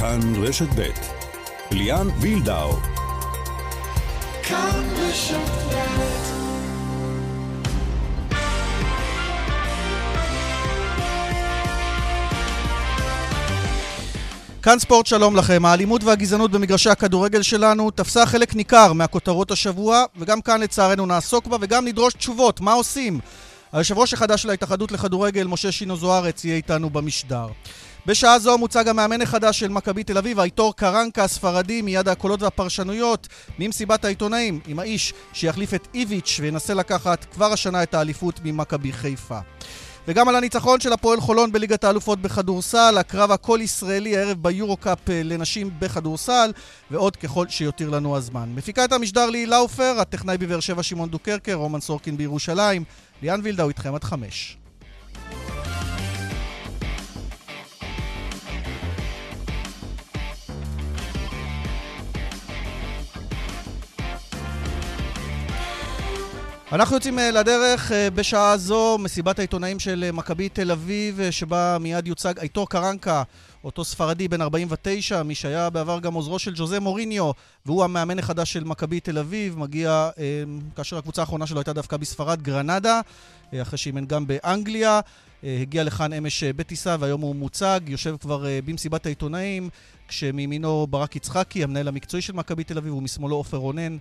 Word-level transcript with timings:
כאן 0.00 0.44
רשת 0.44 0.68
ב' 0.76 0.88
ליאן 1.70 2.08
וילדאו 2.20 2.72
כאן 4.42 4.84
רשת 4.96 5.34
ב' 5.34 5.76
כאן 14.62 14.78
ספורט 14.78 15.06
שלום 15.06 15.36
לכם. 15.36 15.64
האלימות 15.64 16.04
והגזענות 16.04 16.50
במגרשי 16.50 16.90
הכדורגל 16.90 17.42
שלנו 17.42 17.90
תפסה 17.90 18.26
חלק 18.26 18.54
ניכר 18.54 18.92
מהכותרות 18.92 19.50
השבוע, 19.50 20.04
וגם 20.18 20.40
כאן 20.40 20.60
לצערנו 20.60 21.06
נעסוק 21.06 21.46
בה 21.46 21.56
וגם 21.60 21.84
נדרוש 21.84 22.14
תשובות, 22.14 22.60
מה 22.60 22.72
עושים? 22.72 23.20
היושב 23.72 23.98
ראש 23.98 24.14
החדש 24.14 24.42
של 24.42 24.50
ההתאחדות 24.50 24.92
לכדורגל, 24.92 25.46
משה 25.46 25.72
שינו 25.72 25.96
זוארץ, 25.96 26.44
יהיה 26.44 26.56
איתנו 26.56 26.90
במשדר. 26.90 27.46
בשעה 28.06 28.38
זו 28.38 28.58
מוצג 28.58 28.88
המאמן 28.88 29.22
החדש 29.22 29.58
של 29.58 29.68
מכבי 29.68 30.04
תל 30.04 30.18
אביב, 30.18 30.40
הייטור 30.40 30.76
קרנקה 30.76 31.24
הספרדי, 31.24 31.82
מיד 31.82 32.08
הקולות 32.08 32.42
והפרשנויות 32.42 33.28
ממסיבת 33.58 34.04
העיתונאים, 34.04 34.60
עם 34.66 34.78
האיש 34.78 35.14
שיחליף 35.32 35.74
את 35.74 35.88
איביץ' 35.94 36.38
וינסה 36.40 36.74
לקחת 36.74 37.24
כבר 37.24 37.52
השנה 37.52 37.82
את 37.82 37.94
האליפות 37.94 38.40
ממכבי 38.44 38.92
חיפה. 38.92 39.38
וגם 40.08 40.28
על 40.28 40.36
הניצחון 40.36 40.80
של 40.80 40.92
הפועל 40.92 41.20
חולון 41.20 41.52
בליגת 41.52 41.84
האלופות 41.84 42.20
בכדורסל, 42.20 42.98
הקרב 42.98 43.30
הכל 43.30 43.58
ישראלי 43.62 44.16
הערב 44.16 44.42
ביורו-קאפ 44.42 45.10
אה, 45.10 45.22
לנשים 45.24 45.70
בכדורסל, 45.78 46.52
ועוד 46.90 47.16
ככל 47.16 47.48
שיותיר 47.48 47.90
לנו 47.90 48.16
הזמן. 48.16 48.48
מפיקה 48.54 48.84
את 48.84 48.92
המשדר 48.92 49.30
לי 49.30 49.46
לאופר, 49.46 49.96
הטכנאי 50.00 50.38
בבאר 50.38 50.60
שבע 50.60 50.82
שמעון 50.82 51.10
דוקרקר, 51.10 51.54
רומן 51.54 51.80
סורקין 51.80 52.16
בירושלים. 52.16 52.84
ליאן 53.22 53.40
וילדאו 53.42 53.68
איתכם 53.68 53.94
עד 53.94 54.04
חמש. 54.04 54.56
אנחנו 66.72 66.94
יוצאים 66.96 67.18
אה, 67.18 67.30
לדרך 67.30 67.92
אה, 67.92 68.10
בשעה 68.10 68.56
זו, 68.56 68.98
מסיבת 68.98 69.38
העיתונאים 69.38 69.78
של 69.78 70.04
אה, 70.06 70.12
מכבי 70.12 70.48
תל 70.48 70.70
אביב, 70.70 71.20
שבה 71.30 71.76
מיד 71.80 72.06
יוצג 72.06 72.38
אייטור 72.38 72.68
קרנקה, 72.68 73.22
אותו 73.64 73.84
ספרדי 73.84 74.28
בן 74.28 74.40
49, 74.40 75.22
מי 75.22 75.34
שהיה 75.34 75.70
בעבר 75.70 76.00
גם 76.00 76.14
עוזרו 76.14 76.38
של 76.38 76.52
ג'וזה 76.56 76.80
מוריניו, 76.80 77.30
והוא 77.66 77.84
המאמן 77.84 78.18
החדש 78.18 78.52
של 78.52 78.64
מכבי 78.64 79.00
תל 79.00 79.18
אביב, 79.18 79.58
מגיע 79.58 80.10
כאשר 80.76 80.98
הקבוצה 80.98 81.22
האחרונה 81.22 81.46
שלו 81.46 81.58
הייתה 81.58 81.72
דווקא 81.72 81.96
בספרד, 81.96 82.42
גרנדה, 82.42 83.00
אחרי 83.62 83.78
שאימן 83.78 84.06
גם 84.06 84.26
באנגליה. 84.26 85.00
הגיע 85.42 85.84
לכאן 85.84 86.12
אמש 86.12 86.44
בטיסה 86.44 86.96
והיום 87.00 87.20
הוא 87.20 87.36
מוצג, 87.36 87.80
יושב 87.86 88.16
כבר 88.20 88.44
במסיבת 88.64 89.06
העיתונאים, 89.06 89.68
כשמימינו 90.08 90.86
ברק 90.90 91.16
יצחקי, 91.16 91.64
המנהל 91.64 91.88
המקצועי 91.88 92.22
של 92.22 92.32
מכבי 92.32 92.64
תל 92.64 92.78
אביב, 92.78 92.94
ומשמאלו 92.94 93.36
עופר 93.36 93.56
רונן. 93.56 93.96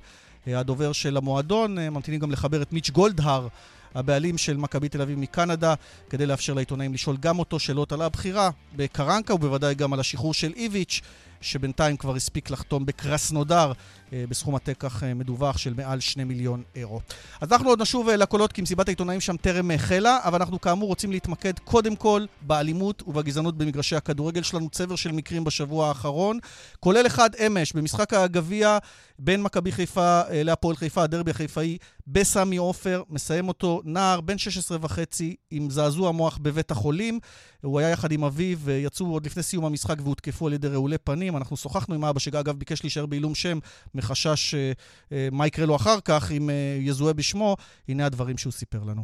הדובר 0.47 0.91
של 0.91 1.17
המועדון. 1.17 1.79
אה, 1.79 1.89
ממתינים 1.89 2.19
גם 2.19 2.31
לחבר 2.31 2.61
את 2.61 2.73
מיץ' 2.73 2.89
גולדהר, 2.89 3.47
הבעלים 3.95 4.38
של 4.38 4.57
מכבי 4.57 4.89
תל 4.89 5.02
אביב 5.02 5.19
מקנדה, 5.19 5.73
כדי 6.09 6.25
לאפשר 6.25 6.53
לעיתונאים 6.53 6.93
לשאול 6.93 7.17
גם 7.19 7.39
אותו 7.39 7.59
שאלות 7.59 7.91
על 7.91 8.02
הבחירה 8.02 8.49
בקרנקה, 8.75 9.33
ובוודאי 9.33 9.75
גם 9.75 9.93
על 9.93 9.99
השחרור 9.99 10.33
של 10.33 10.53
איביץ', 10.55 11.02
שבינתיים 11.41 11.97
כבר 11.97 12.16
הספיק 12.16 12.50
לחתום 12.50 12.86
בקרסנודר 12.86 13.72
אה, 14.14 14.23
בסכום 14.30 14.55
עתק 14.55 14.83
אה, 15.03 15.14
מדווח 15.14 15.58
של 15.58 15.73
מעל 15.73 16.00
2 16.00 16.27
מיליון 16.27 16.64
אירו. 16.75 17.02
אז 17.42 17.52
אנחנו 17.52 17.69
עוד 17.69 17.81
נשוב 17.81 18.09
אה, 18.09 18.16
לקולות 18.16 18.52
כי 18.52 18.61
מסיבת 18.61 18.88
העיתונאים 18.88 19.22
שם 19.22 19.38
טרם 19.38 19.72
החלה, 19.72 20.19
אבל 20.23 20.39
אנחנו 20.39 20.61
כאמור 20.61 20.88
רוצים 20.88 21.11
להתמקד 21.11 21.59
קודם 21.59 21.95
כל 21.95 22.25
באלימות 22.42 23.03
ובגזענות 23.08 23.58
במגרשי 23.58 23.95
הכדורגל 23.95 24.44
שלנו, 24.44 24.69
צבר 24.69 24.95
של 24.95 25.11
מקרים 25.11 25.44
בשבוע 25.44 25.88
האחרון, 25.88 26.39
כולל 26.80 27.08
אחד 27.08 27.30
אמש 27.36 27.73
במשחק 27.73 28.14
הגביע 28.14 28.77
בין 29.20 29.42
מכבי 29.42 29.72
חיפה 29.72 30.22
להפועל 30.31 30.75
חיפה, 30.75 31.03
הדרבי 31.03 31.31
החיפאי 31.31 31.77
בסמי 32.08 32.58
עופר, 32.58 33.04
מסיים 33.09 33.48
אותו 33.48 33.82
נער 33.86 34.21
בן 34.21 34.38
16 34.38 34.77
וחצי 34.82 35.36
עם 35.52 35.70
זעזוע 35.70 36.11
מוח 36.11 36.38
בבית 36.42 36.71
החולים. 36.71 37.20
הוא 37.61 37.80
היה 37.80 37.89
יחד 37.89 38.11
עם 38.11 38.23
אביו, 38.23 38.58
ויצאו 38.59 39.05
עוד 39.05 39.26
לפני 39.26 39.43
סיום 39.43 39.65
המשחק 39.65 39.95
והותקפו 40.04 40.48
על 40.48 40.54
ידי 40.54 40.67
רעולי 40.67 40.98
פנים. 40.98 41.24
אנחנו 41.37 41.58
שוחחנו 41.58 41.95
עם 41.95 42.03
אבא, 42.03 42.19
שאגב 42.19 42.55
ביקש 42.59 42.83
להישאר 42.83 43.05
בעילום 43.05 43.36
שם, 43.36 43.58
מחשש 43.95 44.55
אה, 44.55 44.71
אה, 45.11 45.27
מה 45.31 45.47
יקרה 45.47 45.65
לו 45.65 45.75
אחר 45.75 46.02
כך 46.08 46.31
אם 46.37 46.49
אה, 46.49 46.77
יזוהה 46.80 47.13
בשמו. 47.13 47.55
הנה 47.89 48.05
הדברים 48.05 48.37
שהוא 48.37 48.52
סיפר 48.52 48.77
לנו. 48.89 49.02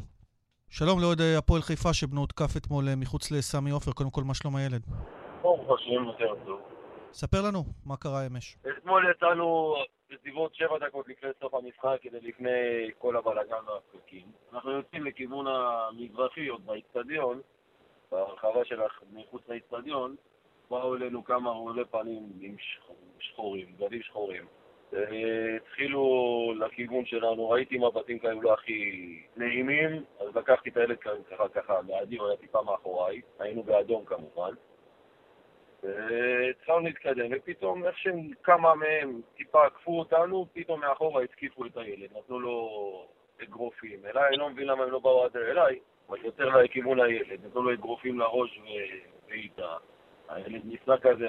שלום 0.70 1.00
לעוד 1.00 1.22
הפועל 1.38 1.62
חיפה 1.62 1.94
שבנו 1.94 2.22
הותקף 2.22 2.58
אתמול 2.58 2.84
מחוץ 2.98 3.32
לסמי 3.32 3.72
עופר. 3.72 3.92
קודם 3.92 4.10
כל, 4.10 4.24
מה 4.24 4.34
שלום 4.34 4.56
הילד? 4.56 4.82
ברוך 5.42 5.80
השם, 5.80 6.04
יותר 6.06 6.34
טוב. 6.46 6.60
ספר 7.14 7.42
לנו, 7.48 7.64
מה 7.86 7.98
קרה 7.98 8.28
אמש? 8.28 8.58
אתמול 8.78 9.12
יצאנו 9.12 9.76
בסביבות 10.10 10.56
שבע 10.56 10.78
דקות 10.88 11.08
לפני 11.08 11.30
סוף 11.40 11.54
המשחק 11.54 11.98
כדי 12.02 12.20
לפני 12.22 12.50
כל 12.98 13.18
הבלאגן 13.18 13.64
והפקקים. 13.68 14.26
אנחנו 14.54 14.72
יוצאים 14.72 15.06
לכיוון 15.06 15.46
המזרחי 15.48 16.48
עוד 16.48 16.66
באיצטדיון, 16.66 17.42
ברחבה 18.12 18.66
של 18.66 18.80
מחוץ 19.14 19.42
לאיצטדיון, 19.50 20.16
באו 20.72 20.96
אלינו 20.96 21.24
כמה 21.24 21.50
רעולי 21.50 21.86
פנים 21.86 22.24
עם 22.42 22.56
שחורים, 23.20 23.66
בגדים 23.78 24.02
שחורים. 24.02 24.46
התחילו 25.56 26.54
לכיוון 26.60 27.06
שלנו, 27.06 27.50
ראיתי 27.50 27.78
מבטים 27.78 28.20
כאלה 28.20 28.42
לא 28.42 28.54
הכי 28.54 29.22
נעימים, 29.38 30.04
אז 30.20 30.36
לקחתי 30.36 30.70
את 30.70 30.78
הילד 30.78 30.98
ככה 31.30 31.50
ככה 31.50 31.82
בעדי, 31.82 32.18
הוא 32.18 32.28
היה 32.28 32.38
טיפה 32.38 32.62
מאחוריי, 32.62 33.22
היינו 33.40 33.64
באדום 33.64 34.06
כמובן. 34.06 34.54
והתחלנו 35.84 36.80
להתקדם, 36.80 37.32
ופתאום 37.32 37.86
איך 37.86 37.98
שכמה 37.98 38.76
מהם 38.76 39.22
טיפה 39.36 39.66
עקפו 39.66 40.00
אותנו, 40.00 40.46
פתאום 40.54 40.80
מאחורה 40.80 41.24
התקיפו 41.24 41.66
את 41.66 41.78
הילד, 41.78 42.10
נתנו 42.18 42.40
לו 42.40 43.08
אגרופים. 43.44 44.00
אליי, 44.06 44.28
אני 44.28 44.38
לא 44.38 44.50
מבין 44.50 44.68
למה 44.68 44.84
הם 44.84 44.92
לא 44.92 45.00
באו 45.00 45.24
עד 45.24 45.38
אליי, 45.38 45.80
אבל 46.10 46.26
יותר 46.26 46.58
לכיוון 46.58 47.00
הילד, 47.00 47.46
נתנו 47.46 47.64
לו 47.64 47.74
אגרופים 47.74 48.20
לראש 48.20 48.60
ואיתה. 49.30 49.78
ניסה 50.64 50.98
כזה, 51.02 51.28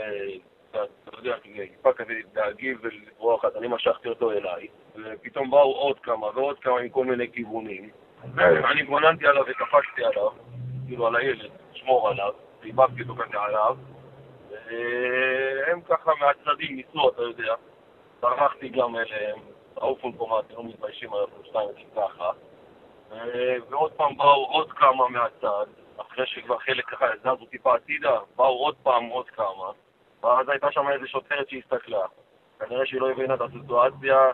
אתה 0.71 1.17
יודע, 1.19 1.37
טיפה 1.39 1.93
כזה 1.93 2.13
להגיב 2.35 2.79
ולברוח, 2.83 3.45
אז 3.45 3.57
אני 3.57 3.69
משכתי 3.69 4.09
אותו 4.09 4.33
אליי, 4.33 4.67
ופתאום 4.97 5.51
באו 5.51 5.73
עוד 5.73 5.99
כמה 6.01 6.27
ועוד 6.35 6.59
כמה 6.59 6.81
עם 6.81 6.89
כל 6.89 7.05
מיני 7.05 7.33
כיוונים. 7.33 7.91
אני 8.39 8.83
גוננתי 8.83 9.27
עליו 9.27 9.45
וקפצתי 9.49 10.05
עליו, 10.05 10.31
כאילו 10.87 11.07
על 11.07 11.17
הילד, 11.17 11.51
לשמור 11.73 12.09
עליו, 12.09 12.33
חיבקתי 12.63 13.03
אותו 13.03 13.15
כזה 13.15 13.41
עליו. 13.41 13.77
הם 15.67 15.81
ככה 15.81 16.13
מהצדדים 16.21 16.77
ניסו, 16.77 17.09
אתה 17.09 17.23
יודע. 17.23 17.55
ברחתי 18.21 18.69
גם 18.69 18.97
אליהם, 18.97 19.39
תעופו 19.75 20.13
פה 20.13 20.41
לא 20.57 20.65
מתביישים, 20.65 21.11
אנחנו 21.15 21.45
שתיים 21.45 21.69
ככה. 21.97 22.31
ועוד 23.69 23.93
פעם 23.93 24.17
באו 24.17 24.47
עוד 24.47 24.73
כמה 24.73 25.09
מהצד, 25.09 25.67
אחרי 26.09 26.27
שכבר 26.27 26.59
חלק 26.59 26.85
ככה 26.89 27.07
זזו 27.21 27.47
טיפה 27.51 27.75
הצידה, 27.75 28.19
באו 28.37 28.65
עוד 28.65 28.77
פעם 28.83 29.05
עוד 29.05 29.31
כמה. 29.31 29.71
ואז 30.23 30.49
הייתה 30.49 30.67
שם 30.71 30.89
איזה 30.89 31.07
שוטרת 31.07 31.49
שהסתכלה. 31.49 32.07
כנראה 32.59 32.87
שהיא 32.87 33.01
לא 33.01 33.11
הבינה 33.11 33.35
את 33.35 33.41
הסיטואציה, 33.41 34.31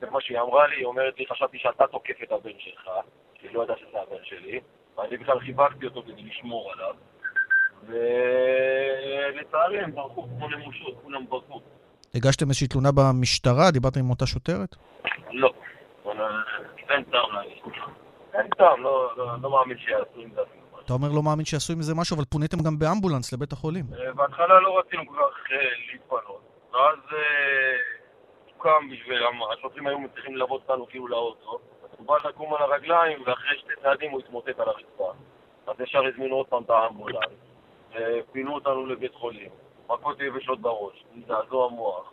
זה 0.00 0.10
מה 0.10 0.20
שהיא 0.20 0.40
אמרה 0.40 0.66
לי, 0.66 0.76
היא 0.76 0.84
אומרת 0.84 1.18
לי, 1.18 1.26
חשבתי 1.26 1.58
שאתה 1.58 1.86
תוקף 1.86 2.22
את 2.22 2.32
הבן 2.32 2.58
שלך, 2.58 2.90
כי 3.34 3.46
היא 3.46 3.54
לא 3.54 3.62
ידעה 3.62 3.76
שזה 3.76 4.00
הבן 4.00 4.24
שלי, 4.24 4.60
ואני 4.96 5.16
בכלל 5.16 5.40
חיבקתי 5.40 5.86
אותו 5.86 6.02
כדי 6.02 6.22
לשמור 6.22 6.72
עליו. 6.72 6.94
ולצערי 7.82 9.80
הם 9.80 9.94
ברחו 9.94 10.22
כמו 10.22 10.48
נמושות, 10.48 10.94
כולם 11.02 11.26
ברחו. 11.26 11.60
הגשתם 12.14 12.46
איזושהי 12.46 12.68
תלונה 12.68 12.88
במשטרה? 12.92 13.70
דיברתם 13.70 14.00
עם 14.00 14.10
אותה 14.10 14.26
שוטרת? 14.26 14.76
לא. 15.30 15.52
אין 16.88 17.04
טעם 17.04 17.32
להגיש. 17.32 17.62
אין 18.34 18.48
טעם, 18.48 18.82
לא, 18.82 19.12
לא, 19.16 19.26
לא 19.42 19.50
מאמין 19.50 19.78
שיעשו 19.78 20.20
עם 20.20 20.30
זה 20.34 20.40
אתה 20.90 20.98
אומר 20.98 21.08
לא 21.16 21.22
מאמין 21.22 21.44
שיעשו 21.44 21.72
עם 21.72 21.82
זה 21.82 21.94
משהו, 21.94 22.16
אבל 22.16 22.24
פוניתם 22.24 22.56
גם 22.66 22.78
באמבולנס 22.78 23.32
לבית 23.32 23.52
החולים. 23.52 23.84
אה, 23.92 24.12
בהתחלה 24.12 24.60
לא 24.60 24.78
רצינו 24.78 25.06
כל 25.06 25.14
כך 25.14 25.52
אה, 25.52 25.58
להתפנות. 25.92 26.42
ואז 26.72 26.98
הוקם 28.54 28.68
אה, 28.68 28.92
בשביל, 28.92 29.22
השוטרים 29.52 29.86
היו 29.86 29.98
צריכים 30.14 30.36
ללוות 30.36 30.62
אותנו 30.68 30.86
כאילו 30.86 31.08
לאוטו. 31.08 31.58
הוא 31.96 32.06
בא 32.06 32.14
לקום 32.28 32.54
על 32.54 32.62
הרגליים, 32.62 33.22
ואחרי 33.26 33.58
שתי 33.58 33.72
צעדים 33.82 34.10
הוא 34.10 34.20
התמוטט 34.20 34.60
על 34.60 34.68
הרצפה. 34.68 35.12
אז 35.66 35.80
ישר 35.80 36.06
הזמינו 36.06 36.36
עוד 36.36 36.46
פעם 36.46 36.62
את 36.62 36.70
האמבולנס. 36.70 37.38
פינו 38.32 38.54
אותנו 38.54 38.86
לבית 38.86 39.14
חולים, 39.14 39.50
מכות 39.88 40.20
יבשות 40.20 40.60
בראש, 40.60 41.04
זעזוע 41.26 41.68
מוח, 41.68 42.12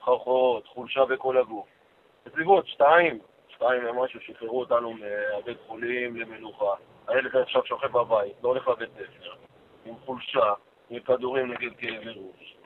סחרחורות, 0.00 0.66
חולשה 0.66 1.04
בכל 1.04 1.36
הגוף. 1.38 1.66
בסביבות 2.26 2.66
שתיים, 2.66 3.18
שתיים 3.60 3.86
ומשהו, 3.86 4.20
שחררו 4.20 4.60
אותנו 4.60 4.92
מהבית 4.92 5.58
חולים 5.66 6.16
למנוחה. 6.16 6.74
הילד 7.08 7.36
עכשיו 7.36 7.66
שוכב 7.66 7.92
בבית, 7.92 8.32
לא 8.42 8.48
הולך 8.48 8.68
לבית 8.68 8.90
ספר, 8.94 9.32
עם 9.84 9.94
חולשה, 10.04 10.52
עם 10.90 11.00
כדורים 11.00 11.52
נגד 11.52 11.76
כאבי 11.78 12.10
ראש. 12.10 12.56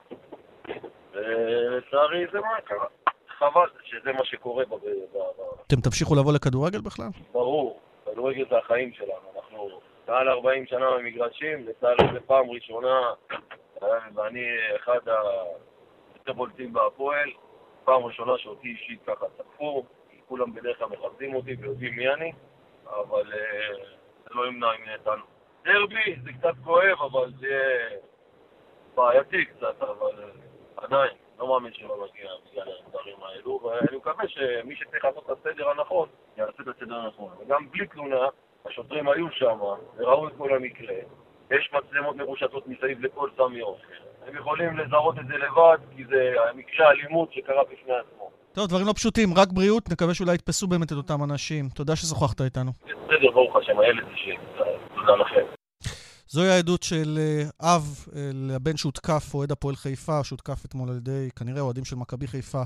ולצערי 1.13 2.27
זה 2.33 2.41
מה 2.41 2.61
קרה. 2.65 2.87
חבל 3.39 3.69
שזה 3.85 4.13
מה 4.13 4.25
שקורה. 4.25 4.65
אתם 5.67 5.81
תמשיכו 5.81 6.15
לבוא 6.15 6.33
לכדורגל 6.33 6.81
בכלל? 6.81 7.09
ברור, 7.33 7.81
כדורגל 8.05 8.45
זה 8.51 8.59
החיים 8.59 8.93
שלנו. 8.93 9.33
אנחנו 9.37 9.81
מעל 10.09 10.29
40 10.29 10.67
שנה 10.67 10.91
במגרשים, 10.91 11.67
לצערי 11.69 12.13
זה 12.13 12.21
פעם 12.21 12.51
ראשונה, 12.51 13.01
ואני 14.15 14.45
אחד 14.77 14.99
היותר 15.07 16.33
בולטים 16.33 16.73
בהפועל. 16.73 17.31
פעם 17.85 18.05
ראשונה 18.05 18.33
שאותי 18.39 18.69
אישית 18.69 19.01
ככה 19.07 19.27
תקפו, 19.37 19.85
כולם 20.29 20.55
בדרך 20.55 20.79
כלל 20.79 20.89
מכבדים 20.89 21.35
אותי 21.35 21.55
ויודעים 21.61 21.97
מי 21.97 22.09
אני, 22.09 22.33
אבל 22.87 23.33
אה, 23.33 23.85
זה 24.25 24.31
לא 24.35 24.47
ימנע 24.47 24.67
אם 24.75 24.89
נתן. 24.95 25.21
דרבי 25.65 26.17
זה 26.25 26.33
קצת 26.33 26.55
כואב, 26.65 27.03
אבל 27.03 27.33
זה 27.41 27.89
בעייתי 28.95 29.45
קצת, 29.45 29.83
אבל 29.83 30.23
אה, 30.23 30.29
עדיין, 30.77 31.11
לא 31.39 31.49
מאמין 31.49 31.73
שלא 31.73 32.07
נגיע 32.07 32.31
בגלל 32.51 32.69
הדברים 32.87 33.17
האלו, 33.23 33.61
ואני 33.63 33.97
מקווה 33.97 34.29
שמי 34.29 34.77
שצריך 34.77 35.05
לעשות 35.05 35.31
את 35.31 35.39
הסדר 35.39 35.69
הנכון, 35.71 36.09
יעשה 36.37 36.63
את 36.63 36.69
הסדר 36.69 36.95
הנכון. 36.95 37.33
וגם 37.39 37.71
בלי 37.71 37.87
תלונה, 37.87 38.29
השוטרים 38.65 39.09
היו 39.09 39.31
שם, 39.31 39.59
וראו 39.97 40.29
את 40.29 40.33
כל 40.39 40.55
המקרה. 40.55 40.95
יש 41.51 41.73
מצלמות 41.73 42.17
מרושתות 42.17 42.67
מסביב 42.67 43.05
לכל 43.05 43.31
סמי 43.37 43.63
אוכל. 43.63 43.93
הם 44.27 44.37
יכולים 44.37 44.79
לזהות 44.79 45.19
את 45.19 45.27
זה 45.27 45.37
לבד, 45.37 45.79
כי 45.97 46.05
זה 46.05 46.35
מקרה 46.55 46.91
אלימות 46.91 47.33
שקרה 47.33 47.65
בפני 47.65 47.95
עצמו. 47.95 48.24
טוב, 48.55 48.69
דברים 48.69 48.87
לא 48.87 48.93
פשוטים, 48.93 49.35
רק 49.35 49.53
בריאות, 49.53 49.91
נקווה 49.91 50.15
שאולי 50.15 50.35
יתפסו 50.35 50.67
באמת 50.67 50.93
את 50.93 50.97
אותם 50.97 51.25
אנשים. 51.25 51.69
תודה 51.69 51.97
ששוחחת 51.97 52.41
איתנו. 52.41 52.73
בסדר, 52.83 53.31
ברוך 53.35 53.57
השם, 53.57 53.79
הילד 53.79 54.05
שלי. 54.17 54.37
תודה 54.95 55.13
לכם. 55.17 55.47
זוהי 56.29 56.49
העדות 56.49 56.83
של 56.83 57.19
אה, 57.19 57.75
אב 57.75 58.07
אה, 58.17 58.31
לבן 58.35 58.77
שהותקף, 58.77 59.35
אוהד 59.35 59.53
הפועל 59.53 59.77
חיפה, 59.77 60.25
שהותקף 60.25 60.65
אתמול 60.65 60.91
על 60.91 60.97
ידי 60.97 61.29
כנראה 61.37 61.61
אוהדים 61.61 61.85
של 61.85 61.97
מכבי 61.97 62.27
חיפה 62.27 62.63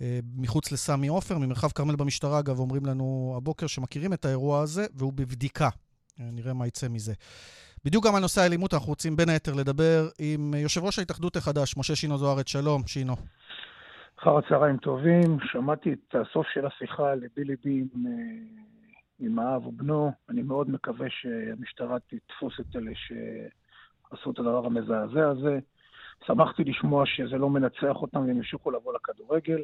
אה, 0.00 0.18
מחוץ 0.36 0.72
לסמי 0.72 1.08
עופר, 1.08 1.38
ממרחב 1.38 1.70
כרמל 1.70 1.96
במשטרה, 1.96 2.38
אגב, 2.38 2.58
אומרים 2.58 2.86
לנו 2.86 3.34
הבוקר 3.36 3.66
שמכירים 3.66 4.12
את 4.12 4.24
האירוע 4.24 4.60
הזה, 4.60 4.86
והוא 4.94 5.12
בבדיקה. 5.12 5.68
נראה 6.18 6.52
מה 6.52 6.66
יצא 6.66 6.88
מזה. 6.88 7.12
בדיוק 7.84 8.06
גם 8.06 8.14
על 8.14 8.20
נושא 8.20 8.40
האלימות 8.40 8.74
אנחנו 8.74 8.88
רוצים 8.88 9.16
בין 9.16 9.28
היתר 9.28 9.52
לדבר 9.52 10.08
עם 10.18 10.54
יושב 10.54 10.84
ראש 10.84 10.98
ההתאחדות 10.98 11.36
החדש, 11.36 11.76
משה 11.76 11.96
שינו 11.96 12.18
זוארץ. 12.18 12.48
שלום, 12.48 12.86
שינו. 12.86 13.16
אחר 14.18 14.38
הצהריים 14.38 14.76
טובים, 14.76 15.38
שמעתי 15.44 15.92
את 15.92 16.14
הסוף 16.14 16.46
של 16.46 16.66
השיחה, 16.66 17.14
ליבי 17.14 17.44
ליבי 17.44 17.80
עם, 17.80 18.04
עם 19.18 19.38
האב 19.38 19.66
ובנו. 19.66 20.12
אני 20.28 20.42
מאוד 20.42 20.70
מקווה 20.70 21.06
שהמשטרה 21.10 21.96
תתפוס 22.06 22.60
את 22.60 22.76
אלה 22.76 22.92
שעשו 22.94 24.30
את 24.30 24.38
הדבר 24.38 24.66
המזעזע 24.66 25.28
הזה. 25.28 25.58
שמחתי 26.26 26.64
לשמוע 26.64 27.06
שזה 27.06 27.36
לא 27.36 27.50
מנצח 27.50 27.96
אותם 28.02 28.18
והם 28.18 28.36
ימשיכו 28.36 28.70
לבוא 28.70 28.94
לכדורגל. 28.94 29.62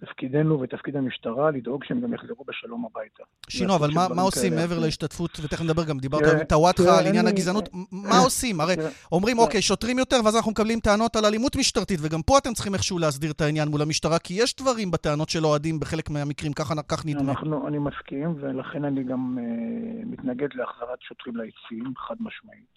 תפקידנו 0.00 0.60
ותפקיד 0.60 0.96
המשטרה 0.96 1.50
לדאוג 1.50 1.84
שהם 1.84 2.00
גם 2.00 2.14
יחזרו 2.14 2.44
בשלום 2.48 2.86
הביתה. 2.86 3.22
שינו, 3.48 3.74
אבל 3.74 3.90
מה, 3.94 4.06
מה 4.16 4.22
עושים 4.22 4.54
מעבר 4.54 4.78
להשתתפות, 4.78 5.40
ותכף 5.42 5.62
נדבר 5.64 5.84
גם, 5.84 5.98
דיברת 5.98 6.22
עם 6.22 6.44
טוואטחה 6.44 6.98
על 6.98 7.06
עניין 7.06 7.26
הגזענות, 7.26 7.68
מה 7.92 8.18
עושים? 8.24 8.60
הרי 8.60 8.74
אומרים, 9.12 9.38
אוקיי, 9.38 9.62
שוטרים 9.62 9.98
יותר, 9.98 10.16
ואז 10.24 10.36
אנחנו 10.36 10.50
מקבלים 10.50 10.80
טענות 10.80 11.16
על 11.16 11.24
אלימות 11.24 11.56
משטרתית, 11.56 12.00
וגם 12.02 12.22
פה 12.22 12.38
אתם 12.38 12.52
צריכים 12.52 12.74
איכשהו 12.74 12.98
להסדיר 12.98 13.30
את 13.30 13.40
העניין 13.40 13.68
מול 13.68 13.82
המשטרה, 13.82 14.18
כי 14.18 14.34
יש 14.34 14.56
דברים 14.56 14.90
בטענות 14.90 15.28
של 15.28 15.46
אוהדים 15.46 15.80
בחלק 15.80 16.10
מהמקרים, 16.10 16.52
ככה 16.52 16.74
כך 16.88 17.06
נדמה. 17.06 17.30
אנחנו, 17.30 17.68
אני 17.68 17.78
מסכים, 17.78 18.34
ולכן 18.40 18.84
אני 18.84 19.04
גם 19.04 19.38
uh, 19.38 20.06
מתנגד 20.06 20.48
להחזרת 20.54 20.98
שוטרים 21.00 21.36
ליציעים, 21.36 21.92
חד 21.96 22.16
משמעית. 22.20 22.76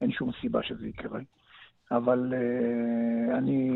אין 0.00 0.12
שום 0.12 0.30
סיבה 0.40 0.62
שזה 0.62 0.86
יקרה. 0.86 1.20
אבל 1.90 2.32
uh, 2.32 3.38
אני... 3.38 3.70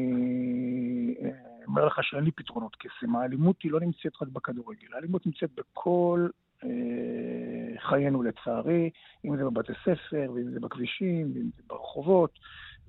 Uh, 1.21 1.54
אומר 1.67 1.85
לך 1.85 1.99
שאין 2.03 2.25
לי 2.25 2.31
פתרונות 2.31 2.77
קסם. 2.77 3.17
האלימות 3.17 3.63
היא 3.63 3.73
לא 3.73 3.81
נמצאת 3.81 4.13
רק 4.23 4.29
בכדורגל, 4.29 4.87
האלימות 4.95 5.27
נמצאת 5.27 5.51
בכל 5.57 6.29
אה, 6.65 7.81
חיינו 7.89 8.23
לצערי, 8.23 8.91
אם 9.25 9.37
זה 9.37 9.45
בבתי 9.45 9.73
ספר, 9.83 10.33
ואם 10.35 10.51
זה 10.51 10.61
בכבישים, 10.61 11.33
ואם 11.35 11.51
זה 11.57 11.63
ברחובות, 11.67 12.39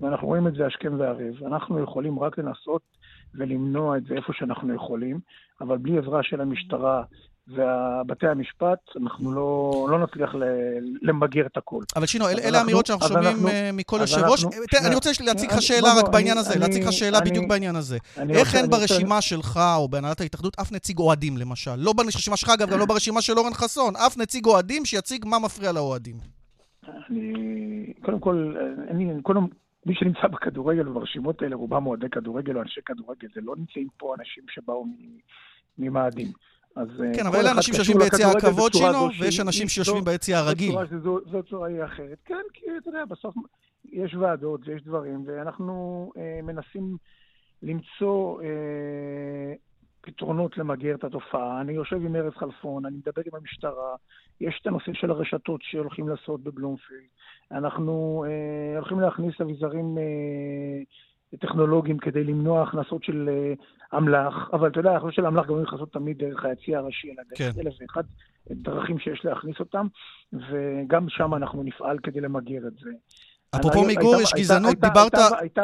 ואנחנו 0.00 0.26
רואים 0.26 0.46
את 0.46 0.54
זה 0.54 0.66
השכם 0.66 0.98
והערב. 0.98 1.42
אנחנו 1.46 1.82
יכולים 1.82 2.18
רק 2.18 2.38
לנסות 2.38 2.82
ולמנוע 3.34 3.96
את 3.96 4.04
זה 4.04 4.14
איפה 4.14 4.32
שאנחנו 4.32 4.74
יכולים, 4.74 5.20
אבל 5.60 5.78
בלי 5.78 5.98
עזרה 5.98 6.22
של 6.22 6.40
המשטרה 6.40 7.04
ובתי 7.48 8.26
המשפט, 8.26 8.78
אנחנו 9.02 9.32
לא, 9.32 9.86
לא 9.90 9.98
נצליח 9.98 10.34
למגר 11.02 11.46
את 11.46 11.56
הכל. 11.56 11.82
אבל 11.96 12.06
שינו, 12.06 12.28
אל, 12.28 12.38
אלה 12.44 12.58
האמירות 12.58 12.86
שאנחנו 12.86 13.08
שומעים 13.08 13.26
אנחנו, 13.26 13.48
אה, 13.48 13.70
מכל 13.72 13.98
יושב 14.00 14.20
ראש. 14.28 14.44
אני 14.86 14.94
רוצה 14.94 15.10
להציג 15.24 15.50
לך 15.50 15.62
שאלה 15.62 15.88
רק 15.98 16.08
בעניין 16.12 16.38
הזה, 16.38 16.58
להציג 16.58 16.82
לך 16.82 16.92
שאלה 16.92 17.20
בדיוק 17.20 17.46
בעניין 17.48 17.76
הזה. 17.76 17.98
איך 18.30 18.54
אין 18.54 18.70
ברשימה 18.70 19.20
שלך, 19.20 19.60
או 19.76 19.88
בהנהלת 19.88 20.20
ההתאחדות, 20.20 20.56
אף 20.60 20.72
נציג 20.72 20.98
אוהדים, 20.98 21.36
למשל? 21.36 21.76
לא 21.76 21.92
ברשימה 21.92 22.36
שלך, 22.36 22.48
אגב, 22.48 22.70
גם 22.70 22.78
לא 22.78 22.86
ברשימה 22.86 23.22
של 23.22 23.38
אורן 23.38 23.54
חסון. 23.54 23.96
אף 23.96 24.16
נציג 24.18 24.46
אוהדים 24.46 24.84
שיציג 24.84 25.24
מה 25.26 25.38
מפריע 25.38 25.72
לאוהדים. 25.72 26.16
אני, 27.10 27.32
קודם 28.04 28.20
כל, 28.20 28.56
אני, 28.90 29.22
קודם, 29.22 29.46
מי 29.86 29.94
שנמצא 29.94 30.28
בכדורגל 30.32 30.88
וברשימות 30.88 31.42
האלה, 31.42 31.56
רובם 31.56 31.86
אוהדי 31.86 32.06
כדורגל 32.12 32.56
או 32.56 32.62
אנשי 32.62 32.80
כדורגל, 32.86 33.28
זה 33.34 33.40
לא 33.44 33.54
נמצאים 33.56 33.88
פה 33.96 34.14
אנשים 34.18 34.44
שבאו 34.48 34.86
ממאדים. 35.78 36.26
אז 36.76 36.88
אה, 37.00 37.14
כן, 37.14 37.26
אבל 37.26 37.38
אלה 37.38 37.52
אנשים 37.52 37.74
שיושבים 37.74 37.98
ביציע 37.98 38.26
הכבוד 38.28 38.72
שלו, 38.74 39.08
ויש 39.20 39.40
אנשים 39.40 39.68
שיושבים 39.68 40.04
ביציע 40.04 40.38
הרגיל. 40.38 40.74
זו 41.02 41.42
צורה 41.50 41.68
היא 41.68 41.84
אחרת. 41.84 42.18
כן, 42.24 42.42
כי 42.52 42.66
אתה 42.78 42.88
יודע, 42.88 43.04
בסוף 43.04 43.34
יש 43.92 44.14
ועדות 44.14 44.60
ויש 44.64 44.82
דברים, 44.82 45.24
ואנחנו 45.26 46.12
אה, 46.16 46.40
מנסים 46.42 46.96
למצוא 47.62 48.42
אה, 48.42 49.54
פתרונות 50.00 50.58
למגר 50.58 50.94
את 50.94 51.04
התופעה. 51.04 51.60
אני 51.60 51.72
יושב 51.72 51.96
עם 51.96 52.16
ארז 52.16 52.32
חלפון, 52.36 52.86
אני 52.86 52.96
מדבר 52.96 53.22
עם 53.26 53.40
המשטרה, 53.40 53.96
יש 54.40 54.58
את 54.62 54.66
הנושא 54.66 54.92
של 54.94 55.10
הרשתות 55.10 55.60
שהולכים 55.62 56.08
לעשות 56.08 56.42
בבלומפילד. 56.42 57.00
אנחנו 57.50 58.24
אה, 58.28 58.76
הולכים 58.76 59.00
להכניס 59.00 59.40
אביזרים 59.40 59.98
אה, 59.98 60.82
טכנולוגיים 61.40 61.98
כדי 61.98 62.24
למנוע 62.24 62.62
הכנסות 62.62 63.04
של 63.04 63.28
uh, 63.28 63.96
אמל"ח, 63.96 64.34
אבל 64.52 64.68
אתה 64.68 64.80
יודע, 64.80 64.96
הכנסות 64.96 65.14
של 65.14 65.26
אמל"ח 65.26 65.46
גם 65.46 65.62
לעשות 65.72 65.92
תמיד 65.92 66.18
דרך 66.18 66.44
היציע 66.44 66.78
הראשי, 66.78 67.08
אלא 67.08 67.22
דרך 67.28 67.38
כן. 67.38 67.60
אלף 67.60 67.74
ואחד 67.80 68.02
דרכים 68.50 68.98
שיש 68.98 69.24
להכניס 69.24 69.60
אותם, 69.60 69.86
וגם 70.32 71.08
שם 71.08 71.34
אנחנו 71.34 71.62
נפעל 71.62 71.98
כדי 71.98 72.20
למגר 72.20 72.66
את 72.66 72.72
זה. 72.72 72.90
אפרופו 73.56 73.84
מיגור, 73.86 74.14
יש 74.22 74.32
גזענות, 74.36 74.74
דיברת... 74.74 75.12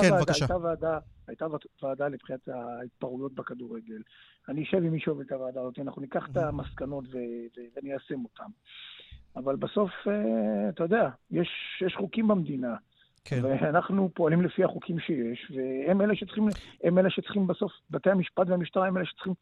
כן, 0.01 0.11
בבקשה. 0.19 0.45
הייתה 0.45 0.57
ועדה, 0.57 0.99
הייתה 1.29 1.47
ועדה 1.83 2.09
לבחינת 2.09 2.49
ההתפרעויות 2.49 3.35
בכדורגל. 3.35 4.03
אני 4.49 4.63
אשב 4.63 4.77
עם 4.77 4.93
מי 4.93 5.01
שעובד 5.01 5.25
את 5.25 5.33
הוועדה 5.33 5.61
הזאת, 5.61 5.79
אנחנו 5.79 6.03
ניקח 6.03 6.29
את 6.33 6.37
המסקנות 6.37 7.05
וניישם 7.77 8.25
אותן. 8.25 8.51
אבל 9.37 9.57
בסוף, 9.57 9.91
אה, 10.07 10.69
אתה 10.69 10.85
יודע, 10.85 11.09
יש, 11.31 11.49
יש 11.87 11.95
חוקים 11.97 12.29
במדינה. 12.29 12.75
כן. 13.25 13.41
ואנחנו 13.45 14.11
פועלים 14.15 14.43
לפי 14.43 14.65
החוקים 14.65 14.99
שיש, 14.99 15.53
והם 15.57 16.01
אלה 16.01 16.17
שצריכים, 16.17 16.49
הם 16.85 16.99
אלה 16.99 17.11
שצריכים 17.11 17.47
בסוף, 17.47 17.73
בתי 17.91 18.11
המשפט 18.11 18.49
והמשטרה 18.49 18.87
הם 18.87 18.97
אלה 18.97 19.07
שצריכים 19.07 19.35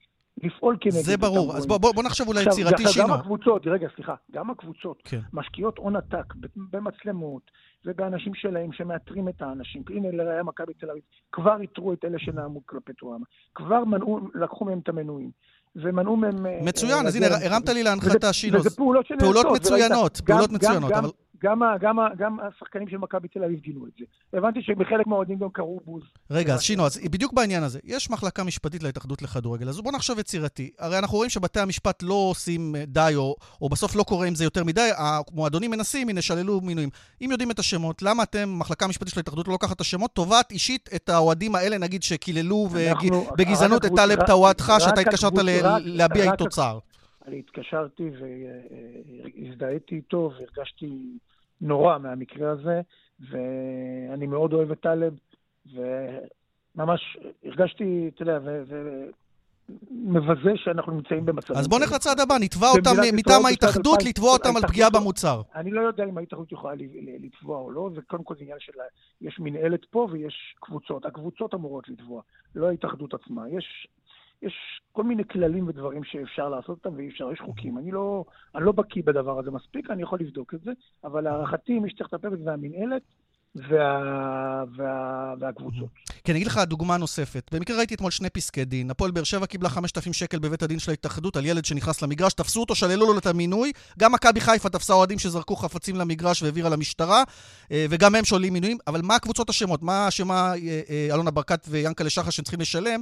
לפעול 0.42 0.76
כנגד. 0.80 0.96
זה 0.96 1.16
ברור. 1.16 1.56
אז 1.56 1.66
בוא, 1.66 1.78
בוא, 1.78 1.92
בוא 1.94 2.02
נחשב 2.02 2.28
אולי 2.28 2.42
יצירתי 2.42 2.86
שינו. 2.86 3.08
גם 3.08 3.12
הקבוצות, 3.12 3.66
רגע, 3.66 3.88
סליחה, 3.96 4.14
גם 4.32 4.50
הקבוצות 4.50 5.02
כן. 5.04 5.20
משקיעות 5.32 5.78
הון 5.78 5.96
עתק 5.96 6.34
במצלמות 6.56 7.42
ובאנשים 7.84 8.34
שלהם 8.34 8.72
שמאתרים 8.72 9.28
את 9.28 9.42
האנשים. 9.42 9.82
הנה, 9.90 10.08
לראייה 10.12 10.42
מכבי 10.42 10.74
תל 10.74 10.90
אביב, 10.90 11.02
כבר 11.32 11.60
איתרו 11.60 11.92
את 11.92 12.04
אלה 12.04 12.18
שנאמו 12.18 12.66
כלפי 12.66 12.92
טועמה. 12.92 13.24
כבר 13.54 13.84
מנעו, 13.84 14.20
לקחו 14.34 14.64
מהם 14.64 14.78
את 14.78 14.88
המנויים. 14.88 15.30
ומנעו 15.76 16.16
מהם... 16.16 16.46
אה, 16.46 16.58
מצוין, 16.62 17.06
אז 17.06 17.16
הנה, 17.16 17.26
הרמת 17.26 17.68
לי 17.68 17.82
להנחתה 17.82 18.32
שינו. 18.32 18.58
וזה 18.58 18.70
פעולות 18.70 19.06
שנעשות. 19.06 19.34
פעולות 19.34 19.56
מצוינות, 19.56 20.20
פעולות 20.20 20.52
מצוינות. 20.52 20.92
אבל... 20.92 21.08
גם, 21.42 21.62
גם, 21.80 21.96
גם 22.18 22.36
השחקנים 22.40 22.88
של 22.88 22.96
מכבי 22.96 23.28
תל 23.28 23.44
אביב 23.44 23.60
גינו 23.60 23.86
את 23.86 23.92
זה. 23.98 24.04
הבנתי 24.38 24.62
שבחלק 24.62 25.06
מהאוהדים 25.06 25.38
גם 25.38 25.50
קראו 25.50 25.80
בוז. 25.84 26.02
רגע, 26.30 26.54
אז 26.54 26.62
שינו, 26.62 26.86
אז 26.86 27.00
בדיוק 27.10 27.32
בעניין 27.32 27.62
הזה, 27.62 27.78
יש 27.84 28.10
מחלקה 28.10 28.44
משפטית 28.44 28.82
להתאחדות 28.82 29.22
לכדורגל, 29.22 29.68
אז 29.68 29.80
בואו 29.80 29.94
נחשוב 29.94 30.18
יצירתי. 30.18 30.70
הרי 30.78 30.98
אנחנו 30.98 31.16
רואים 31.16 31.30
שבתי 31.30 31.60
המשפט 31.60 32.02
לא 32.02 32.14
עושים 32.14 32.76
אה, 32.76 32.84
די, 32.86 33.12
או, 33.16 33.36
או 33.62 33.68
בסוף 33.68 33.96
לא 33.96 34.02
קורה 34.02 34.26
עם 34.26 34.34
זה 34.34 34.44
יותר 34.44 34.64
מדי, 34.64 34.90
המועדונים 34.96 35.70
מנסים, 35.70 36.08
הנה, 36.08 36.22
שללו 36.22 36.60
מינויים. 36.60 36.88
אם 37.24 37.30
יודעים 37.30 37.50
את 37.50 37.58
השמות, 37.58 38.02
למה 38.02 38.22
אתם, 38.22 38.58
מחלקה 38.58 38.88
משפטית 38.88 39.14
של 39.14 39.20
ההתאחדות, 39.20 39.48
לא 39.48 39.52
לוקחת 39.52 39.76
את 39.76 39.80
השמות? 39.80 40.10
תובעת 40.14 40.52
אישית 40.52 40.88
את 40.94 41.08
האוהדים 41.08 41.54
האלה, 41.54 41.78
נגיד, 41.78 42.02
שקיללו 42.02 42.68
בגזענות 43.38 43.84
את 43.84 43.90
טלב 43.96 44.26
טוואטחה, 44.26 44.80
שאתה 44.80 45.00
התקשרת 45.00 45.32
להביע 45.84 46.32
איתו 46.32 46.48
צער. 46.48 46.78
אני 47.26 47.38
התקשרתי 47.38 48.10
והזדהיתי 49.42 49.94
איתו 49.94 50.32
והרגשתי 50.38 50.86
נורא 51.60 51.98
מהמקרה 51.98 52.50
הזה, 52.50 52.80
ואני 53.30 54.26
מאוד 54.26 54.52
אוהב 54.52 54.70
את 54.70 54.80
טלב, 54.80 55.14
וממש 55.74 57.18
הרגשתי, 57.44 58.10
אתה 58.14 58.22
יודע, 58.22 58.38
ו... 58.44 58.62
ו... 58.68 59.04
מבזה 59.90 60.50
שאנחנו 60.56 60.92
נמצאים 60.92 61.26
במצב... 61.26 61.54
אז 61.54 61.68
בוא 61.68 61.78
נלך 61.78 61.92
לצד 61.92 62.20
הבא, 62.20 62.34
נתבע 62.40 62.66
אותם 62.68 62.90
מטעם 63.12 63.46
ההתאחדות, 63.46 64.02
לתבוע 64.04 64.32
אותם 64.32 64.56
על 64.56 64.62
פגיעה 64.62 64.90
במוצר. 64.90 65.42
אני 65.54 65.70
לא 65.70 65.80
יודע 65.80 66.04
אם 66.04 66.18
ההתאחדות 66.18 66.52
יכולה 66.52 66.74
לתבוע 67.20 67.58
או 67.58 67.70
לא, 67.70 67.90
זה 67.94 68.00
קודם 68.02 68.24
כל 68.24 68.34
עניין 68.40 68.58
של... 68.60 68.72
יש 69.20 69.38
מנהלת 69.40 69.84
פה 69.90 70.08
ויש 70.10 70.54
קבוצות. 70.60 71.06
הקבוצות 71.06 71.54
אמורות 71.54 71.88
לתבוע, 71.88 72.22
לא 72.54 72.68
ההתאחדות 72.68 73.14
עצמה. 73.14 73.48
יש 73.48 73.88
יש 74.42 74.80
כל 74.92 75.02
מיני 75.02 75.24
כללים 75.24 75.68
ודברים 75.68 76.04
שאפשר 76.04 76.48
לעשות 76.48 76.68
אותם 76.84 76.96
ואי 76.96 77.08
אפשר, 77.08 77.32
יש 77.32 77.40
חוקים. 77.40 77.78
אני 77.78 77.90
לא, 77.90 78.24
אני 78.54 78.64
לא 78.64 78.72
בקיא 78.72 79.02
בדבר 79.06 79.38
הזה 79.38 79.50
מספיק, 79.50 79.90
אני 79.90 80.02
יכול 80.02 80.18
לבדוק 80.20 80.54
את 80.54 80.60
זה, 80.60 80.72
אבל 81.04 81.20
להערכתי, 81.20 81.78
מי 81.78 81.90
שצריך 81.90 82.12
לטפל 82.12 82.28
בזה 82.28 82.44
זה 82.44 82.52
המינהלת, 82.52 83.02
וה, 83.54 84.64
וה, 84.76 85.34
והקבוצות. 85.40 85.88
כן, 86.24 86.32
אני 86.32 86.38
אגיד 86.38 86.46
לך 86.46 86.58
דוגמה 86.58 86.96
נוספת. 86.96 87.50
במקרה 87.54 87.76
ראיתי 87.76 87.94
אתמול 87.94 88.10
שני 88.10 88.30
פסקי 88.30 88.64
דין. 88.64 88.90
הפועל 88.90 89.10
באר 89.10 89.24
שבע 89.24 89.46
קיבלה 89.46 89.68
5,000 89.68 90.12
שקל 90.12 90.38
בבית 90.38 90.62
הדין 90.62 90.78
של 90.78 90.90
ההתאחדות 90.90 91.36
על 91.36 91.46
ילד 91.46 91.64
שנכנס 91.64 92.02
למגרש, 92.02 92.34
תפסו 92.34 92.60
אותו, 92.60 92.74
שללו 92.74 93.12
לו 93.12 93.18
את 93.18 93.26
המינוי. 93.26 93.72
גם 93.98 94.12
מכבי 94.12 94.40
חיפה 94.40 94.68
תפסה 94.68 94.92
אוהדים 94.92 95.18
שזרקו 95.18 95.56
חפצים 95.56 95.96
למגרש 95.96 96.42
והעבירה 96.42 96.70
למשטרה, 96.70 97.22
אה, 97.72 97.86
וגם 97.90 98.14
הם 98.14 98.24
שוללים 98.24 98.52
מינויים. 98.52 98.78
אבל 98.86 99.00
מה 99.02 99.14
הקבוצות 99.14 99.50
אשמות? 99.50 99.82
מה 99.82 100.08
אשמה 100.08 100.52
אה, 100.54 100.80
אה, 100.90 101.08
אלונה 101.14 101.30
ברקת 101.30 101.66
ויאנקלה 101.68 102.10
שחר 102.10 102.30
שהם 102.30 102.44
צריכים 102.44 102.60
לשלם? 102.60 103.00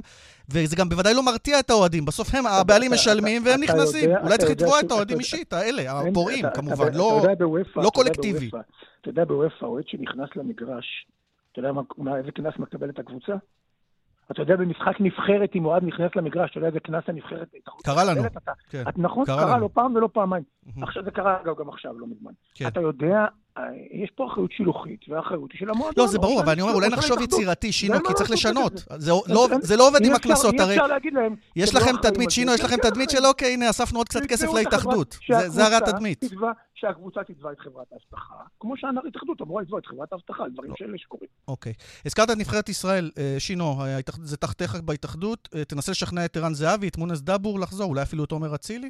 וזה 0.51 0.75
גם 0.75 0.89
בוודאי 0.89 1.13
לא 1.13 1.25
מרתיע 1.25 1.59
את 1.59 1.69
האוהדים. 1.69 2.05
בסוף 2.05 2.35
הם, 2.35 2.45
הבעלים 2.47 2.91
משלמים 2.91 3.41
והם 3.45 3.63
נכנסים. 3.63 4.09
אולי 4.23 4.37
צריך 4.37 4.51
לתבוע 4.51 4.79
את 4.79 4.91
האוהדים 4.91 5.19
אישית, 5.19 5.53
האלה, 5.53 5.99
הפורעים, 5.99 6.45
כמובן, 6.53 6.93
לא, 6.93 7.21
לא 7.75 7.89
קולקטיבי. 7.93 8.49
אתה 9.01 9.09
יודע, 9.09 9.25
בוופא, 9.25 9.65
אוהד 9.65 9.87
שנכנס 9.87 10.29
למגרש, 10.35 11.07
אתה 11.51 11.59
יודע 11.59 11.71
מה, 11.97 12.17
איזה 12.17 12.31
קנס 12.31 12.53
מקבלת 12.59 12.99
הקבוצה? 12.99 13.33
אתה 14.31 14.41
יודע, 14.41 14.55
במשחק 14.55 14.95
נבחרת, 14.99 15.49
אם 15.55 15.65
אוהד 15.65 15.83
נכנס 15.83 16.11
למגרש, 16.15 16.51
אתה 16.51 16.57
יודע 16.57 16.67
איזה 16.67 16.79
קנס 16.79 17.03
הנבחרת... 17.07 17.47
קרה 17.83 18.03
לנו, 18.03 18.21
כן. 18.69 18.83
נכון, 18.97 19.25
קרה 19.25 19.57
לא 19.57 19.69
פעם 19.73 19.95
ולא 19.95 20.09
פעמיים. 20.13 20.43
עכשיו 20.81 21.03
זה 21.03 21.11
קרה, 21.11 21.41
אגב, 21.41 21.59
גם 21.59 21.69
עכשיו, 21.69 21.99
לא 21.99 22.07
מזמן. 22.07 22.31
כן. 22.53 22.67
אתה 22.67 22.79
יודע, 22.79 23.25
יש 23.91 24.11
פה 24.15 24.27
אחריות 24.31 24.51
שילוחית, 24.51 24.99
והאחריות 25.09 25.51
היא 25.51 25.59
של 25.59 25.69
המועדון. 25.69 25.93
לא, 26.05 26.07
זה 26.07 26.19
ברור, 26.19 26.41
אבל 26.41 26.51
אני 26.51 26.61
אומר, 26.61 26.73
אולי 26.73 26.89
נחשוב 26.89 27.21
יצירתי, 27.21 27.71
שינו, 27.71 28.03
כי 28.07 28.13
צריך 28.13 28.31
לשנות. 28.31 28.73
זה 29.61 29.77
לא 29.77 29.87
עובד 29.87 30.05
עם 30.05 30.13
הקנסות, 30.13 30.55
הרי... 30.59 30.77
יש 31.55 31.75
לכם 31.75 31.95
תדמית, 32.01 32.31
שינו, 32.31 32.53
יש 32.53 32.63
לכם 32.63 32.77
תדמית 32.81 33.09
של 33.09 33.25
אוקיי, 33.25 33.53
הנה, 33.53 33.69
אספנו 33.69 33.99
עוד 33.99 34.09
קצת 34.09 34.25
כסף 34.25 34.47
להתאחדות. 34.53 35.17
זה 35.47 35.65
הרי 35.65 35.75
התדמית. 35.75 36.25
שהקבוצה 36.75 37.23
תתבע 37.23 37.51
את 37.51 37.59
חברת 37.59 37.87
האבטחה, 37.91 38.35
כמו 38.59 38.77
שההתאחדות 38.77 39.41
אמורה 39.41 39.61
לתבוע 39.61 39.79
את 39.79 39.85
חברת 39.85 40.13
האבטחה, 40.13 40.43
על 40.43 40.51
דברים 40.51 40.69
לא. 40.69 40.75
שאלה 40.79 40.97
שקורים. 40.97 41.27
אוקיי. 41.47 41.73
הזכרת 42.05 42.31
את 42.31 42.37
נבחרת 42.37 42.69
ישראל, 42.69 43.11
אה, 43.17 43.35
שינו, 43.39 43.75
זה 44.23 44.37
תחתיך 44.37 44.75
בהתאחדות, 44.75 45.49
אה, 45.55 45.65
תנסה 45.65 45.91
לשכנע 45.91 46.25
את 46.25 46.37
ערן 46.37 46.53
זהבי, 46.53 46.87
את 46.87 46.97
מונס 46.97 47.21
דבור 47.21 47.59
לחזור, 47.59 47.89
אולי 47.89 48.01
אפילו 48.01 48.23
את 48.23 48.31
עומר 48.31 48.55
אצילי? 48.55 48.89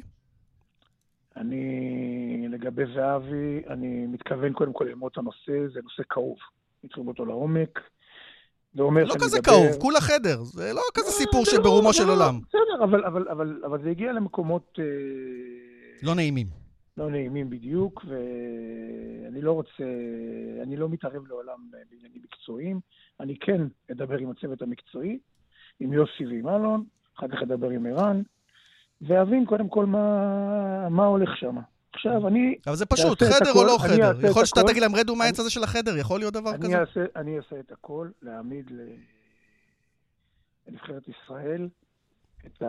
אני, 1.36 2.48
לגבי 2.48 2.82
זהבי, 2.94 3.62
אני 3.68 4.06
מתכוון 4.06 4.52
קודם 4.52 4.72
כל 4.72 4.84
ללמוד 4.84 5.12
את 5.12 5.18
הנושא, 5.18 5.68
זה 5.74 5.80
נושא 5.82 6.02
כאוב. 6.10 6.36
נתחיל 6.84 7.08
אותו 7.08 7.24
לעומק. 7.24 7.80
זה 8.74 8.82
אומר 8.82 9.04
לא 9.04 9.14
כזה 9.14 9.38
מדבר... 9.38 9.52
כאוב, 9.52 9.80
כולה 9.80 10.00
חדר. 10.00 10.42
זה 10.42 10.72
לא 10.74 10.82
כזה 10.94 11.10
סיפור 11.10 11.40
לא, 11.46 11.52
שברומו 11.52 11.88
לא, 11.88 11.92
של 11.92 12.04
לא, 12.04 12.12
עולם. 12.12 12.40
בסדר, 12.48 12.84
אבל, 12.84 13.04
אבל, 13.04 13.28
אבל, 13.28 13.62
אבל 13.66 13.82
זה 13.82 13.90
הגיע 13.90 14.12
למקומות... 14.12 14.78
אה... 14.78 14.84
לא 16.02 16.14
נעימים. 16.14 16.46
לא 16.96 17.10
נעימים 17.10 17.50
בדיוק, 17.50 18.04
ואני 18.08 19.40
לא 19.40 19.52
רוצה, 19.52 19.84
אני 20.62 20.76
לא 20.76 20.88
מתערב 20.88 21.26
לעולם 21.26 21.58
בעניינים 21.70 22.22
מקצועיים. 22.24 22.80
אני 23.20 23.38
כן 23.38 23.62
אדבר 23.92 24.18
עם 24.18 24.30
הצוות 24.30 24.62
המקצועי, 24.62 25.18
עם 25.80 25.92
יוסי 25.92 26.26
ועם 26.26 26.48
אלון, 26.48 26.84
אחר 27.18 27.28
כך 27.28 27.42
אדבר 27.42 27.70
עם 27.70 27.86
ערן, 27.86 28.22
ואבין 29.00 29.44
קודם 29.46 29.68
כל 29.68 29.86
מה, 29.86 30.88
מה 30.88 31.04
הולך 31.04 31.36
שם. 31.36 31.56
עכשיו, 31.92 32.28
אני... 32.28 32.54
אבל 32.66 32.76
זה 32.76 32.86
פשוט, 32.86 33.22
חדר 33.22 33.52
או 33.54 33.64
לא 33.64 33.76
חדר? 33.80 33.94
יכול 33.94 34.40
להיות 34.40 34.46
שאתה 34.46 34.60
תגיד 34.62 34.82
להם, 34.82 34.96
רדו 34.96 35.16
מהעץ 35.16 35.40
הזה 35.40 35.50
של 35.50 35.62
החדר, 35.62 35.96
יכול 35.96 36.20
להיות 36.20 36.34
דבר 36.34 36.50
אני 36.50 36.58
כזה? 36.58 36.80
אעשה, 36.80 37.00
אני 37.16 37.36
אעשה 37.36 37.60
את 37.60 37.72
הכל 37.72 38.08
להעמיד 38.22 38.70
לנבחרת 40.68 41.02
ישראל 41.08 41.68
את 42.46 42.62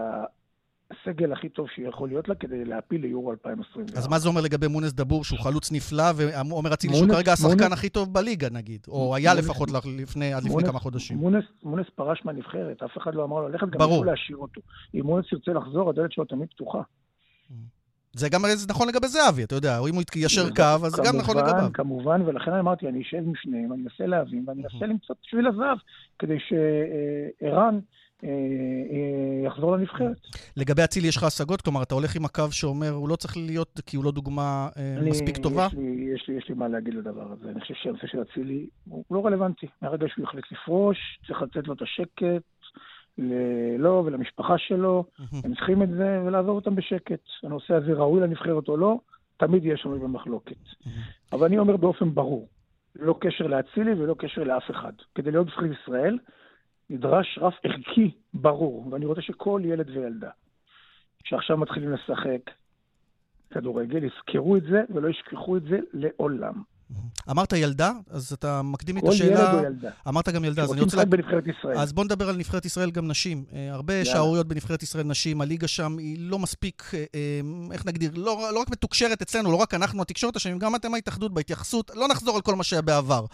הסגל 0.91 1.33
הכי 1.33 1.50
טוב 1.50 1.67
שיכול 1.75 2.10
להיות 2.10 2.29
לה 2.29 2.36
כדי 2.36 2.65
להפיל 2.65 3.01
ליורו 3.01 3.31
2024. 3.31 4.00
אז 4.00 4.07
מה 4.07 4.19
זה 4.19 4.29
אומר 4.29 4.41
לגבי 4.41 4.67
מונס 4.67 4.93
דבור, 4.93 5.24
שהוא 5.24 5.39
חלוץ 5.39 5.71
נפלא, 5.71 6.03
ועומר 6.15 6.74
אצילי 6.74 6.95
שהוא 6.95 7.10
כרגע 7.10 7.33
השחקן 7.33 7.74
הכי 7.74 7.89
טוב 7.89 8.13
בליגה, 8.13 8.48
נגיד? 8.51 8.81
או 8.88 9.15
היה 9.15 9.33
לפחות 9.33 9.69
לפני, 9.98 10.33
עד 10.33 10.43
לפני 10.43 10.63
כמה 10.63 10.79
חודשים. 10.79 11.17
מונס 11.63 11.86
פרש 11.95 12.21
מהנבחרת, 12.25 12.83
אף 12.83 12.98
אחד 12.98 13.15
לא 13.15 13.24
אמר 13.24 13.39
לו 13.39 13.48
ללכת, 13.48 13.67
גם 13.69 13.81
ניסו 13.89 14.03
להשאיר 14.03 14.38
אותו. 14.38 14.62
אם 14.95 15.01
מונס 15.03 15.25
ירצה 15.31 15.51
לחזור, 15.51 15.89
הדלת 15.89 16.12
שלו 16.12 16.25
תמיד 16.25 16.50
פתוחה. 16.50 16.81
זה 18.13 18.29
גם 18.29 18.41
נכון 18.67 18.88
לגבי 18.88 19.07
זהבי, 19.07 19.43
אתה 19.43 19.55
יודע, 19.55 19.79
אם 19.89 19.93
הוא 19.93 20.01
יתיישר 20.01 20.50
קו, 20.50 20.86
אז 20.86 20.91
זה 20.91 21.01
גם 21.05 21.17
נכון 21.17 21.38
לגביו. 21.38 21.69
כמובן, 21.74 22.21
ולכן 22.21 22.51
אמרתי, 22.51 22.88
אני 22.88 23.01
אשב 23.01 23.17
בפניהם, 23.31 23.74
אני 23.74 23.83
אנסה 23.83 24.05
להבין, 24.05 24.43
ואני 24.48 24.63
אנסה 24.63 24.86
למצוא 24.86 25.15
את 25.19 25.24
שביל 25.24 25.48
הזהב, 25.48 25.77
כדי 26.19 26.38
שערן... 26.39 27.79
אה, 28.23 28.29
אה, 28.29 29.47
יחזור 29.47 29.77
לנבחרת. 29.77 30.17
לגבי 30.57 30.83
אצילי 30.83 31.07
יש 31.07 31.17
לך 31.17 31.23
השגות? 31.23 31.61
כלומר, 31.61 31.83
אתה 31.83 31.95
הולך 31.95 32.15
עם 32.15 32.25
הקו 32.25 32.51
שאומר, 32.51 32.89
הוא 32.89 33.09
לא 33.09 33.15
צריך 33.15 33.37
להיות 33.37 33.79
כי 33.85 33.97
הוא 33.97 34.05
לא 34.05 34.11
דוגמה 34.11 34.69
אה, 34.77 34.95
אני, 34.97 35.09
מספיק 35.09 35.37
טובה? 35.37 35.65
יש 35.65 35.73
לי, 35.73 36.11
יש, 36.15 36.27
לי, 36.27 36.35
יש 36.37 36.49
לי 36.49 36.55
מה 36.55 36.67
להגיד 36.67 36.93
לדבר 36.93 37.31
הזה. 37.31 37.49
אני 37.49 37.61
חושב 37.61 37.73
שהנושא 37.73 38.07
של 38.07 38.21
אצילי 38.21 38.67
הוא 38.89 39.03
לא 39.11 39.25
רלוונטי. 39.25 39.67
מהרגע 39.81 40.07
שהוא 40.09 40.23
יחליט 40.23 40.45
לפרוש, 40.51 40.97
צריך 41.27 41.41
לתת 41.41 41.67
לו 41.67 41.73
את 41.73 41.81
השקט, 41.81 42.43
לו 43.77 44.03
ולמשפחה 44.05 44.57
שלו. 44.57 45.05
הם 45.43 45.55
צריכים 45.55 45.83
את 45.83 45.89
זה 45.89 46.21
ולעזוב 46.25 46.55
אותם 46.55 46.75
בשקט. 46.75 47.19
הנושא 47.43 47.73
הזה 47.73 47.93
ראוי 47.93 48.21
לנבחרת 48.21 48.67
או 48.67 48.77
לא, 48.77 48.99
תמיד 49.37 49.65
יש 49.65 49.85
לנו 49.85 49.99
במחלוקת. 49.99 50.55
אבל 51.31 51.47
אני 51.47 51.59
אומר 51.59 51.77
באופן 51.77 52.13
ברור, 52.13 52.47
לא 52.95 53.15
קשר 53.21 53.47
לאצילי 53.47 53.93
ולא 53.93 54.15
קשר 54.19 54.43
לאף 54.43 54.71
אחד. 54.71 54.93
כדי 55.15 55.31
להיות 55.31 55.47
בזכות 55.47 55.65
ישראל, 55.83 56.17
נדרש 56.91 57.39
רף 57.41 57.53
ערכי 57.63 58.12
ברור, 58.33 58.88
ואני 58.91 59.05
רוצה 59.05 59.21
שכל 59.21 59.62
ילד 59.65 59.89
וילדה 59.89 60.29
שעכשיו 61.24 61.57
מתחילים 61.57 61.91
לשחק 61.91 62.51
כדורגל, 63.53 64.03
יזכרו 64.03 64.57
את 64.57 64.63
זה 64.63 64.81
ולא 64.89 65.10
ישכחו 65.10 65.57
את 65.57 65.63
זה 65.63 65.77
לעולם. 65.93 66.53
אמרת 67.29 67.53
ילדה, 67.53 67.91
אז 68.10 68.33
אתה 68.33 68.62
מקדים 68.62 68.98
את 68.98 69.03
השאלה... 69.07 69.36
כל 69.36 69.41
ילד 69.43 69.53
או 69.53 69.65
ילדה. 69.65 69.89
אמרת 70.07 70.29
גם 70.29 70.45
ילדה, 70.45 70.63
אז 70.63 70.74
אני 70.74 70.81
רוצה... 70.81 70.98
שרוצים 70.98 71.10
בנבחרת 71.10 71.43
ישראל. 71.48 71.77
אז 71.77 71.93
בוא 71.93 72.03
נדבר 72.03 72.29
על 72.29 72.36
נבחרת 72.36 72.65
ישראל 72.65 72.91
גם 72.91 73.07
נשים. 73.07 73.43
אה, 73.53 73.69
הרבה 73.71 74.05
שערוריות 74.05 74.48
בנבחרת 74.48 74.83
ישראל 74.83 75.03
נשים, 75.03 75.41
הליגה 75.41 75.67
שם 75.67 75.98
היא 75.98 76.17
לא 76.19 76.39
מספיק, 76.39 76.83
אה, 76.93 77.03
אה, 77.15 77.39
איך 77.71 77.86
נגדיר, 77.86 78.12
לא, 78.15 78.50
לא 78.53 78.60
רק 78.60 78.69
מתוקשרת 78.71 79.21
אצלנו, 79.21 79.51
לא 79.51 79.55
רק 79.55 79.74
אנחנו, 79.74 80.01
התקשורת 80.01 80.36
השנים, 80.36 80.60
גם 80.60 80.75
אתם 80.75 80.93
ההתאחדות 80.93 81.33
בהתייחסות, 81.33 81.91
לא 81.95 82.07
נחזור 82.07 82.36
על 82.36 82.41
כל 82.41 82.55
מה 82.55 82.63
שהיה 82.63 82.81
בעבר. 82.81 83.25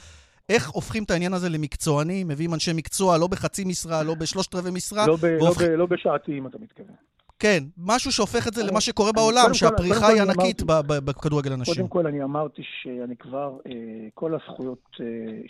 איך 0.49 0.69
הופכים 0.69 1.03
את 1.03 1.11
העניין 1.11 1.33
הזה 1.33 1.49
למקצועני? 1.49 2.23
מביאים 2.23 2.53
אנשי 2.53 2.71
מקצוע, 2.73 3.17
לא 3.17 3.27
בחצי 3.27 3.63
משרה, 3.65 4.03
לא 4.03 4.15
בשלושת 4.15 4.55
רבעי 4.55 4.71
משרה. 4.71 5.07
לא, 5.07 5.15
ב, 5.15 5.23
והופכ... 5.23 5.61
לא, 5.61 5.67
ב, 5.67 5.71
לא 5.71 5.85
בשעתי, 5.85 6.37
אם 6.37 6.47
אתה 6.47 6.57
מתכוון. 6.61 6.95
כן, 7.39 7.63
משהו 7.77 8.11
שהופך 8.11 8.47
את 8.47 8.53
זה 8.53 8.63
למה 8.63 8.81
שקורה 8.81 9.11
בעולם, 9.11 9.53
שהפריחה 9.53 10.07
היא 10.07 10.21
ענקית 10.21 10.61
בכדורגל 11.05 11.53
הנשים. 11.53 11.75
קודם 11.75 11.87
כל, 11.87 12.07
אני 12.07 12.23
אמרתי 12.23 12.61
שאני 12.81 13.15
כבר, 13.15 13.57
אה, 13.67 13.71
כל 14.13 14.35
הזכויות 14.35 14.87
אה, 14.99 15.05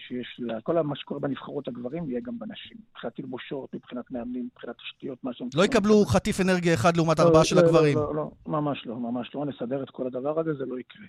שיש 0.08 0.42
כל 0.63 0.82
מה 0.82 0.96
שקורה 0.96 1.20
בנבחרות 1.20 1.68
הגברים, 1.68 2.10
יהיה 2.10 2.22
גם 2.24 2.39
בנשים. 2.39 2.77
מבחינת 2.92 3.16
תלבושות, 3.16 3.74
מבחינת 3.74 4.12
מאמנים, 4.12 4.48
מבחינת 4.54 4.75
תשתיות, 4.77 5.24
מה 5.24 5.32
שהם... 5.34 5.48
לא 5.56 5.66
יקבלו 5.66 6.06
חטיף 6.06 6.42
אנרגיה 6.42 6.74
אחד 6.74 6.98
לעומת 6.98 7.20
ארבעה 7.20 7.44
של 7.46 7.56
לא, 7.56 7.62
לא, 7.62 7.68
הגברים. 7.68 7.98
לא, 7.98 8.16
לא, 8.16 8.32
ממש 8.48 8.84
לא, 8.86 8.96
ממש 8.96 9.32
לא. 9.36 9.46
נסדר 9.46 9.84
את 9.84 9.89
כל 9.89 10.08
הדבר 10.08 10.39
הזה, 10.39 10.54
זה 10.54 10.66
לא 10.66 10.80
יקרה. 10.80 11.06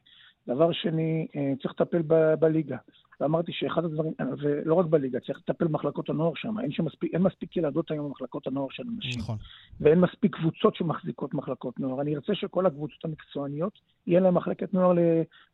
דבר 0.48 0.72
שני, 0.72 1.26
אה, 1.36 1.52
צריך 1.62 1.74
לטפל 1.80 2.02
בליגה. 2.40 2.76
ואמרתי 3.20 3.52
שאחד 3.54 3.84
הדברים, 3.84 4.12
ולא 4.42 4.74
רק 4.74 4.86
בליגה, 4.86 5.18
צריך 5.20 5.38
לטפל 5.38 5.66
במחלקות 5.66 6.10
הנוער 6.10 6.32
שם. 6.34 6.60
אין, 6.60 6.70
מספיק, 6.78 7.14
אין 7.14 7.22
מספיק 7.22 7.56
ילדות 7.56 7.90
היום 7.90 8.06
במחלקות 8.06 8.46
הנוער 8.46 8.66
של 8.70 8.82
אנשים. 8.96 9.20
נכון. 9.20 9.36
ואין 9.80 10.00
מספיק 10.00 10.36
קבוצות 10.36 10.76
שמחזיקות 10.76 11.34
מחלקות 11.34 11.80
נוער. 11.80 12.00
אני 12.00 12.14
ארצה 12.14 12.34
שכל 12.34 12.66
הקבוצות 12.66 13.04
המקצועניות, 13.04 13.72
יהיה 14.06 14.20
להם 14.20 14.34
מחלקת 14.34 14.74
נוער 14.74 14.92
ל, 14.92 14.98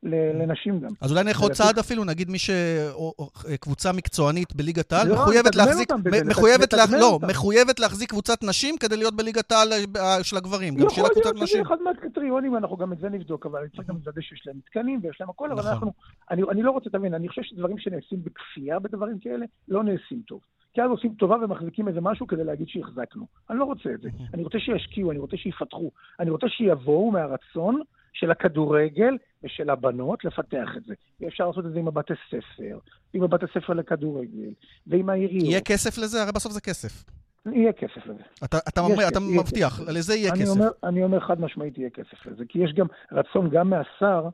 ל, 0.03 0.43
לנשים 0.43 0.81
גם. 0.81 0.91
אז 1.01 1.13
אולי 1.13 1.25
נלך 1.25 1.41
עוד 1.41 1.53
צעד 1.53 1.79
אפילו, 1.79 2.05
נגיד 2.05 2.31
מי 2.31 2.39
שקבוצה 2.39 3.93
מקצוענית 3.93 4.55
בליגת 4.57 4.93
העל, 4.93 5.09
לא, 5.09 5.15
מחויבת 5.15 5.55
להחזיק, 5.55 5.89
מחויבת, 6.27 6.73
לה, 6.73 6.85
לא, 7.01 7.19
מחויבת 7.29 7.81
להחזיק 7.81 8.11
קבוצת 8.11 8.43
נשים 8.43 8.77
כדי 8.77 8.97
להיות 8.97 9.17
בליגת 9.17 9.53
העל 9.53 9.69
אה, 9.97 10.25
של 10.25 10.37
הגברים, 10.37 10.75
גם 10.75 10.91
שיהיה 10.91 11.09
קבוצת 11.09 11.35
נשים. 11.35 11.43
יכול 11.43 11.43
להיות 11.43 11.49
שזה 11.49 11.63
אחד 11.63 11.77
מהקריטריונים, 11.85 12.57
אנחנו 12.57 12.77
גם 12.77 12.93
את 12.93 12.99
זה 12.99 13.09
נבדוק, 13.09 13.47
אבל 13.47 13.69
צריך 13.77 13.89
גם 13.89 13.95
לוודא 13.95 14.21
שיש 14.21 14.43
להם 14.47 14.57
מתקנים 14.57 15.01
ויש 15.03 15.17
להם 15.21 15.31
הכל, 15.31 15.51
אבל 15.51 15.61
נכון. 15.61 15.73
אנחנו, 15.73 15.93
אני, 16.31 16.43
אני 16.51 16.63
לא 16.63 16.71
רוצה, 16.71 16.91
תבין, 16.91 17.15
אני 17.15 17.29
חושב 17.29 17.43
שדברים 17.55 17.79
שנעשים 17.79 18.25
בכפייה 18.25 18.79
בדברים 18.79 19.19
כאלה, 19.19 19.47
לא 19.69 19.85
נעשים 19.85 20.23
טוב. 20.27 20.41
כי 20.75 20.83
אז 20.83 20.91
עושים 20.91 21.15
טובה 21.15 21.37
ומחזיקים 21.45 21.89
איזה 21.89 22.01
משהו 22.01 22.27
כדי 22.27 22.45
להגיד 22.45 22.69
שהחזקנו. 22.69 23.27
אני 23.51 23.59
לא 23.59 23.65
רוצה 23.65 23.91
את 23.95 24.01
זה. 24.01 24.09
אני 24.35 24.43
רוצה 24.43 24.59
שישקיעו, 24.59 25.11
אני 25.11 25.19
רוצה 25.19 25.37
שיפתחו. 25.37 25.91
אני 26.21 26.31
רוצה 26.31 26.49
שיבואו 26.49 27.11
מהרצון 27.11 27.81
של 28.13 28.31
הכדורגל 28.31 29.17
ושל 29.45 29.71
הבנות 29.71 30.25
לפתח 30.25 30.69
את 30.77 30.85
זה. 30.85 30.95
אפשר 31.27 31.47
לעשות 31.49 31.67
את 31.67 31.73
זה 31.73 31.79
עם 31.79 31.89
הבתי 31.89 32.13
ספר, 32.29 32.79
עם 33.15 33.23
הבתי 33.23 33.47
ספר 33.55 33.73
לכדורגל, 33.73 34.53
ועם 34.87 35.11
העיריות. 35.11 35.45
יהיה 35.45 35.61
כסף 35.61 35.99
לזה? 35.99 36.23
הרי 36.23 36.33
בסוף 36.33 36.53
זה 36.53 36.61
כסף. 36.61 37.05
יהיה 37.53 37.73
כסף 37.73 38.07
לזה. 38.07 38.23
אתה, 38.45 38.59
אתה, 38.69 38.81
אומר, 38.81 39.09
אתה 39.09 39.21
מבטיח, 39.21 39.81
לזה 39.81 40.15
יהיה 40.15 40.33
אני 40.33 40.41
כסף. 40.41 40.51
אומר, 40.51 40.69
אני 40.85 41.05
אומר 41.05 41.21
חד 41.21 41.41
משמעית 41.41 41.79
יהיה 41.79 41.91
כסף 41.91 42.27
לזה, 42.27 42.45
כי 42.49 42.59
יש 42.59 42.73
גם 42.73 42.87
רצון 43.13 43.51
גם 43.51 43.71
מהשר 43.71 44.29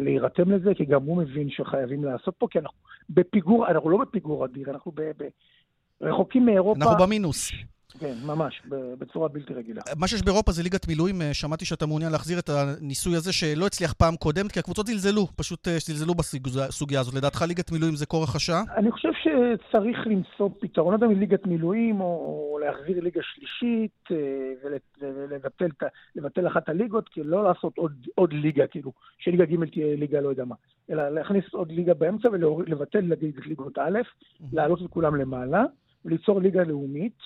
להירתם 0.00 0.52
לזה, 0.52 0.74
כי 0.74 0.84
גם 0.84 1.02
הוא 1.02 1.16
מבין 1.16 1.50
שחייבים 1.50 2.04
לעשות 2.04 2.34
פה, 2.38 2.46
כי 2.50 2.58
אנחנו 2.58 2.78
בפיגור, 3.10 3.68
אנחנו 3.68 3.90
לא 3.90 3.98
בפיגור 3.98 4.44
אדיר, 4.44 4.70
אנחנו 4.70 4.92
ב, 4.94 5.02
ב, 5.02 5.28
רחוקים 6.00 6.46
מאירופה. 6.46 6.84
אנחנו 6.84 7.04
במינוס. 7.06 7.52
כן, 8.00 8.14
ממש, 8.26 8.62
בצורה 8.98 9.28
בלתי 9.28 9.54
רגילה. 9.54 9.82
מה 9.96 10.08
שיש 10.08 10.22
באירופה 10.22 10.52
זה 10.52 10.62
ליגת 10.62 10.88
מילואים. 10.88 11.22
אה, 11.22 11.34
שמעתי 11.34 11.64
שאתה 11.64 11.86
מעוניין 11.86 12.12
להחזיר 12.12 12.38
את 12.38 12.48
הניסוי 12.48 13.16
הזה 13.16 13.32
שלא 13.32 13.66
הצליח 13.66 13.92
פעם 13.92 14.16
קודמת, 14.16 14.52
כי 14.52 14.58
הקבוצות 14.58 14.86
זלזלו, 14.86 15.26
פשוט 15.36 15.68
אה, 15.68 15.76
זלזלו 15.78 16.14
בסוגיה 16.14 17.00
הזאת. 17.00 17.14
לדעתך 17.14 17.42
ליגת 17.48 17.72
מילואים 17.72 17.94
זה 17.94 18.06
כורח 18.06 18.36
השעה? 18.36 18.62
אני 18.76 18.90
חושב 18.90 19.08
שצריך 19.22 19.98
למצוא 20.06 20.48
פתרון, 20.60 20.92
לא 20.92 20.96
יודע 20.96 21.06
אם 21.06 21.20
ליגת 21.20 21.46
מילואים, 21.46 22.00
או 22.00 22.58
להחזיר 22.64 23.00
ליגה 23.00 23.20
שלישית, 23.22 24.08
ולבטל 26.14 26.46
אחת 26.46 26.68
הליגות, 26.68 27.08
כי 27.08 27.22
לא 27.24 27.44
לעשות 27.44 27.78
עוד, 27.78 28.06
עוד 28.14 28.32
ליגה, 28.32 28.66
כאילו, 28.66 28.92
שליגה 29.18 29.44
ג' 29.44 29.70
תהיה 29.72 29.96
ליגה 29.96 30.20
לא 30.20 30.28
יודע 30.28 30.44
מה. 30.44 30.54
אלא 30.90 31.08
להכניס 31.08 31.44
עוד 31.52 31.72
ליגה 31.72 31.94
באמצע 31.94 32.28
ולבטל 32.32 33.12
ליגות 33.46 33.78
א', 33.78 33.98
להעלות 34.52 34.82
את 34.82 34.90
כולם 34.90 35.16
למעלה, 35.16 35.64
וליצור 36.04 36.40
ליגה 36.40 36.64
לאומית, 36.64 37.18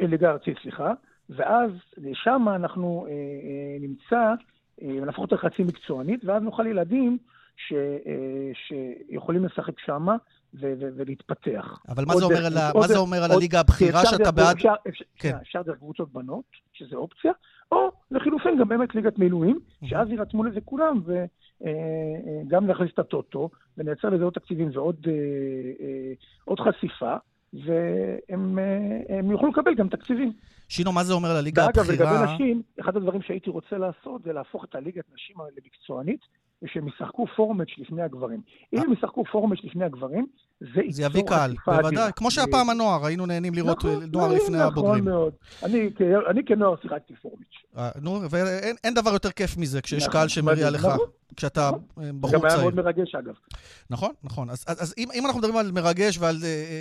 ליגה 0.00 0.30
ארצית, 0.30 0.58
סליחה, 0.62 0.92
ואז 1.36 1.70
שם 2.12 2.46
אנחנו 2.56 3.06
אה, 3.08 3.12
אה, 3.12 3.76
נמצא, 3.80 4.34
אה, 4.82 5.04
נהפוך 5.06 5.24
אותה 5.24 5.36
חצי 5.36 5.62
מקצוענית, 5.62 6.24
ואז 6.24 6.42
נוכל 6.42 6.66
ילדים 6.66 7.18
ש, 7.56 7.72
שיכולים 8.54 9.44
לשחק 9.44 9.78
שם 9.78 10.06
ולהתפתח. 10.54 11.78
אבל 11.88 12.04
מה 12.04 12.16
זה 12.16 12.24
אומר, 12.24 12.46
על, 12.46 12.52
מה 12.74 12.88
זה 12.88 12.98
אומר 12.98 13.24
על 13.24 13.30
הליגה 13.30 13.60
הבכירה 13.60 14.00
שאתה 14.06 14.30
בעד... 14.30 14.56
אפשר, 14.56 14.74
אפשר, 14.88 15.04
כן. 15.16 15.36
אפשר 15.42 15.62
דרך 15.62 15.78
קבוצות 15.78 16.12
בנות, 16.12 16.44
שזה 16.72 16.96
אופציה, 16.96 17.32
או 17.72 17.90
לחילופין 18.10 18.58
גם 18.58 18.68
באמת 18.68 18.94
ליגת 18.94 19.18
מילואים, 19.18 19.60
שאז 19.84 20.08
יירתמו 20.08 20.44
לזה 20.44 20.60
כולם, 20.64 21.00
וגם 21.60 22.66
להכניס 22.66 22.90
את 22.94 22.98
הטוטו, 22.98 23.50
ונייצר 23.78 24.08
לזה 24.08 24.24
עוד 24.24 24.32
תקציבים 24.32 24.70
ועוד 24.72 25.06
עוד 26.44 26.60
חשיפה, 26.60 27.16
והם 27.52 29.30
יוכלו 29.30 29.48
לקבל 29.48 29.74
גם 29.74 29.88
תקציבים. 29.88 30.32
שינו, 30.68 30.92
מה 30.92 31.04
זה 31.04 31.12
אומר 31.12 31.34
לליגה 31.34 31.64
הבכירה? 31.64 31.86
ואגב, 31.88 32.00
לגבי 32.00 32.34
נשים, 32.34 32.62
אחד 32.80 32.96
הדברים 32.96 33.22
שהייתי 33.22 33.50
רוצה 33.50 33.78
לעשות 33.78 34.22
זה 34.22 34.32
להפוך 34.32 34.64
את 34.64 34.74
הליגת 34.74 35.04
נשים 35.14 35.36
למקצוענית, 35.56 36.20
ושהם 36.62 36.88
ישחקו 36.88 37.26
פורמט 37.26 37.68
לפני 37.78 38.02
הגברים. 38.02 38.40
אם 38.72 38.78
הם 38.78 38.92
ישחקו 38.92 39.24
פורמט 39.24 39.64
לפני 39.64 39.84
הגברים, 39.84 40.26
זה 40.74 40.80
זה 40.90 41.02
יביא 41.02 41.22
קהל, 41.22 41.54
בוודאי. 41.66 42.10
כמו 42.16 42.30
שהיה 42.30 42.46
פעם 42.50 42.70
הנוער, 42.70 43.06
היינו 43.06 43.26
נהנים 43.26 43.54
לראות 43.54 43.78
נכון, 43.78 44.04
נוער 44.12 44.26
נכון, 44.26 44.36
לפני 44.36 44.58
נכון 44.58 44.72
הבוגרים. 44.72 45.08
נכון 45.08 45.12
מאוד. 45.12 45.32
אני 46.30 46.44
כנוער 46.46 46.74
שיחקתי 46.82 47.14
פורמיץ'. 47.22 47.46
אה, 47.76 47.90
נו, 48.00 48.20
ואין 48.30 48.94
דבר 48.94 49.12
יותר 49.12 49.30
כיף 49.30 49.56
מזה, 49.56 49.80
כשיש 49.80 50.08
קהל 50.08 50.28
שמריע 50.28 50.70
לך. 50.70 50.88
כשאתה 51.36 51.70
אה, 51.70 52.10
בחור 52.20 52.30
צעיר. 52.30 52.42
גם 52.42 52.50
היה 52.50 52.62
מאוד 52.62 52.74
מרגש, 52.74 53.14
אגב. 53.14 53.34
נכון, 53.90 54.10
נכון. 54.24 54.50
אז, 54.50 54.64
אז, 54.66 54.82
אז 54.82 54.94
אם, 54.98 55.08
אם 55.14 55.26
אנחנו 55.26 55.38
מדברים 55.38 55.56
על 55.56 55.72
מרגש 55.72 56.18
ועל 56.18 56.36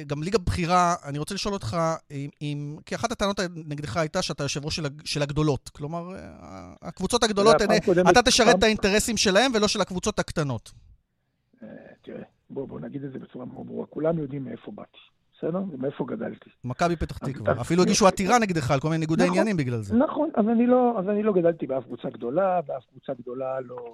גם 0.07 0.23
ליגה 0.23 0.37
בכירה, 0.37 0.95
אני 1.05 1.19
רוצה 1.19 1.35
לשאול 1.35 1.53
אותך, 1.53 1.77
אם, 2.11 2.29
אם, 2.41 2.77
כי 2.85 2.95
אחת 2.95 3.11
הטענות 3.11 3.39
נגדך 3.55 3.97
הייתה 3.97 4.21
שאתה 4.21 4.43
יושב 4.43 4.65
ראש 4.65 4.75
של, 4.75 4.85
של 5.05 5.21
הגדולות. 5.21 5.69
כלומר, 5.69 6.03
הקבוצות 6.81 7.23
הגדולות, 7.23 7.61
הנה, 7.61 7.75
אתה 8.09 8.21
תשרת. 8.21 8.55
את 8.55 8.63
האינטרסים 8.63 9.17
שלהם 9.17 9.51
ולא 9.55 9.67
של 9.67 9.81
הקבוצות 9.81 10.19
הקטנות. 10.19 10.71
Uh, 12.51 12.53
תראה, 12.53 12.65
בוא, 12.65 12.67
בוא 12.67 12.79
נגיד 12.79 13.03
את 13.03 13.11
זה 13.11 13.19
בצורה 13.19 13.45
מאוד 13.45 13.67
ברורה. 13.67 13.85
כולם 13.85 14.17
יודעים 14.19 14.43
מאיפה 14.43 14.71
באתי. 14.71 14.97
בסדר? 15.37 15.61
ומאיפה 15.71 16.05
גדלתי. 16.05 16.49
מכבי 16.63 16.95
פתח 16.95 17.17
תקווה. 17.17 17.61
אפילו 17.61 17.83
הגישו 17.83 18.07
עתירה 18.07 18.39
נגדך 18.39 18.71
על 18.71 18.79
כל 18.79 18.87
מיני 18.87 18.99
ניגודי 18.99 19.23
נכון, 19.23 19.33
עניינים 19.33 19.57
בגלל 19.57 19.81
זה. 19.81 19.95
נכון, 19.95 20.29
אז 20.35 20.45
אני, 20.49 20.67
לא, 20.67 20.99
אז 20.99 21.09
אני 21.09 21.23
לא 21.23 21.33
גדלתי 21.33 21.67
באף 21.67 21.83
קבוצה 21.83 22.09
גדולה, 22.09 22.61
באף 22.61 22.85
קבוצה 22.85 23.13
גדולה 23.13 23.59
לא, 23.59 23.93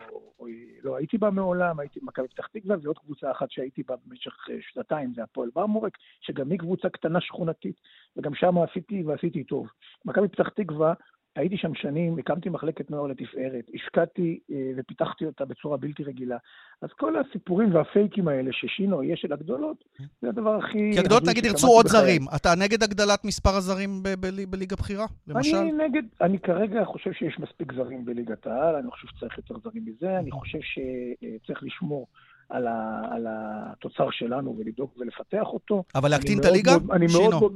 לא 0.84 0.96
הייתי 0.98 1.18
בה 1.18 1.30
מעולם, 1.30 1.80
הייתי 1.80 2.00
במכבי 2.00 2.28
פתח 2.28 2.48
תקווה, 2.48 2.76
ועוד 2.82 2.98
קבוצה 2.98 3.32
אחת 3.32 3.52
שהייתי 3.52 3.84
בה 3.84 3.96
במשך 4.06 4.32
אה, 4.50 4.56
שנתיים, 4.74 5.14
זה 5.16 5.24
הפועל 5.24 5.50
ברמורק, 5.56 5.98
שגם 6.22 6.52
היא 6.52 6.60
קבוצה 6.60 6.90
קטנה 6.90 7.22
שכונתית, 7.22 7.76
וגם 8.18 8.36
שם 8.36 8.58
עשיתי 8.58 9.04
ועשיתי 9.04 9.44
טוב. 9.44 9.68
מכבי 10.06 10.28
פתח 10.28 10.50
תקווה 10.50 10.94
הייתי 11.38 11.58
שם 11.58 11.76
שנים, 11.76 12.20
הקמתי 12.20 12.50
מחלקת 12.50 12.92
נוער 12.92 13.08
לתפארת, 13.08 13.66
השקעתי 13.74 14.40
אה, 14.52 14.56
ופיתחתי 14.78 15.26
אותה 15.26 15.46
בצורה 15.46 15.78
בלתי 15.78 16.04
רגילה. 16.04 16.38
אז 16.82 16.90
כל 17.00 17.14
הסיפורים 17.20 17.76
והפייקים 17.76 18.28
האלה 18.28 18.52
ששינו 18.54 19.04
יהיה 19.04 19.18
של 19.18 19.34
הגדולות, 19.34 19.84
זה 20.22 20.30
הדבר 20.30 20.56
הכי... 20.56 20.92
כי 20.94 21.00
הגדולות 21.00 21.24
נגיד 21.28 21.46
ירצו 21.46 21.68
עוד 21.68 21.86
בחיי. 21.86 22.00
זרים. 22.02 22.22
אתה 22.36 22.50
נגד 22.58 22.84
הגדלת 22.84 23.26
מספר 23.26 23.50
הזרים 23.50 24.04
בליגה 24.50 24.76
בכירה, 24.76 25.06
למשל? 25.28 25.56
אני 25.56 25.72
נגד, 25.72 26.04
אני 26.22 26.40
כרגע 26.40 26.86
חושב 26.86 27.14
שיש 27.14 27.40
מספיק 27.40 27.74
זרים 27.74 28.06
בליגת 28.06 28.48
העל, 28.48 28.76
אני 28.76 28.92
חושב 28.92 29.08
שצריך 29.08 29.38
יותר 29.38 29.56
זרים 29.64 29.86
מזה, 29.86 30.20
אני 30.20 30.32
חושב 30.32 30.60
שצריך 30.62 31.64
לשמור. 31.64 32.08
על, 32.50 32.68
ה, 32.68 33.02
על 33.12 33.26
התוצר 33.30 34.08
שלנו 34.12 34.56
ולדאוג 34.58 34.90
ולפתח 34.98 35.48
אותו. 35.48 35.84
אבל 35.96 36.10
להקטין 36.10 36.40
את 36.40 36.46
הליגה? 36.46 36.72
שינו, 37.08 37.50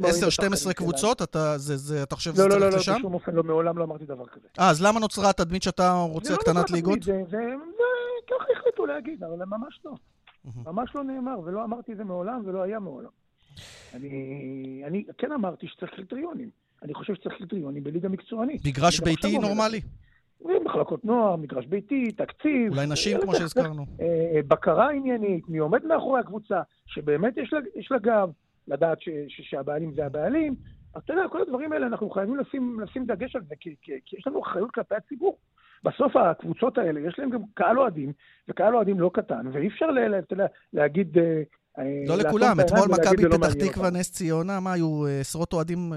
10-12 0.70 0.74
קבוצות? 0.74 1.22
אתה, 1.22 1.58
זה, 1.58 1.78
זה, 1.78 2.04
אתה 2.04 2.16
חושב 2.16 2.30
לא, 2.30 2.36
שזה 2.36 2.46
לא, 2.46 2.50
צריך 2.50 2.62
לא, 2.62 2.78
לשם? 2.78 2.92
לא, 2.92 2.98
בשום 2.98 3.14
אופן, 3.14 3.34
לא, 3.36 3.44
מעולם 3.44 3.78
לא 3.78 3.84
אמרתי 3.84 4.06
דבר 4.06 4.26
כזה. 4.28 4.48
אה, 4.60 4.70
אז 4.70 4.82
למה 4.82 5.00
נוצרה 5.00 5.30
התדמית 5.30 5.64
שאתה 5.64 5.92
רוצה 5.92 6.34
הקטנת 6.34 6.70
לא 6.70 6.76
ליגות? 6.76 7.04
זה, 7.04 7.22
זה, 7.32 7.38
זה, 7.78 7.84
ככה 8.28 8.46
החליטו 8.58 8.86
להגיד, 8.86 9.24
אבל 9.24 9.46
ממש 9.46 9.80
לא. 9.86 9.92
ממש 10.66 10.90
לא 10.96 11.04
נאמר, 11.04 11.40
ולא 11.40 11.64
אמרתי 11.64 11.96
זה 11.96 12.04
מעולם, 12.04 12.42
ולא 12.46 12.62
היה 12.62 12.80
מעולם. 12.80 13.10
אני, 13.94 14.84
אני 14.88 15.04
כן 15.18 15.32
אמרתי 15.32 15.68
שצריך 15.68 15.92
קריטריונים. 15.92 16.50
אני 16.84 16.94
חושב 16.94 17.16
שצריך 17.16 17.36
קריטריונים 17.38 17.84
בליגה 17.84 18.10
מקצוענית. 18.10 18.66
מגרש 18.66 19.00
ביתי 19.00 19.38
נורמלי. 19.38 19.82
מחלקות 20.66 21.06
נוער, 21.06 21.36
מגרש 21.36 21.66
ביתי, 21.66 22.12
תקציב. 22.12 22.74
אולי 22.74 22.88
נשים, 22.88 23.18
כמו 23.22 23.36
שהזכרנו. 23.36 23.86
אה, 24.02 24.40
בקרה 24.48 24.90
עניינית, 24.90 25.50
מי 25.50 25.58
עומד 25.58 25.86
מאחורי 25.86 26.20
הקבוצה, 26.20 26.62
שבאמת 26.86 27.38
יש 27.38 27.54
לה, 27.54 27.60
יש 27.76 27.92
לה 27.92 27.98
גב, 27.98 28.30
לדעת 28.68 29.02
ש, 29.02 29.10
ש, 29.28 29.42
שהבעלים 29.50 29.94
זה 29.94 30.06
הבעלים. 30.06 30.56
אז 30.96 31.02
אתה 31.02 31.14
יודע, 31.14 31.28
כל 31.28 31.42
הדברים 31.42 31.74
האלה, 31.74 31.88
אנחנו 31.88 32.10
חייבים 32.10 32.38
לשים, 32.38 32.80
לשים 32.80 33.06
דגש 33.06 33.36
על 33.36 33.42
זה, 33.50 33.56
כי, 33.60 33.76
כי, 33.82 33.92
כי 34.06 34.16
יש 34.18 34.28
לנו 34.28 34.42
אחריות 34.42 34.72
כלפי 34.72 34.96
הציבור. 34.96 35.38
בסוף 35.84 36.16
הקבוצות 36.16 36.78
האלה, 36.78 37.00
יש 37.00 37.20
להם 37.20 37.30
גם 37.30 37.42
קהל 37.54 37.80
אוהדים, 37.80 38.14
וקהל 38.48 38.76
אוהדים 38.76 39.00
לא 39.00 39.12
קטן, 39.14 39.48
ואי 39.52 39.68
אפשר, 39.68 39.86
אתה 40.20 40.34
יודע, 40.34 40.46
להגיד, 40.74 41.18
אה, 41.18 41.42
לא 42.08 42.18
לכולם, 42.18 42.60
אתמול 42.60 42.88
מכבי 42.90 43.24
פתח 43.38 43.54
תקווה, 43.54 43.90
נס 43.90 44.12
ציונה, 44.12 44.60
מה 44.60 44.74
היו 44.74 45.06
אה, 45.06 45.20
עשרות 45.20 45.54
אוהדים, 45.54 45.94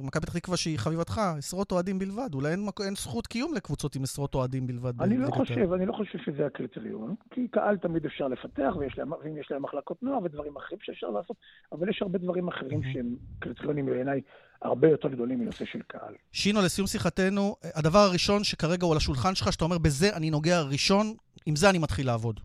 מכבי 0.00 0.26
פתח 0.26 0.38
תקווה 0.38 0.56
שהיא 0.56 0.78
חביבתך, 0.78 1.20
עשרות 1.38 1.72
אוהדים 1.72 1.98
בלבד. 1.98 2.34
אולי 2.34 2.50
אין, 2.50 2.66
אין 2.84 2.94
זכות 2.94 3.26
קיום 3.26 3.54
לקבוצות 3.54 3.96
עם 3.96 4.02
עשרות 4.02 4.34
אוהדים 4.34 4.66
בלבד. 4.66 5.02
אני 5.02 5.16
לא 5.16 5.30
חושב, 5.30 5.72
אני 5.72 5.86
לא 5.86 5.92
חושב 5.92 6.18
שזה 6.18 6.46
הקריטריון, 6.46 7.14
כי 7.30 7.48
קהל 7.48 7.76
תמיד 7.76 8.06
אפשר 8.06 8.28
לפתח, 8.28 8.76
ויש 8.78 8.98
להם, 8.98 9.12
ואם 9.12 9.36
יש 9.36 9.48
להם 9.50 9.62
מחלקות 9.62 10.02
נוער 10.02 10.18
ודברים 10.24 10.56
אחרים 10.56 10.78
שאפשר 10.82 11.06
לעשות, 11.06 11.36
אבל 11.72 11.88
יש 11.88 12.02
הרבה 12.02 12.18
דברים 12.18 12.48
אחרים 12.48 12.80
שהם 12.92 13.16
קריטריונים 13.38 13.86
בעיניי 13.86 14.20
הרבה 14.62 14.88
יותר 14.88 15.08
גדולים 15.08 15.40
מנושא 15.40 15.64
של 15.64 15.82
קהל. 15.86 16.14
שינו, 16.32 16.60
לסיום 16.62 16.86
שיחתנו, 16.86 17.56
הדבר 17.74 17.98
הראשון 17.98 18.44
שכרגע 18.44 18.84
הוא 18.84 18.92
על 18.92 18.96
השולחן 18.96 19.34
שלך, 19.34 19.52
שאתה 19.52 19.64
אומר, 19.64 19.78
בזה 19.78 20.16
אני 20.16 20.30
נוגע 20.30 20.62
ראשון, 20.62 21.14
עם 21.46 21.56
זה 21.56 21.70
אני 21.70 21.78
מתחיל 21.78 22.06
לעבוד. 22.06 22.40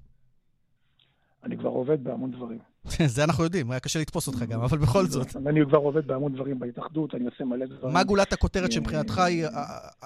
אני 1.44 1.58
כבר 1.58 1.70
עובד 1.70 2.04
בהמון 2.04 2.32
דברים. 2.32 2.60
זה 3.16 3.24
אנחנו 3.24 3.44
יודעים, 3.44 3.72
היה 3.72 3.80
קשה 3.80 4.00
לתפוס 4.00 4.28
אותך 4.28 4.44
גם, 4.50 4.62
אבל 4.62 4.78
בכל 4.78 5.04
זאת. 5.06 5.28
אני 5.48 5.60
כבר 5.66 5.78
עובד 5.78 6.08
בהמון 6.08 6.34
דברים 6.34 6.60
בהתאחדות, 6.60 7.16
אני 7.16 7.26
עושה 7.26 7.44
מלא 7.44 7.66
דברים. 7.66 7.94
מה 7.94 8.04
גולת 8.04 8.34
הכותרת 8.34 8.72
שמבחינתך 8.72 9.18
היא, 9.18 9.46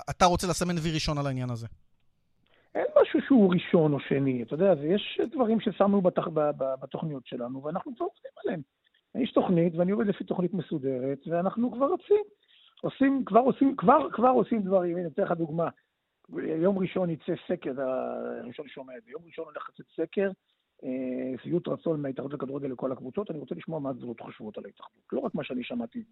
אתה 0.09 0.25
רוצה 0.25 0.47
לסמן 0.47 0.75
וי 0.77 0.91
ראשון 0.91 1.17
על 1.17 1.27
העניין 1.27 1.49
הזה? 1.49 1.67
אין 2.75 2.85
משהו 3.01 3.19
שהוא 3.27 3.53
ראשון 3.53 3.93
או 3.93 3.99
שני, 3.99 4.43
אתה 4.43 4.53
יודע, 4.53 4.73
יש 4.83 5.19
דברים 5.31 5.59
ששמנו 5.59 6.01
בתוכניות 6.81 7.27
שלנו, 7.27 7.63
ואנחנו 7.63 7.95
כבר 7.95 8.05
עובדים 8.05 8.31
עליהם. 8.45 8.61
יש 9.15 9.31
תוכנית, 9.31 9.75
ואני 9.75 9.91
עובד 9.91 10.07
לפי 10.07 10.23
תוכנית 10.23 10.53
מסודרת, 10.53 11.19
ואנחנו 11.27 11.71
כבר 11.71 11.85
רצים. 11.93 12.23
עושים, 12.81 13.25
כבר 13.25 13.39
עושים, 13.39 13.75
כבר, 13.75 14.07
כבר 14.11 14.29
עושים 14.29 14.61
דברים. 14.61 14.97
הנה, 14.97 15.07
אתן 15.07 15.23
לך 15.23 15.31
דוגמה. 15.31 15.69
יום 16.61 16.77
ראשון 16.77 17.09
יצא 17.09 17.33
סקר, 17.47 17.71
הראשון 18.41 18.67
שומע 18.67 18.93
את 18.97 19.03
זה, 19.03 19.11
יום 19.11 19.21
ראשון 19.25 19.45
הולך 19.45 19.69
לצאת 19.69 19.85
סקר 19.95 20.27
אה, 20.27 20.31
שביעות 21.43 21.67
רצון 21.67 22.01
מההתאחדות 22.01 22.33
לכדורגל 22.33 22.67
לכל 22.67 22.91
הקבוצות, 22.91 23.31
אני 23.31 23.39
רוצה 23.39 23.55
לשמוע 23.55 23.79
מה 23.79 23.89
הגדולות 23.89 24.19
חושבות 24.19 24.57
על 24.57 24.63
ההתאחדות. 24.65 25.03
לא 25.11 25.19
רק 25.19 25.35
מה 25.35 25.43
שאני 25.43 25.63
שמעתי, 25.63 26.03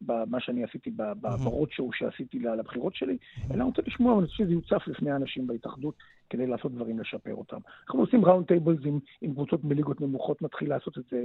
במה 0.00 0.40
שאני 0.40 0.64
עשיתי 0.64 0.90
ברוד 1.20 1.70
שואו 1.70 1.92
שעשיתי 1.92 2.38
לבחירות 2.38 2.94
שלי, 2.94 3.16
אלא 3.50 3.54
אני 3.54 3.64
רוצה 3.64 3.82
לשמוע, 3.86 4.12
אני 4.12 4.22
רוצה 4.22 4.34
שזה 4.34 4.52
יוצף 4.52 4.82
לפני 4.86 5.10
האנשים 5.10 5.46
בהתאחדות, 5.46 5.94
כדי 6.30 6.46
לעשות 6.46 6.72
דברים 6.72 6.98
לשפר 6.98 7.34
אותם. 7.34 7.58
אנחנו 7.86 8.00
עושים 8.00 8.24
round 8.24 8.46
tables 8.46 8.78
עם, 8.84 8.98
עם 9.20 9.32
קבוצות 9.32 9.64
מליגות 9.64 10.00
נמוכות, 10.00 10.42
נתחיל 10.42 10.68
לעשות 10.68 10.98
את 10.98 11.04
זה 11.10 11.22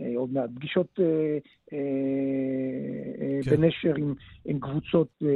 אה, 0.00 0.12
עוד 0.16 0.32
מעט. 0.32 0.50
פגישות 0.54 1.00
אה, 1.00 1.38
אה, 1.72 1.78
כן. 3.44 3.50
בנשר 3.50 3.94
עם, 4.44 4.60
קבוצות 4.60 5.08
אה, 5.22 5.28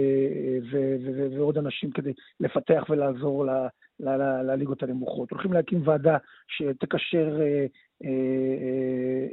ו, 0.72 0.96
ו, 1.04 1.12
ו, 1.16 1.36
ועוד 1.36 1.58
אנשים 1.58 1.90
כדי 1.90 2.12
לפתח 2.40 2.84
ולעזור 2.88 3.46
ל... 3.46 3.50
לליגות 4.00 4.82
הנמוכות. 4.82 5.30
הולכים 5.30 5.52
להקים 5.52 5.88
ועדה 5.88 6.16
שתקשר, 6.48 7.40
אה, 7.40 7.66
אה, 8.04 8.08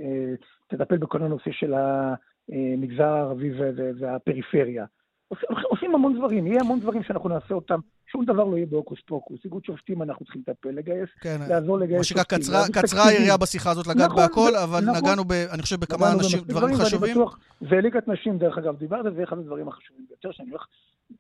אה, 0.01 0.33
תטפל 0.67 0.97
בכל 0.97 1.23
הנושא 1.23 1.51
של 1.51 1.73
המגזר 1.73 3.03
הערבי 3.03 3.51
והפריפריה. 3.99 4.85
עושים 5.69 5.95
המון 5.95 6.17
דברים, 6.17 6.47
יהיה 6.47 6.61
המון 6.61 6.79
דברים 6.79 7.03
שאנחנו 7.03 7.29
נעשה 7.29 7.53
אותם, 7.53 7.79
שום 8.11 8.25
דבר 8.25 8.43
לא 8.43 8.55
יהיה 8.55 8.65
בהוקוס 8.65 8.99
פוקוס. 9.05 9.39
איגוד 9.45 9.65
שופטים 9.65 10.01
אנחנו 10.01 10.25
צריכים 10.25 10.43
לטפל, 10.47 10.69
לגייס, 10.69 11.09
כן, 11.21 11.37
לעזור 11.49 11.79
לגייס 11.79 12.05
שופטים. 12.05 12.39
מה 12.51 12.65
שנקרא, 12.65 12.81
קצרה 12.81 13.07
היריעה 13.07 13.37
בשיחה 13.37 13.71
הזאת 13.71 13.87
לגעת 13.87 14.09
נכון, 14.09 14.21
בהכל, 14.23 14.55
אבל 14.63 14.81
נכון, 14.81 14.95
נגענו, 14.97 15.23
ב, 15.23 15.31
אני 15.53 15.61
חושב, 15.61 15.79
בכמה 15.79 16.13
אנשים, 16.13 16.39
דברים 16.39 16.75
חשובים. 16.75 17.17
וליגת 17.61 18.07
נשים, 18.07 18.37
דרך 18.37 18.57
אגב, 18.57 18.75
דיברת, 18.77 19.13
זה 19.15 19.23
אחד 19.23 19.37
הדברים 19.37 19.67
החשובים 19.67 20.05
ביותר, 20.09 20.31
שאני 20.31 20.49
הולך 20.49 20.65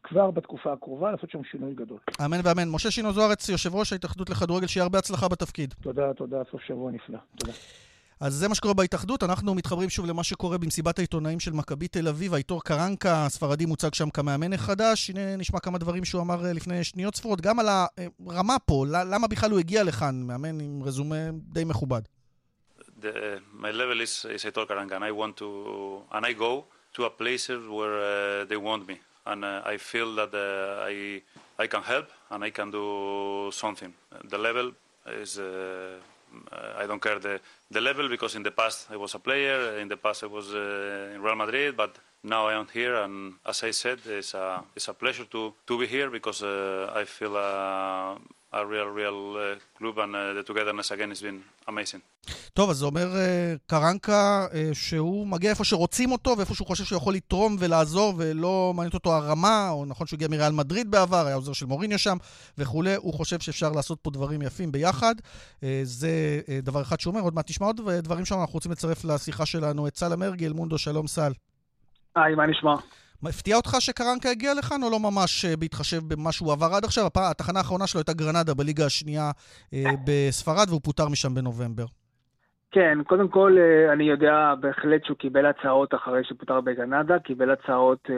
כבר 0.03 0.31
בתקופה 0.31 0.73
הקרובה 0.73 1.11
לעשות 1.11 1.29
שם 1.29 1.43
שינוי 1.51 1.73
גדול. 1.73 1.99
אמן 2.25 2.39
ואמן. 2.43 2.69
משה 2.69 2.91
שינו 2.91 3.13
זוארץ, 3.13 3.49
יושב 3.49 3.75
ראש 3.75 3.93
ההתאחדות 3.93 4.29
לכדורגל, 4.29 4.67
שיהיה 4.67 4.83
הרבה 4.83 4.99
הצלחה 4.99 5.27
בתפקיד. 5.27 5.73
תודה, 5.81 6.13
תודה, 6.13 6.37
סוף 6.51 6.61
שבוע 6.61 6.91
נפלא. 6.91 7.17
תודה. 7.35 7.53
אז 8.21 8.33
זה 8.33 8.47
מה 8.47 8.55
שקורה 8.55 8.73
בהתאחדות, 8.73 9.23
אנחנו 9.23 9.55
מתחברים 9.55 9.89
שוב 9.89 10.05
למה 10.05 10.23
שקורה 10.23 10.57
במסיבת 10.57 10.99
העיתונאים 10.99 11.39
של 11.39 11.51
מכבי 11.51 11.87
תל 11.87 12.07
אביב, 12.07 12.33
האיתור 12.33 12.63
קרנקה, 12.63 13.25
הספרדי 13.25 13.65
מוצג 13.65 13.93
שם 13.93 14.09
כמאמן 14.09 14.53
החדש, 14.53 15.09
הנה 15.09 15.35
נשמע 15.35 15.59
כמה 15.59 15.77
דברים 15.77 16.05
שהוא 16.05 16.21
אמר 16.21 16.45
אה, 16.45 16.53
לפני 16.53 16.83
שניות 16.83 17.15
ספורות, 17.15 17.41
גם 17.41 17.59
על 17.59 17.65
הרמה 18.27 18.59
פה, 18.59 18.85
למה 18.89 19.27
בכלל 19.27 19.51
הוא 19.51 19.59
הגיע 19.59 19.83
לכאן, 19.83 20.23
מאמן 20.23 20.59
עם 20.59 20.83
רזומה 20.83 21.15
די 21.33 21.63
מכובד. 21.63 22.01
The, 23.01 23.41
my 23.63 23.71
level 23.71 23.99
is, 24.05 24.25
is 24.35 24.45
Aitor 24.45 24.67
Karanka 24.69 24.95
and 24.95 25.03
I 25.03 25.11
want 25.11 25.37
to, 25.37 26.03
and 26.11 26.23
I 26.23 26.33
go 26.33 26.65
to 26.95 27.05
a 27.05 27.09
place 27.09 27.49
where 27.49 27.95
uh, 27.99 28.45
they 28.49 28.57
want 28.57 28.87
me. 28.87 28.97
And 29.25 29.45
uh, 29.45 29.61
I 29.65 29.77
feel 29.77 30.15
that 30.15 30.33
uh, 30.33 30.83
I, 30.83 31.21
I 31.59 31.67
can 31.67 31.83
help 31.83 32.09
and 32.29 32.43
I 32.43 32.49
can 32.49 32.71
do 32.71 33.49
something. 33.51 33.93
The 34.23 34.37
level 34.37 34.71
is 35.07 35.37
uh, 35.37 35.99
I 36.77 36.87
don't 36.87 37.01
care 37.01 37.19
the, 37.19 37.39
the 37.69 37.81
level 37.81 38.07
because 38.09 38.35
in 38.35 38.43
the 38.43 38.51
past 38.51 38.87
I 38.89 38.97
was 38.97 39.13
a 39.15 39.19
player, 39.19 39.77
in 39.79 39.87
the 39.87 39.97
past 39.97 40.23
I 40.23 40.27
was 40.27 40.53
uh, 40.53 41.11
in 41.13 41.21
Real 41.21 41.35
Madrid, 41.35 41.75
but 41.75 41.97
now 42.23 42.47
I 42.47 42.53
am 42.53 42.67
here 42.73 42.95
and 42.95 43.33
as 43.45 43.63
I 43.63 43.71
said, 43.71 43.99
it's 44.05 44.33
a, 44.33 44.63
it's 44.75 44.87
a 44.87 44.93
pleasure 44.93 45.25
to, 45.25 45.53
to 45.67 45.77
be 45.77 45.87
here 45.87 46.09
because 46.09 46.41
uh, 46.41 46.91
I 46.95 47.05
feel 47.05 47.35
a, 48.53 48.65
real, 48.65 48.89
real 48.99 49.37
uh, 49.37 49.59
club 49.77 49.97
and 49.97 50.15
uh, 50.15 50.33
the 50.33 50.43
togetherness 50.43 50.91
again 50.91 51.09
has 51.09 51.21
been 51.21 51.39
amazing. 51.67 52.01
טוב, 52.53 52.69
אז 52.69 52.77
זה 52.77 52.85
אומר 52.85 53.07
uh, 53.13 53.57
קרנקה 53.67 54.47
uh, 54.51 54.55
שהוא 54.73 55.27
מגיע 55.27 55.49
איפה 55.49 55.63
שרוצים 55.63 56.11
אותו 56.11 56.35
ואיפה 56.37 56.55
שהוא 56.55 56.67
חושב 56.67 56.83
שהוא 56.83 56.97
יכול 56.97 57.13
לתרום 57.13 57.55
ולעזור 57.59 58.13
ולא 58.17 58.73
מעניינת 58.75 58.93
אותו 58.93 59.15
הרמה, 59.15 59.69
או 59.69 59.85
נכון 59.85 60.07
שהוא 60.07 60.17
הגיע 60.17 60.27
מריאל 60.27 60.51
מדריד 60.51 60.91
בעבר, 60.91 61.25
היה 61.25 61.35
עוזר 61.35 61.53
של 61.53 61.65
מוריניו 61.65 61.99
שם 61.99 62.17
וכולי, 62.57 62.95
הוא 62.95 63.13
חושב 63.13 63.39
שאפשר 63.39 63.71
לעשות 63.71 63.99
פה 64.01 64.09
דברים 64.11 64.41
יפים 64.41 64.71
ביחד. 64.71 65.15
Uh, 65.19 65.63
זה 65.83 66.41
uh, 66.45 66.49
דבר 66.63 66.81
אחד 66.81 66.99
שהוא 66.99 67.11
אומר, 67.11 67.23
עוד 67.23 67.35
מעט 67.35 67.49
נשמע 67.49 67.67
עוד 67.67 67.81
דברים 67.91 68.25
שם, 68.25 68.35
אנחנו 68.41 68.53
רוצים 68.53 68.71
לצרף 68.71 69.05
לשיחה 69.05 69.45
שלנו 69.45 69.87
את 69.87 69.97
סל 69.97 70.13
אמרגי, 70.13 70.47
אל 70.47 70.53
מונדו, 70.53 70.77
שלום 70.77 71.07
סל. 71.07 71.31
היי, 72.15 72.35
מה 72.35 72.47
נשמע? 72.47 72.75
הפתיע 73.29 73.55
אותך 73.55 73.71
שקרנקה 73.79 74.29
הגיע 74.29 74.53
לכאן, 74.53 74.83
או 74.83 74.89
לא 74.89 74.99
ממש 74.99 75.45
אה, 75.45 75.57
בהתחשב 75.57 76.01
במה 76.07 76.31
שהוא 76.31 76.51
עבר 76.51 76.69
עד 76.75 76.83
עכשיו? 76.85 77.03
התחנה 77.15 77.59
האחרונה 77.59 77.87
שלו 77.87 77.99
הייתה 77.99 78.13
גרנדה 78.13 78.53
בליגה 78.53 78.85
השנייה 78.85 79.31
אה, 79.73 79.83
בספרד, 80.05 80.65
והוא 80.69 80.81
פוטר 80.83 81.07
משם 81.11 81.35
בנובמבר. 81.35 81.85
כן, 82.71 82.97
קודם 83.07 83.27
כל 83.27 83.57
אה, 83.59 83.93
אני 83.93 84.03
יודע 84.03 84.53
בהחלט 84.59 85.05
שהוא 85.05 85.17
קיבל 85.17 85.45
הצעות 85.45 85.93
אחרי 85.93 86.23
שפוטר 86.23 86.61
בגרנדה, 86.61 87.19
קיבל 87.19 87.51
הצעות 87.51 88.09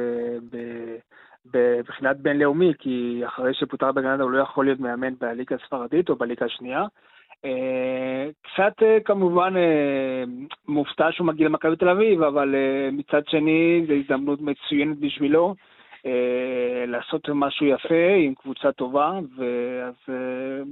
בבחינת 1.45 2.17
בינלאומי, 2.17 2.73
כי 2.79 3.21
אחרי 3.27 3.53
שפוטר 3.53 3.91
בגרנדה 3.91 4.23
הוא 4.23 4.31
לא 4.31 4.43
יכול 4.43 4.65
להיות 4.65 4.79
מאמן 4.79 5.13
בליגה 5.21 5.55
הספרדית 5.63 6.09
או 6.09 6.15
בליגה 6.15 6.45
השנייה. 6.45 6.85
אה, 7.45 8.29
קצת 8.41 8.83
אה, 8.83 8.97
כמובן 9.05 9.53
אה, 9.57 10.23
מופתע 10.67 11.07
שהוא 11.11 11.27
מגיע 11.27 11.47
למכבי 11.47 11.75
תל 11.75 11.89
אביב, 11.89 12.23
אבל 12.23 12.55
מצד 12.91 13.21
שני 13.27 13.85
זו 13.87 13.93
הזדמנות 13.93 14.39
מצוינת 14.41 14.97
בשבילו 14.99 15.55
לעשות 16.87 17.29
משהו 17.29 17.65
יפה 17.65 18.13
עם 18.25 18.33
קבוצה 18.35 18.71
טובה, 18.71 19.19
ואז 19.37 20.15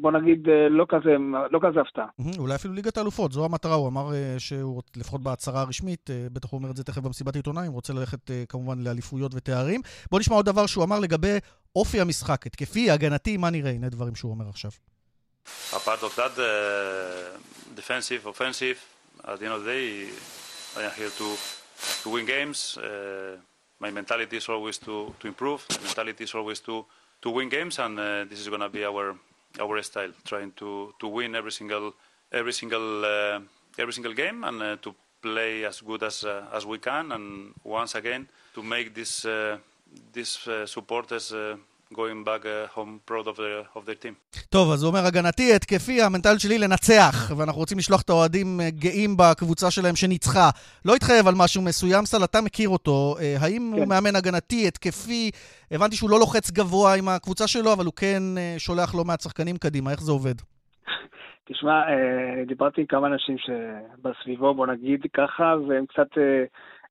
בוא 0.01 0.11
נגיד 0.11 0.47
לא 0.69 0.85
כזה, 0.89 1.15
לא 1.51 1.59
כזה 1.61 1.81
הפתעה. 1.81 2.05
אולי 2.39 2.55
אפילו 2.55 2.73
ליגת 2.73 2.97
האלופות, 2.97 3.31
זו 3.31 3.45
המטרה, 3.45 3.73
הוא 3.73 3.87
אמר 3.87 4.03
שהוא, 4.37 4.81
לפחות 4.97 5.21
בהצהרה 5.23 5.61
הרשמית, 5.61 6.09
בטח 6.33 6.51
הוא 6.51 6.57
אומר 6.57 6.71
את 6.71 6.75
זה 6.75 6.83
תכף 6.83 7.01
במסיבת 7.01 7.35
עיתונאים, 7.35 7.71
רוצה 7.71 7.93
ללכת 7.93 8.31
כמובן 8.49 8.83
לאליפויות 8.83 9.31
ותארים. 9.35 9.81
בוא 10.11 10.19
נשמע 10.19 10.35
עוד 10.35 10.45
דבר 10.45 10.65
שהוא 10.65 10.83
אמר 10.83 10.99
לגבי 10.99 11.37
אופי 11.75 12.01
המשחק, 12.01 12.47
התקפי, 12.47 12.91
הגנתי, 12.91 13.37
מה 13.37 13.49
נראה? 13.49 13.71
הנה 13.71 13.89
דברים 13.89 14.15
שהוא 14.15 14.31
אומר 14.31 14.49
עכשיו. 14.49 14.71
Apart 15.73 16.03
of 16.03 16.15
that, 16.15 16.37
uh, 16.37 17.37
defensive, 17.75 18.25
offensive, 18.25 18.79
at 19.23 19.39
the 19.39 19.45
end 19.45 19.55
of 19.55 19.63
the 19.63 19.71
day, 19.71 20.09
I 20.77 20.83
am 20.83 20.91
here 20.91 21.09
to, 21.09 21.37
to 22.03 22.09
win 22.09 22.25
games. 22.25 22.77
Uh, 22.77 23.37
my 23.79 23.91
mentality 23.91 24.37
is 24.37 24.49
always 24.49 24.77
to, 24.79 25.13
to 25.19 25.27
improve. 25.27 25.65
My 25.69 25.85
mentality 25.85 26.23
is 26.23 26.33
always 26.33 26.59
to, 26.61 26.85
to 27.21 27.29
win 27.29 27.49
games, 27.49 27.79
and 27.79 27.99
uh, 27.99 28.25
this 28.25 28.39
is 28.39 28.49
going 28.49 28.61
to 28.61 28.69
be 28.69 28.85
our 28.85 29.15
our 29.59 29.81
style, 29.81 30.11
trying 30.23 30.53
to, 30.53 30.93
to 30.97 31.07
win 31.07 31.35
every 31.35 31.51
single 31.51 31.93
every 32.31 32.53
single 32.53 33.03
uh, 33.03 33.39
every 33.77 33.93
single 33.93 34.13
game 34.13 34.43
and 34.43 34.61
uh, 34.61 34.75
to 34.77 34.95
play 35.21 35.65
as 35.65 35.81
good 35.81 36.03
as 36.03 36.23
uh, 36.23 36.45
as 36.53 36.65
we 36.65 36.77
can, 36.77 37.11
and 37.11 37.53
once 37.63 37.95
again 37.95 38.27
to 38.53 38.63
make 38.63 38.93
this 38.93 39.25
this 40.13 40.47
supporters 40.65 41.33
going 41.93 42.23
back 42.23 42.45
uh, 42.45 42.67
home 42.75 42.99
proud 43.05 43.27
of 43.27 43.35
their, 43.35 43.65
of 43.75 43.85
their 43.85 43.95
team. 43.95 44.13
טוב, 44.49 44.71
אז 44.71 44.83
הוא 44.83 44.89
אומר 44.89 45.05
הגנתי, 45.07 45.53
התקפי, 45.55 46.01
המנטליות 46.01 46.39
שלי 46.39 46.57
לנצח, 46.57 47.31
ואנחנו 47.37 47.59
רוצים 47.59 47.77
לשלוח 47.77 48.01
את 48.01 48.09
האוהדים 48.09 48.61
אה, 48.61 48.69
גאים 48.69 49.17
בקבוצה 49.17 49.71
שלהם 49.71 49.95
שניצחה. 49.95 50.49
לא 50.85 50.95
התחייב 50.95 51.27
על 51.27 51.33
משהו 51.37 51.61
מסוים, 51.61 52.05
סל, 52.05 52.23
אתה 52.23 52.41
מכיר 52.41 52.69
אותו. 52.69 53.15
אה, 53.19 53.35
האם 53.39 53.71
כן. 53.73 53.79
הוא 53.79 53.87
מאמן 53.87 54.15
הגנתי, 54.15 54.67
התקפי? 54.67 55.31
הבנתי 55.71 55.95
שהוא 55.95 56.09
לא 56.09 56.19
לוחץ 56.19 56.51
גבוה 56.51 56.95
עם 56.95 57.07
הקבוצה 57.07 57.47
שלו, 57.47 57.73
אבל 57.73 57.85
הוא 57.85 57.93
כן 57.93 58.23
שולח 58.57 58.95
לא 58.95 59.03
מעט 59.03 59.21
שחקנים 59.21 59.57
קדימה. 59.57 59.91
איך 59.91 60.01
זה 60.01 60.11
עובד? 60.11 60.35
תשמע, 61.49 61.81
דיברתי 62.47 62.81
עם 62.81 62.87
כמה 62.87 63.07
אנשים 63.07 63.35
שבסביבו, 63.37 64.53
בוא 64.53 64.67
נגיד 64.67 65.01
ככה, 65.13 65.55
והם 65.67 65.85
קצת... 65.85 66.17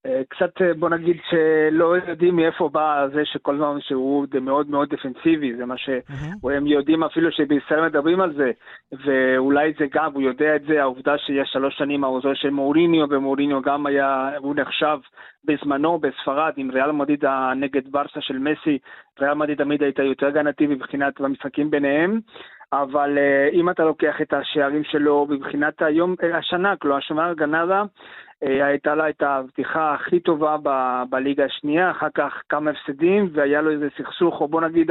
אה, 0.06 0.22
קצת 0.28 0.62
אה, 0.62 0.74
בוא 0.74 0.88
נגיד 0.88 1.16
שלא 1.30 1.96
יודעים 1.96 2.36
מאיפה 2.36 2.68
בא 2.68 3.06
זה 3.14 3.24
שכל 3.24 3.54
הזמן 3.54 3.80
שהוא 3.80 4.26
מאוד 4.40 4.70
מאוד 4.70 4.88
דפנסיבי, 4.94 5.56
זה 5.56 5.64
מה 5.64 5.76
שהם 5.76 6.66
יודעים 6.66 7.04
אפילו 7.04 7.32
שבישראל 7.32 7.86
מדברים 7.86 8.20
על 8.20 8.32
זה, 8.32 8.50
ואולי 9.04 9.72
זה 9.78 9.86
גם, 9.94 10.12
הוא 10.12 10.22
יודע 10.22 10.56
את 10.56 10.62
זה, 10.62 10.80
העובדה 10.80 11.18
שיש 11.18 11.48
שלוש 11.52 11.78
שנים 11.78 12.04
העוזר 12.04 12.34
של 12.34 12.50
מוריניו, 12.50 13.06
ומוריניו 13.10 13.62
גם 13.62 13.86
היה, 13.86 14.30
הוא 14.38 14.54
נחשב 14.56 14.98
בזמנו 15.44 15.98
בספרד 15.98 16.52
עם 16.56 16.70
ריאל 16.70 16.92
מדיד 16.92 17.24
נגד 17.56 17.92
ברסה 17.92 18.20
של 18.20 18.38
מסי, 18.38 18.78
ריאל 19.20 19.34
מדיד 19.34 19.58
תמיד 19.58 19.82
הייתה 19.82 20.02
יותר 20.02 20.26
הגנתי 20.26 20.66
מבחינת 20.66 21.20
המשחקים 21.20 21.70
ביניהם. 21.70 22.20
אבל 22.72 23.18
uh, 23.18 23.54
אם 23.54 23.70
אתה 23.70 23.84
לוקח 23.84 24.20
את 24.22 24.32
השערים 24.32 24.84
שלו 24.84 25.26
מבחינת 25.30 25.82
היום, 25.82 26.14
השנה, 26.34 26.76
כלומר, 26.76 26.96
השנה 26.96 27.34
גנדה, 27.34 27.80
אה, 27.80 27.86
הייתה 28.42 28.94
לה 28.94 29.08
את 29.08 29.22
הפתיחה 29.26 29.94
הכי 29.94 30.20
טובה 30.20 30.56
ב- 30.62 31.02
בליגה 31.10 31.44
השנייה, 31.44 31.90
אחר 31.90 32.08
כך 32.14 32.42
כמה 32.48 32.70
הפסדים, 32.70 33.30
והיה 33.32 33.60
לו 33.60 33.70
איזה 33.70 33.88
סכסוך, 33.98 34.40
או 34.40 34.48
בוא 34.48 34.60
נגיד, 34.60 34.90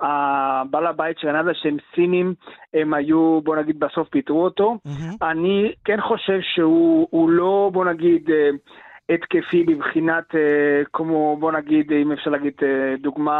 הבעל 0.00 0.86
הבית 0.86 1.18
של 1.18 1.26
גנדה 1.26 1.54
שהם 1.54 1.76
סינים, 1.94 2.34
הם 2.74 2.94
היו, 2.94 3.40
בוא 3.44 3.56
נגיד, 3.56 3.80
בסוף 3.80 4.08
פיטרו 4.08 4.44
אותו. 4.44 4.78
Mm-hmm. 4.86 5.26
אני 5.26 5.72
כן 5.84 6.00
חושב 6.00 6.40
שהוא 6.40 7.30
לא, 7.30 7.70
בוא 7.72 7.84
נגיד, 7.84 8.30
אה, 8.30 8.50
התקפי 9.14 9.64
בבחינת, 9.64 10.34
אה, 10.34 10.82
כמו, 10.92 11.36
בוא 11.40 11.52
נגיד, 11.52 11.92
אם 11.92 12.12
אפשר 12.12 12.30
להגיד 12.30 12.52
דוגמה 12.98 13.36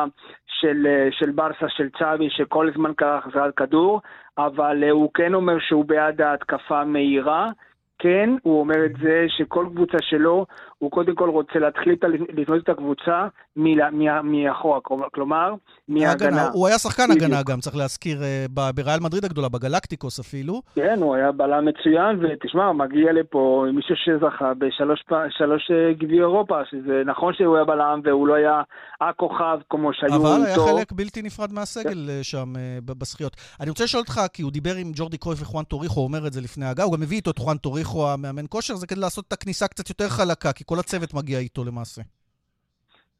של, 0.46 0.86
של 1.10 1.30
ברסה, 1.30 1.68
של 1.68 1.88
צ'אבי, 1.98 2.30
שכל 2.30 2.68
הזמן 2.68 2.92
ככה 2.96 3.20
חזרת 3.20 3.54
כדור, 3.54 4.00
אבל 4.38 4.84
הוא 4.90 5.10
כן 5.14 5.34
אומר 5.34 5.58
שהוא 5.58 5.84
בעד 5.84 6.20
ההתקפה 6.20 6.84
מהירה. 6.84 7.50
כן, 7.98 8.30
הוא 8.42 8.60
אומר 8.60 8.86
את 8.86 8.92
זה 9.02 9.24
שכל 9.28 9.66
קבוצה 9.74 9.98
שלו, 10.00 10.46
הוא 10.78 10.90
קודם 10.90 11.14
כל 11.14 11.28
רוצה 11.30 11.58
להתחיל 11.58 11.96
לבנות 12.36 12.62
את 12.64 12.68
הקבוצה 12.68 13.26
מאחורה, 13.56 14.80
כלומר, 15.12 15.54
מההגנה. 15.88 16.48
הוא 16.52 16.66
היה 16.66 16.78
שחקן 16.78 17.10
הגנה 17.10 17.42
גם, 17.42 17.60
צריך 17.60 17.76
להזכיר, 17.76 18.22
אה, 18.22 18.46
בריאל 18.74 19.00
מדריד 19.00 19.24
הגדולה, 19.24 19.48
בגלקטיקוס 19.48 20.20
אפילו. 20.20 20.62
כן, 20.74 20.98
הוא 21.00 21.14
היה 21.14 21.32
בלם 21.32 21.64
מצוין, 21.64 22.24
ותשמע, 22.24 22.72
מגיע 22.72 23.12
לפה 23.12 23.64
מישהו 23.74 23.94
שזכה 23.96 24.52
בשלוש 24.54 25.70
אה, 25.70 25.92
גביעי 25.92 26.20
אירופה, 26.20 26.58
שזה 26.70 27.02
נכון 27.06 27.34
שהוא 27.34 27.56
היה 27.56 27.64
בלם 27.64 28.00
והוא 28.04 28.28
לא 28.28 28.34
היה 28.34 28.62
הכוכב 29.00 29.58
כמו 29.70 29.90
שהיו 29.92 30.14
איתו. 30.14 30.36
אבל 30.36 30.46
היה 30.46 30.56
חלק 30.56 30.92
בלתי 30.92 31.22
נפרד 31.22 31.52
מהסגל 31.52 32.08
כן. 32.08 32.22
שם 32.22 32.56
אה, 32.56 32.78
בזכיות. 32.84 33.36
אני 33.60 33.70
רוצה 33.70 33.84
לשאול 33.84 34.00
אותך, 34.00 34.20
כי 34.32 34.42
הוא 34.42 34.52
דיבר 34.52 34.74
עם 34.74 34.90
ג'ורדי 34.94 35.18
קרויף 35.18 35.42
וחואן 35.42 35.64
טוריחו, 35.64 36.00
הוא 36.00 36.06
אומר 36.06 36.26
את 36.26 36.32
זה 36.32 36.40
לפני 36.40 36.66
ההגעה, 36.66 36.86
הוא 36.86 36.96
גם 36.96 37.02
הביא 37.02 37.16
איתו 37.16 37.30
את 37.30 37.38
חואן 37.38 37.56
טוריחו, 37.56 38.08
המאמן 38.08 38.44
כושר, 38.48 38.74
זה 38.74 38.86
כדי 38.86 39.00
לעשות 39.00 39.24
את 39.28 39.32
הכניסה 39.32 39.68
קצת 39.68 39.88
יותר 39.88 40.08
חלקה, 40.08 40.52
כי 40.52 40.64
כל 40.68 40.78
הצוות 40.78 41.14
מגיע 41.14 41.38
איתו 41.38 41.64
למעשה. 41.64 42.02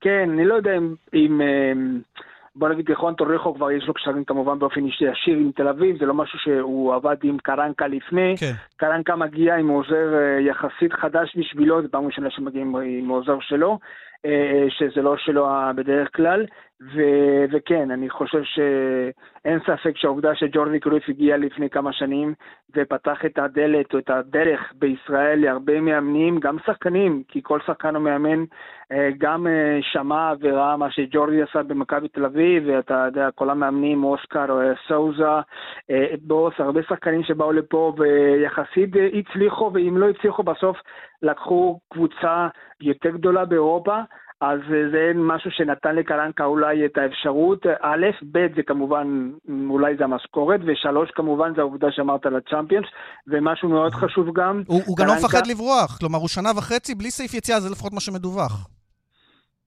כן, 0.01 0.31
אני 0.31 0.45
לא 0.45 0.55
יודע 0.55 0.77
אם, 0.77 0.95
אם 1.15 1.41
אמ, 1.41 2.01
בוא 2.57 2.69
נגיד 2.69 2.91
נכון, 2.91 3.15
טורחו 3.15 3.55
כבר 3.55 3.71
יש 3.71 3.85
לו 3.89 3.95
קשרים 3.95 4.25
כמובן 4.25 4.59
באופן 4.59 4.87
ישיר 4.87 5.37
עם 5.37 5.51
תל 5.57 5.69
אביב, 5.69 5.99
זה 5.99 6.07
לא 6.07 6.15
משהו 6.15 6.39
שהוא 6.39 6.95
עבד 6.95 7.17
עם 7.23 7.39
קרנקה 7.39 7.87
לפני. 7.87 8.35
כן. 8.41 8.53
קרנקה 8.77 9.17
מגיע 9.17 9.55
עם 9.55 9.69
עוזר 9.69 10.15
אה, 10.15 10.41
יחסית 10.41 10.93
חדש 10.93 11.37
בשבילו, 11.37 11.83
זו 11.83 11.89
פעם 11.91 12.07
ראשונה 12.07 12.31
שמגיע 12.31 12.63
עם, 12.63 12.77
עם 12.77 13.09
עוזר 13.09 13.39
שלו, 13.41 13.79
אה, 14.27 14.67
שזה 14.69 15.03
לא 15.03 15.17
שלו 15.19 15.49
בדרך 15.77 16.09
כלל. 16.17 16.47
ו- 16.81 17.45
וכן, 17.53 17.91
אני 17.91 18.11
חושב 18.11 18.43
שאין 18.43 19.59
ספק 19.61 19.97
שהעובדה 19.97 20.35
שג'ורדי 20.35 20.81
קרויף 20.81 21.09
הגיע 21.09 21.37
לפני 21.37 21.71
כמה 21.71 21.93
שנים 21.93 22.35
ופתח 22.77 23.25
את 23.27 23.39
הדלת 23.39 23.95
או 23.95 23.99
את 23.99 24.11
הדרך 24.11 24.73
בישראל 24.79 25.41
להרבה 25.41 25.81
מאמנים, 25.81 26.41
גם 26.41 26.57
שחקנים, 26.67 27.23
כי 27.29 27.41
כל 27.43 27.59
שחקן 27.67 27.97
או 27.97 28.01
מאמן 28.01 28.45
אה, 28.93 29.09
גם 29.19 29.47
אה, 29.47 29.79
שמע 29.83 30.33
וראה 30.41 30.77
מה 30.77 30.91
שג'ורדי 30.91 31.43
עשה 31.43 31.63
במכבי 31.63 32.09
תל 32.09 32.25
אביב, 32.25 32.63
ואתה 32.67 33.05
יודע, 33.07 33.31
כל 33.35 33.51
המאמנים, 33.51 34.05
אוסקר, 34.05 34.61
אה, 34.61 34.73
סאוזה, 34.89 35.25
בוס, 36.23 36.55
הרבה 36.59 36.83
שחקנים 36.83 37.23
שבאו 37.23 37.53
לפה 37.53 37.95
ויחסית 37.99 38.91
הצליחו, 39.19 39.71
ואם 39.75 39.99
לא 39.99 40.09
הצליחו 40.09 40.43
בסוף 40.43 40.77
לקחו 41.23 41.79
קבוצה 41.93 42.49
יותר 42.81 43.11
גדולה 43.11 43.45
באירופה. 43.45 44.01
אז 44.41 44.61
זה 44.93 45.13
משהו 45.15 45.51
שנתן 45.51 45.95
לקרנקה 45.95 46.45
אולי 46.45 46.87
את 46.87 46.99
האפשרות, 46.99 47.67
א', 47.81 48.07
ב', 48.33 48.47
זה 48.57 48.63
כמובן, 48.67 49.31
אולי 49.71 49.97
זה 49.99 50.05
המשכורת, 50.05 50.61
ושלוש, 50.67 51.11
כמובן, 51.15 51.53
זה 51.55 51.61
העובדה 51.61 51.87
שאמרת 51.91 52.27
לצ'אמפיונס, 52.27 52.87
ומשהו 53.29 53.69
מאוד 53.69 53.95
חשוב 53.95 54.27
גם. 54.35 54.63
הוא, 54.67 54.83
הוא 54.87 54.97
גם 54.97 55.07
לא 55.07 55.15
מפחד 55.15 55.47
לברוח, 55.47 55.99
כלומר, 55.99 56.19
הוא 56.19 56.29
שנה 56.29 56.51
וחצי 56.57 56.95
בלי 56.95 57.11
סעיף 57.11 57.35
יציאה, 57.35 57.61
זה 57.61 57.71
לפחות 57.71 57.93
מה 57.93 58.01
שמדווח. 58.01 58.78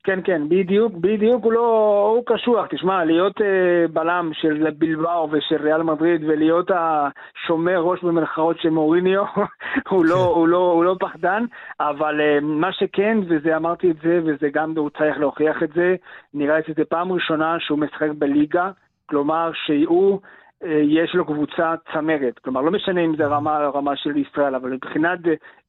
כן, 0.04 0.20
כן, 0.24 0.50
בדיוק, 0.50 0.94
בדיוק, 0.94 1.44
הוא 1.44 1.54
לא, 1.54 2.14
הוא 2.16 2.24
קשוח, 2.26 2.66
תשמע, 2.68 3.06
להיות 3.06 3.42
אה, 3.42 3.88
בלם 3.94 4.32
של 4.34 4.68
בלבאו 4.78 5.30
ושל 5.32 5.62
ריאל 5.62 5.84
מדריד 5.84 6.24
ולהיות 6.24 6.72
השומר 6.72 7.80
ראש 7.80 8.04
במרכאות 8.04 8.60
של 8.60 8.70
מוריניו, 8.70 9.24
הוא, 9.90 10.06
לא, 10.06 10.16
כן. 10.16 10.20
הוא, 10.20 10.48
לא, 10.48 10.72
הוא 10.72 10.84
לא 10.84 10.96
פחדן, 11.00 11.46
אבל 11.80 12.22
אה, 12.22 12.40
מה 12.42 12.74
שכן, 12.74 13.18
וזה 13.28 13.58
אמרתי 13.58 13.92
את 13.92 13.96
זה, 14.04 14.20
וזה 14.26 14.50
גם, 14.54 14.74
הוא 14.78 14.90
צריך 14.90 15.18
להוכיח 15.18 15.64
את 15.64 15.70
זה, 15.76 15.96
נראה 16.34 16.58
לי 16.58 16.64
שזה 16.68 16.86
פעם 16.90 17.12
ראשונה 17.12 17.58
שהוא 17.60 17.80
משחק 17.80 18.10
בליגה, 18.18 18.72
כלומר 19.06 19.52
שהוא... 19.54 20.20
אה, 20.64 20.82
יש 20.84 21.16
לו 21.16 21.26
קבוצה 21.26 21.74
צמרת. 21.94 22.40
כלומר, 22.40 22.62
לא 22.62 22.72
משנה 22.72 23.02
אם 23.02 23.16
זה 23.16 23.26
רמה 23.26 23.60
רמה 23.60 23.96
של 23.96 24.18
ישראל, 24.18 24.56
אבל 24.56 24.70
מבחינת 24.70 25.20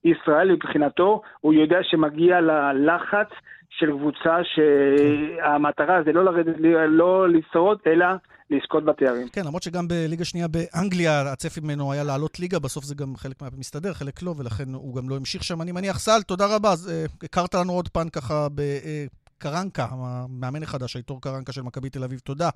ישראל, 0.04 0.52
מבחינתו, 0.52 1.22
הוא 1.40 1.54
יודע 1.54 1.78
שמגיע 1.82 2.40
ללחץ 2.40 3.28
של 3.78 3.90
קבוצה 3.98 4.36
שהמטרה 4.44 6.02
זה 6.04 6.12
לא 6.12 6.24
לרדת, 6.24 6.56
לא 6.88 7.28
לשרוד, 7.28 7.78
אלא 7.86 8.06
לזכות 8.50 8.84
בתארים. 8.84 9.28
כן, 9.28 9.40
למרות 9.46 9.62
שגם 9.62 9.88
בליגה 9.88 10.24
שנייה 10.24 10.48
באנגליה, 10.48 11.32
הצפי 11.32 11.60
ממנו 11.60 11.92
היה 11.92 12.04
לעלות 12.04 12.40
ליגה, 12.40 12.58
בסוף 12.58 12.84
זה 12.84 12.94
גם 12.94 13.16
חלק 13.16 13.36
מסתדר, 13.58 13.92
חלק 13.92 14.22
לא, 14.22 14.34
ולכן 14.38 14.74
הוא 14.74 14.96
גם 14.96 15.08
לא 15.08 15.16
המשיך 15.16 15.44
שם. 15.44 15.62
אני 15.62 15.72
מניח, 15.72 15.98
סל, 15.98 16.22
תודה 16.22 16.56
רבה. 16.56 16.72
אז, 16.72 16.90
uh, 16.90 17.24
הכרת 17.24 17.54
לנו 17.54 17.72
עוד 17.72 17.88
פן 17.88 18.08
ככה 18.08 18.46
בקרנקה, 18.54 19.86
המאמן 19.90 20.62
החדש, 20.62 20.96
הייטור 20.96 21.20
קרנקה 21.20 21.52
של 21.52 21.62
מכבי 21.62 21.90
תל 21.90 22.04
אביב. 22.04 22.18
תודה. 22.18 22.50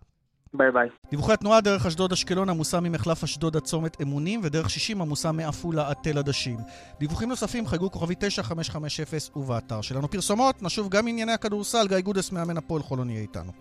ביי 0.57 0.71
ביי. 0.73 0.89
דיווחי 1.11 1.33
התנועה 1.33 1.61
דרך 1.61 1.87
אשדוד 1.87 2.13
אשקלון 2.13 2.51
עמוסה 2.51 2.81
ממחלף 2.81 3.25
אשדוד 3.25 3.57
עד 3.57 3.63
צומת 3.63 4.01
אמונים 4.03 4.41
ודרך 4.45 4.71
60 4.71 5.01
עמוסה 5.01 5.33
מעפולה 5.33 5.89
עד 5.89 5.97
תל 6.03 6.19
עדשים. 6.19 6.59
דיווחים 7.01 7.29
נוספים 7.29 7.67
חייגו 7.67 7.91
כוכבית 7.91 8.15
9550 8.19 9.31
ובאתר 9.37 9.81
שלנו 9.81 10.11
פרסומות, 10.11 10.63
נשוב 10.63 10.89
גם 10.89 11.09
ענייני 11.09 11.33
הכדורסל, 11.33 11.89
גיא 11.89 12.01
גודס 12.01 12.33
מאמן 12.33 12.57
הפועל 12.57 12.83
חולון 12.83 13.11
יהיה 13.11 13.23
איתנו. 13.23 13.53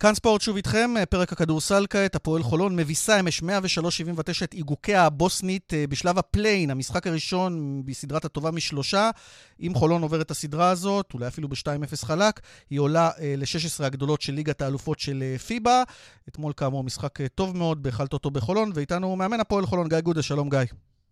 כאן 0.00 0.14
ספורט 0.14 0.40
שוב 0.40 0.56
איתכם, 0.56 0.90
פרק 1.10 1.32
הכדורסל 1.32 1.86
כעת, 1.90 2.14
הפועל 2.14 2.42
חולון 2.42 2.76
מביסה 2.76 3.20
אמש 3.20 3.42
103-79 3.42 3.44
את 4.44 4.54
איגוקיה 4.54 5.04
הבוסנית 5.04 5.74
אה, 5.74 5.84
בשלב 5.88 6.18
ה 6.18 6.24
play-in, 6.24 6.70
המשחק 6.70 7.06
הראשון 7.06 7.82
בסדרת 7.84 8.24
הטובה 8.24 8.50
משלושה. 8.50 9.10
אם 9.60 9.72
חולון 9.74 10.02
עובר 10.02 10.20
את 10.20 10.30
הסדרה 10.30 10.70
הזאת, 10.70 11.14
אולי 11.14 11.26
אפילו 11.26 11.48
ב-2-0 11.48 12.06
חלק, 12.06 12.40
היא 12.70 12.80
עולה 12.80 13.10
אה, 13.20 13.34
ל-16 13.38 13.84
הגדולות 13.84 14.22
של 14.22 14.32
ליגת 14.32 14.62
האלופות 14.62 14.98
של 14.98 15.22
אה, 15.22 15.38
פיבה. 15.38 15.82
אתמול 16.28 16.52
כאמור 16.56 16.84
משחק 16.84 17.18
טוב 17.34 17.56
מאוד 17.56 17.82
בהחלט 17.82 18.12
אותו 18.12 18.30
בחולון, 18.30 18.70
ואיתנו 18.74 19.16
מאמן 19.16 19.40
הפועל 19.40 19.66
חולון, 19.66 19.88
גיא 19.88 20.00
גודה, 20.00 20.22
שלום 20.22 20.50
גיא. 20.50 20.58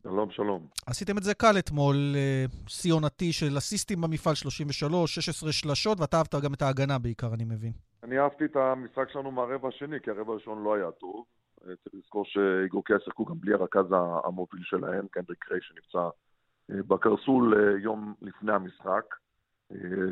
שלום, 0.03 0.29
שלום. 0.31 0.67
עשיתם 0.87 1.19
את 1.19 1.23
זה 1.23 1.35
קל 1.35 1.59
אתמול, 1.59 2.17
שיא 2.67 2.93
עונתי 2.93 3.33
של 3.33 3.59
אסיסטים 3.59 4.01
במפעל 4.01 4.35
33, 4.35 5.15
16 5.15 5.53
שלשות, 5.53 6.01
ואתה 6.01 6.17
אהבת 6.17 6.35
גם 6.35 6.55
את 6.55 6.63
ההגנה 6.63 6.99
בעיקר, 6.99 7.35
אני 7.35 7.45
מבין. 7.45 7.86
אני 8.07 8.19
אהבתי 8.19 8.45
את 8.45 8.57
המשחק 8.57 9.09
שלנו 9.11 9.31
מהרבע 9.31 9.69
השני, 9.69 10.01
כי 10.01 10.11
הרבע 10.11 10.33
הראשון 10.33 10.65
לא 10.65 10.75
היה 10.75 10.91
טוב. 10.91 11.25
אה, 11.63 11.77
צריך 11.77 11.95
לזכור 11.95 12.25
שאיגוקיה 12.25 12.97
שיחקו 13.05 13.25
גם 13.25 13.41
בלי 13.41 13.55
הרכז 13.55 13.87
המוביל 14.25 14.63
שלהם, 14.63 15.07
קנדריק 15.11 15.51
ריי 15.51 15.61
שנפצע 15.63 16.09
אה, 16.71 16.83
בקרסול 16.89 17.55
אה, 17.55 17.79
יום 17.79 18.15
לפני 18.23 18.53
המשחק, 18.53 19.15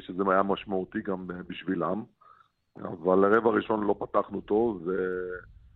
שזה 0.00 0.22
היה 0.30 0.42
משמעותי 0.42 1.02
גם 1.02 1.26
בשבילם. 1.26 2.04
אבל 2.76 3.24
הרבע 3.24 3.50
הראשון 3.50 3.86
לא 3.86 3.96
פתחנו 3.98 4.40
טוב, 4.40 4.88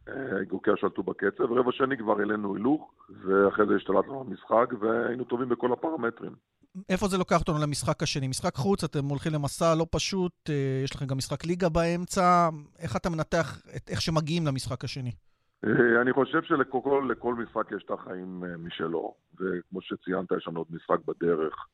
ואיגוקיה 0.09 0.75
שלטו 0.77 1.03
בקצב. 1.03 1.53
רבע 1.53 1.73
שני 1.73 1.97
כבר 1.97 2.19
העלינו 2.19 2.55
הילוך, 2.55 2.93
ואחרי 3.25 3.67
זה 3.67 3.77
השתלטנו 3.77 4.25
במשחק, 4.25 4.67
והיינו 4.81 5.25
טובים 5.25 5.49
בכל 5.49 5.73
הפרמטרים. 5.73 6.33
איפה 6.89 7.09
זה 7.09 7.19
לוקח 7.19 7.41
אותנו 7.41 7.59
למשחק 7.63 8.03
השני? 8.03 8.29
משחק 8.29 8.55
חוץ, 8.55 8.85
אתם 8.85 9.05
הולכים 9.05 9.33
למסע 9.33 9.75
לא 9.75 9.87
פשוט, 9.91 10.33
אה, 10.51 10.81
יש 10.85 10.95
לכם 10.95 11.07
גם 11.07 11.17
משחק 11.17 11.45
ליגה 11.45 11.69
באמצע. 11.69 12.49
איך 12.79 12.97
אתה 12.97 13.11
מנתח 13.11 13.63
את 13.77 13.91
איך 13.91 14.01
שמגיעים 14.01 14.47
למשחק 14.47 14.85
השני? 14.85 15.11
אה, 15.65 16.03
אני 16.03 16.13
חושב 16.13 16.43
שלכל 16.43 17.09
לכל 17.11 17.35
משחק 17.35 17.73
יש 17.77 17.85
את 17.85 17.91
החיים 17.91 18.45
אה, 18.45 18.57
משלו, 18.57 19.15
וכמו 19.35 19.81
שציינת, 19.81 20.33
יש 20.37 20.49
לנו 20.49 20.61
עוד 20.61 20.67
משחק 20.71 20.99
בדרך 21.07 21.67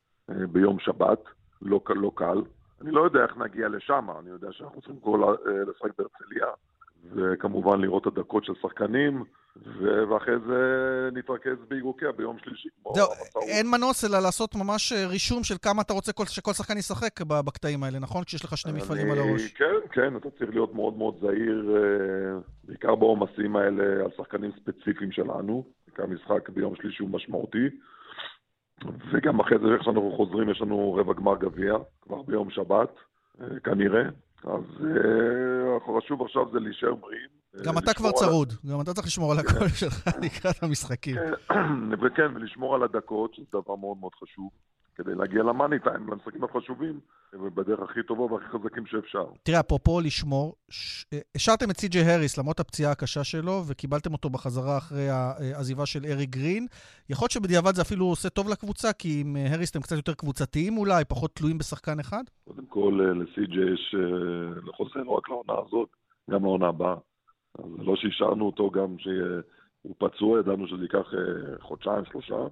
ביום 0.51 0.79
שבת, 0.79 1.19
לא, 1.61 1.81
לא 1.95 2.11
קל. 2.15 2.41
אני 2.81 2.91
לא 2.91 3.01
יודע 3.01 3.23
איך 3.23 3.37
נגיע 3.37 3.67
לשם, 3.67 4.07
אני 4.19 4.29
יודע 4.29 4.47
שאנחנו 4.51 4.81
צריכים 4.81 4.99
כל 4.99 5.35
לשחק 5.67 5.91
בהרצליה, 5.97 6.47
וכמובן 7.15 7.81
לראות 7.81 8.07
את 8.07 8.07
הדקות 8.07 8.45
של 8.45 8.53
שחקנים. 8.61 9.23
ואחרי 10.09 10.35
זה 10.47 11.09
נתרכז 11.13 11.57
באיגוקיה 11.69 12.11
ביום 12.11 12.37
שלישי. 12.43 12.69
זהו, 12.95 13.07
אין 13.47 13.67
מנוס 13.71 14.05
אלא 14.05 14.19
לעשות 14.19 14.55
ממש 14.55 14.93
אה, 14.93 15.07
רישום 15.07 15.43
של 15.43 15.55
כמה 15.61 15.81
אתה 15.81 15.93
רוצה 15.93 16.11
שכל 16.25 16.53
שחקן 16.53 16.77
ישחק 16.77 17.21
בקטעים 17.21 17.83
האלה, 17.83 17.99
נכון? 17.99 18.23
כשיש 18.23 18.45
לך 18.45 18.57
שני 18.57 18.71
מפעלים 18.73 19.11
על 19.11 19.17
הראש. 19.17 19.53
כן, 19.53 19.75
כן, 19.91 20.15
אתה 20.15 20.29
צריך 20.29 20.49
להיות 20.49 20.73
מאוד 20.73 20.97
מאוד 20.97 21.15
זהיר, 21.21 21.75
אה, 21.77 22.39
בעיקר 22.63 22.95
בעומסים 22.95 23.55
האלה 23.55 23.83
על 24.03 24.11
שחקנים 24.17 24.51
ספציפיים 24.61 25.11
שלנו. 25.11 25.63
כי 25.95 26.01
המשחק 26.01 26.49
ביום 26.49 26.75
שלישי 26.75 27.03
הוא 27.03 27.09
משמעותי. 27.09 27.69
וגם 29.11 29.39
אחרי 29.39 29.57
זה, 29.59 29.73
איך 29.73 29.83
שאנחנו 29.83 30.11
חוזרים, 30.17 30.49
יש 30.49 30.61
לנו 30.61 30.93
רבע 30.93 31.13
גמר 31.13 31.35
גביע, 31.37 31.73
כבר 32.01 32.21
ביום 32.21 32.49
שבת, 32.49 32.95
אה, 33.41 33.59
כנראה. 33.63 34.03
אז 34.43 34.85
החשוב 35.77 36.21
עכשיו 36.21 36.51
זה 36.51 36.59
להישאר 36.59 36.95
בריאים. 36.95 37.29
גם 37.65 37.77
אתה 37.77 37.93
כבר 37.93 38.11
צרוד, 38.11 38.53
גם 38.71 38.81
אתה 38.81 38.93
צריך 38.93 39.07
לשמור 39.07 39.31
על 39.31 39.39
הקול 39.39 39.69
כן. 39.69 39.75
שלך 39.75 40.07
לקראת 40.21 40.63
המשחקים. 40.63 41.15
וכן, 42.01 42.35
ולשמור 42.35 42.75
על 42.75 42.83
הדקות, 42.83 43.33
שזה 43.33 43.45
דבר 43.53 43.75
מאוד 43.75 43.97
מאוד 43.97 44.11
חשוב, 44.15 44.49
כדי 44.95 45.15
להגיע 45.15 45.43
למאני 45.43 45.79
טיים, 45.79 46.09
למשחקים 46.09 46.43
החשובים, 46.43 46.99
ובדרך 47.33 47.79
הכי 47.79 48.03
טובה 48.03 48.33
והכי 48.33 48.45
חזקים 48.45 48.85
שאפשר. 48.85 49.25
תראה, 49.43 49.59
אפרופו 49.59 49.99
לשמור, 50.01 50.55
השארתם 51.35 51.71
את 51.71 51.77
סי.ג'י 51.77 51.99
הריס 52.01 52.37
למרות 52.37 52.59
הפציעה 52.59 52.91
הקשה 52.91 53.23
שלו, 53.23 53.61
וקיבלתם 53.67 54.13
אותו 54.13 54.29
בחזרה 54.29 54.77
אחרי 54.77 55.09
העזיבה 55.09 55.85
של 55.85 56.05
אריק 56.05 56.29
גרין. 56.29 56.65
יכול 57.09 57.23
להיות 57.23 57.31
שבדיעבד 57.31 57.75
זה 57.75 57.81
אפילו 57.81 58.05
עושה 58.05 58.29
טוב 58.29 58.49
לקבוצה, 58.49 58.93
כי 58.93 59.21
עם 59.21 59.35
הריס 59.49 59.71
אתם 59.71 59.81
קצת 59.81 59.95
יותר 59.95 60.13
קבוצתיים 60.13 60.77
אולי, 60.77 61.05
פחות 61.05 61.31
תלויים 61.35 61.57
בשחקן 61.57 61.99
אחד? 61.99 62.23
קודם 62.47 62.65
כל, 62.65 63.01
אה, 63.01 63.13
לסי.ג'י 63.13 63.73
יש 63.73 63.95
אה, 63.97 64.61
לחוסן 64.63 65.07
רק 65.07 65.29
לעונה 65.29 65.53
הזאת, 65.67 65.89
גם 66.31 66.43
לעונה 66.43 66.67
הבאה. 66.67 66.95
אז 67.59 67.65
לא 67.77 67.95
שהשארנו 67.95 68.45
אותו 68.45 68.71
גם 68.71 68.95
שהוא 68.99 69.95
פצוע, 69.97 70.39
ידענו 70.39 70.67
שזה 70.67 70.83
ייקח 70.83 71.13
אה, 71.13 71.59
חודשיים, 71.61 72.05
שלושה, 72.11 72.47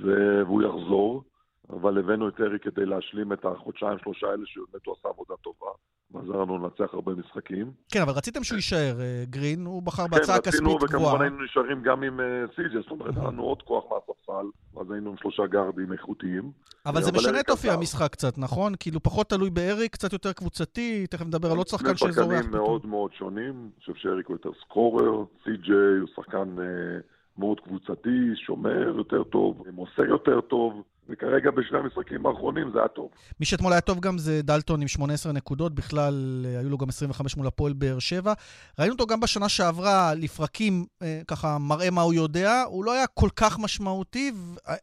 והוא 0.00 0.62
יחזור, 0.62 1.22
אבל 1.70 1.98
הבאנו 1.98 2.28
את 2.28 2.40
ארי 2.40 2.58
כדי 2.58 2.86
להשלים 2.86 3.32
את 3.32 3.44
החודשיים, 3.44 3.98
שלושה 3.98 4.26
האלה, 4.26 4.42
שבאמת 4.46 4.86
הוא 4.86 4.94
עשה 4.98 5.08
עבודה 5.08 5.34
טובה. 5.42 5.70
ועזר 6.10 6.32
לנו 6.42 6.58
לנצח 6.58 6.94
הרבה 6.94 7.12
משחקים. 7.12 7.72
כן, 7.92 8.02
אבל 8.02 8.12
רציתם 8.12 8.44
שהוא 8.44 8.56
יישאר, 8.56 9.00
אה, 9.00 9.24
גרין, 9.30 9.64
הוא 9.66 9.82
בחר 9.82 10.06
בהצעה 10.06 10.40
כספית 10.40 10.60
גבוהה. 10.60 10.78
כן, 10.78 10.84
רצינו, 10.84 11.00
וכמובן 11.00 11.22
היינו 11.22 11.44
נשארים 11.44 11.82
גם 11.82 12.02
עם 12.02 12.20
אה, 12.20 12.44
סי.ג'י, 12.56 12.78
זאת 12.82 12.90
אומרת, 12.90 13.16
היה 13.16 13.28
לנו 13.28 13.42
עוד 13.42 13.62
כוח 13.62 13.84
מהספסל, 13.90 14.46
ואז 14.74 14.90
היינו 14.90 15.10
עם 15.10 15.16
שלושה 15.16 15.46
גארדים 15.46 15.92
איכותיים. 15.92 16.52
אבל 16.86 17.02
זה 17.02 17.12
משנה 17.12 17.40
את 17.40 17.50
אופי 17.50 17.70
המשחק 17.70 18.12
קצת, 18.12 18.38
נכון? 18.38 18.72
כאילו 18.80 19.02
פחות 19.02 19.30
תלוי 19.30 19.50
באריק, 19.50 19.92
קצת 19.92 20.12
יותר 20.12 20.32
קבוצתי, 20.32 21.06
תכף 21.06 21.26
נדבר 21.26 21.50
על 21.50 21.56
עוד 21.56 21.68
שחקן 21.68 21.96
שזורח. 21.96 22.14
שני 22.14 22.24
שחקנים 22.24 22.50
מאוד 22.50 22.86
מאוד 22.86 23.12
שונים, 23.12 23.52
אני 23.52 23.80
חושב 23.80 23.94
שאריק 23.94 24.26
הוא 24.26 24.34
יותר 24.34 24.50
סקורר, 24.60 25.24
סי.ג'יי 25.44 25.98
הוא 26.00 26.08
שחקן 26.16 26.56
אה, 26.58 26.98
מאוד 27.38 27.60
קבוצתי, 27.60 28.36
שומר 28.46 28.92
יותר 28.96 29.24
טוב, 29.24 29.62
מוסר 29.72 30.04
יותר 30.04 30.40
טוב. 30.40 30.82
וכרגע 31.08 31.50
בשני 31.50 31.78
המשחקים 31.78 32.26
האחרונים 32.26 32.70
זה 32.72 32.78
היה 32.78 32.88
טוב. 32.88 33.10
מי 33.40 33.46
שאתמול 33.46 33.72
היה 33.72 33.80
טוב 33.80 34.00
גם 34.00 34.18
זה 34.18 34.42
דלטון 34.42 34.82
עם 34.82 34.88
18 34.88 35.32
נקודות, 35.32 35.74
בכלל 35.74 36.44
אה, 36.46 36.60
היו 36.60 36.70
לו 36.70 36.78
גם 36.78 36.88
25 36.88 37.36
מול 37.36 37.46
הפועל 37.46 37.72
באר 37.72 37.98
שבע. 37.98 38.32
ראינו 38.78 38.92
אותו 38.92 39.06
גם 39.06 39.20
בשנה 39.20 39.48
שעברה, 39.48 40.14
לפרקים, 40.14 40.84
אה, 41.02 41.20
ככה 41.28 41.56
מראה 41.60 41.90
מה 41.90 42.00
הוא 42.00 42.14
יודע, 42.14 42.62
הוא 42.66 42.84
לא 42.84 42.92
היה 42.92 43.06
כל 43.06 43.28
כך 43.36 43.58
משמעותי, 43.64 44.30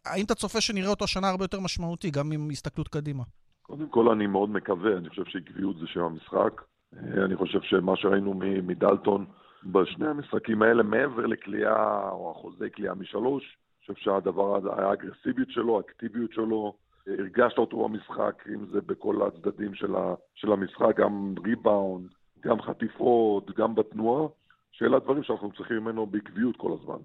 האם 0.06 0.26
אתה 0.26 0.36
צופה 0.36 0.62
שנראה 0.62 0.90
אותו 0.90 1.04
השנה 1.04 1.30
הרבה 1.30 1.44
יותר 1.44 1.60
משמעותי, 1.60 2.12
גם 2.12 2.32
עם 2.32 2.50
הסתכלות 2.52 2.88
קדימה? 2.88 3.24
קודם 3.62 3.88
כל 3.90 4.10
אני 4.10 4.28
מאוד 4.28 4.50
מקווה, 4.50 4.98
אני 4.98 5.10
חושב 5.10 5.26
שעקביות 5.26 5.78
זה 5.78 5.88
שם 5.88 6.00
המשחק. 6.00 6.62
אה, 6.98 7.26
אני 7.26 7.36
חושב 7.36 7.60
שמה 7.62 7.96
שראינו 7.96 8.34
מדלטון 8.64 9.26
בשני 9.66 10.08
המשחקים 10.08 10.62
האלה, 10.62 10.84
מעבר 10.84 11.26
לקליעה 11.26 12.10
או 12.10 12.32
אחוזי 12.32 12.70
קליעה 12.70 12.96
משלוש, 12.96 13.58
חושב 13.86 14.04
שהדבר 14.04 14.71
האגרסיביות 14.71 15.50
שלו, 15.50 15.78
האקטיביות 15.78 16.32
שלו, 16.34 16.74
הרגשת 17.08 17.58
אותו 17.58 17.88
במשחק, 17.88 18.43
אם 18.56 18.65
זה 18.71 18.82
בכל 18.82 19.21
הצדדים 19.21 19.76
של, 19.76 19.95
ה, 19.95 20.13
של 20.36 20.52
המשחק, 20.52 20.98
גם 20.98 21.36
ריבאונד, 21.45 22.10
גם 22.45 22.62
חטיפות, 22.62 23.58
גם 23.58 23.76
בתנועה, 23.76 24.28
שאלה 24.71 24.98
הדברים 24.98 25.24
שאנחנו 25.24 25.52
צריכים 25.52 25.78
ממנו 25.78 26.06
בעקביות 26.06 26.58
כל 26.58 26.71
הזמן. 26.82 26.98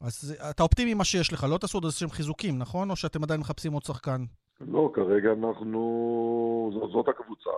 אז 0.00 0.36
אתה 0.50 0.62
אופטימי 0.62 0.94
מה 0.94 1.04
שיש 1.04 1.32
לך, 1.32 1.46
לא 1.50 1.58
תעשו 1.58 1.78
עוד 1.78 1.84
איזה 1.84 1.96
שהם 1.96 2.08
חיזוקים, 2.08 2.58
נכון? 2.58 2.90
או 2.90 2.96
שאתם 2.96 3.22
עדיין 3.22 3.40
מחפשים 3.40 3.72
עוד 3.72 3.82
שחקן? 3.82 4.24
לא, 4.60 4.90
כרגע 4.94 5.32
אנחנו... 5.32 6.70
זאת 6.92 7.08
הקבוצה. 7.08 7.50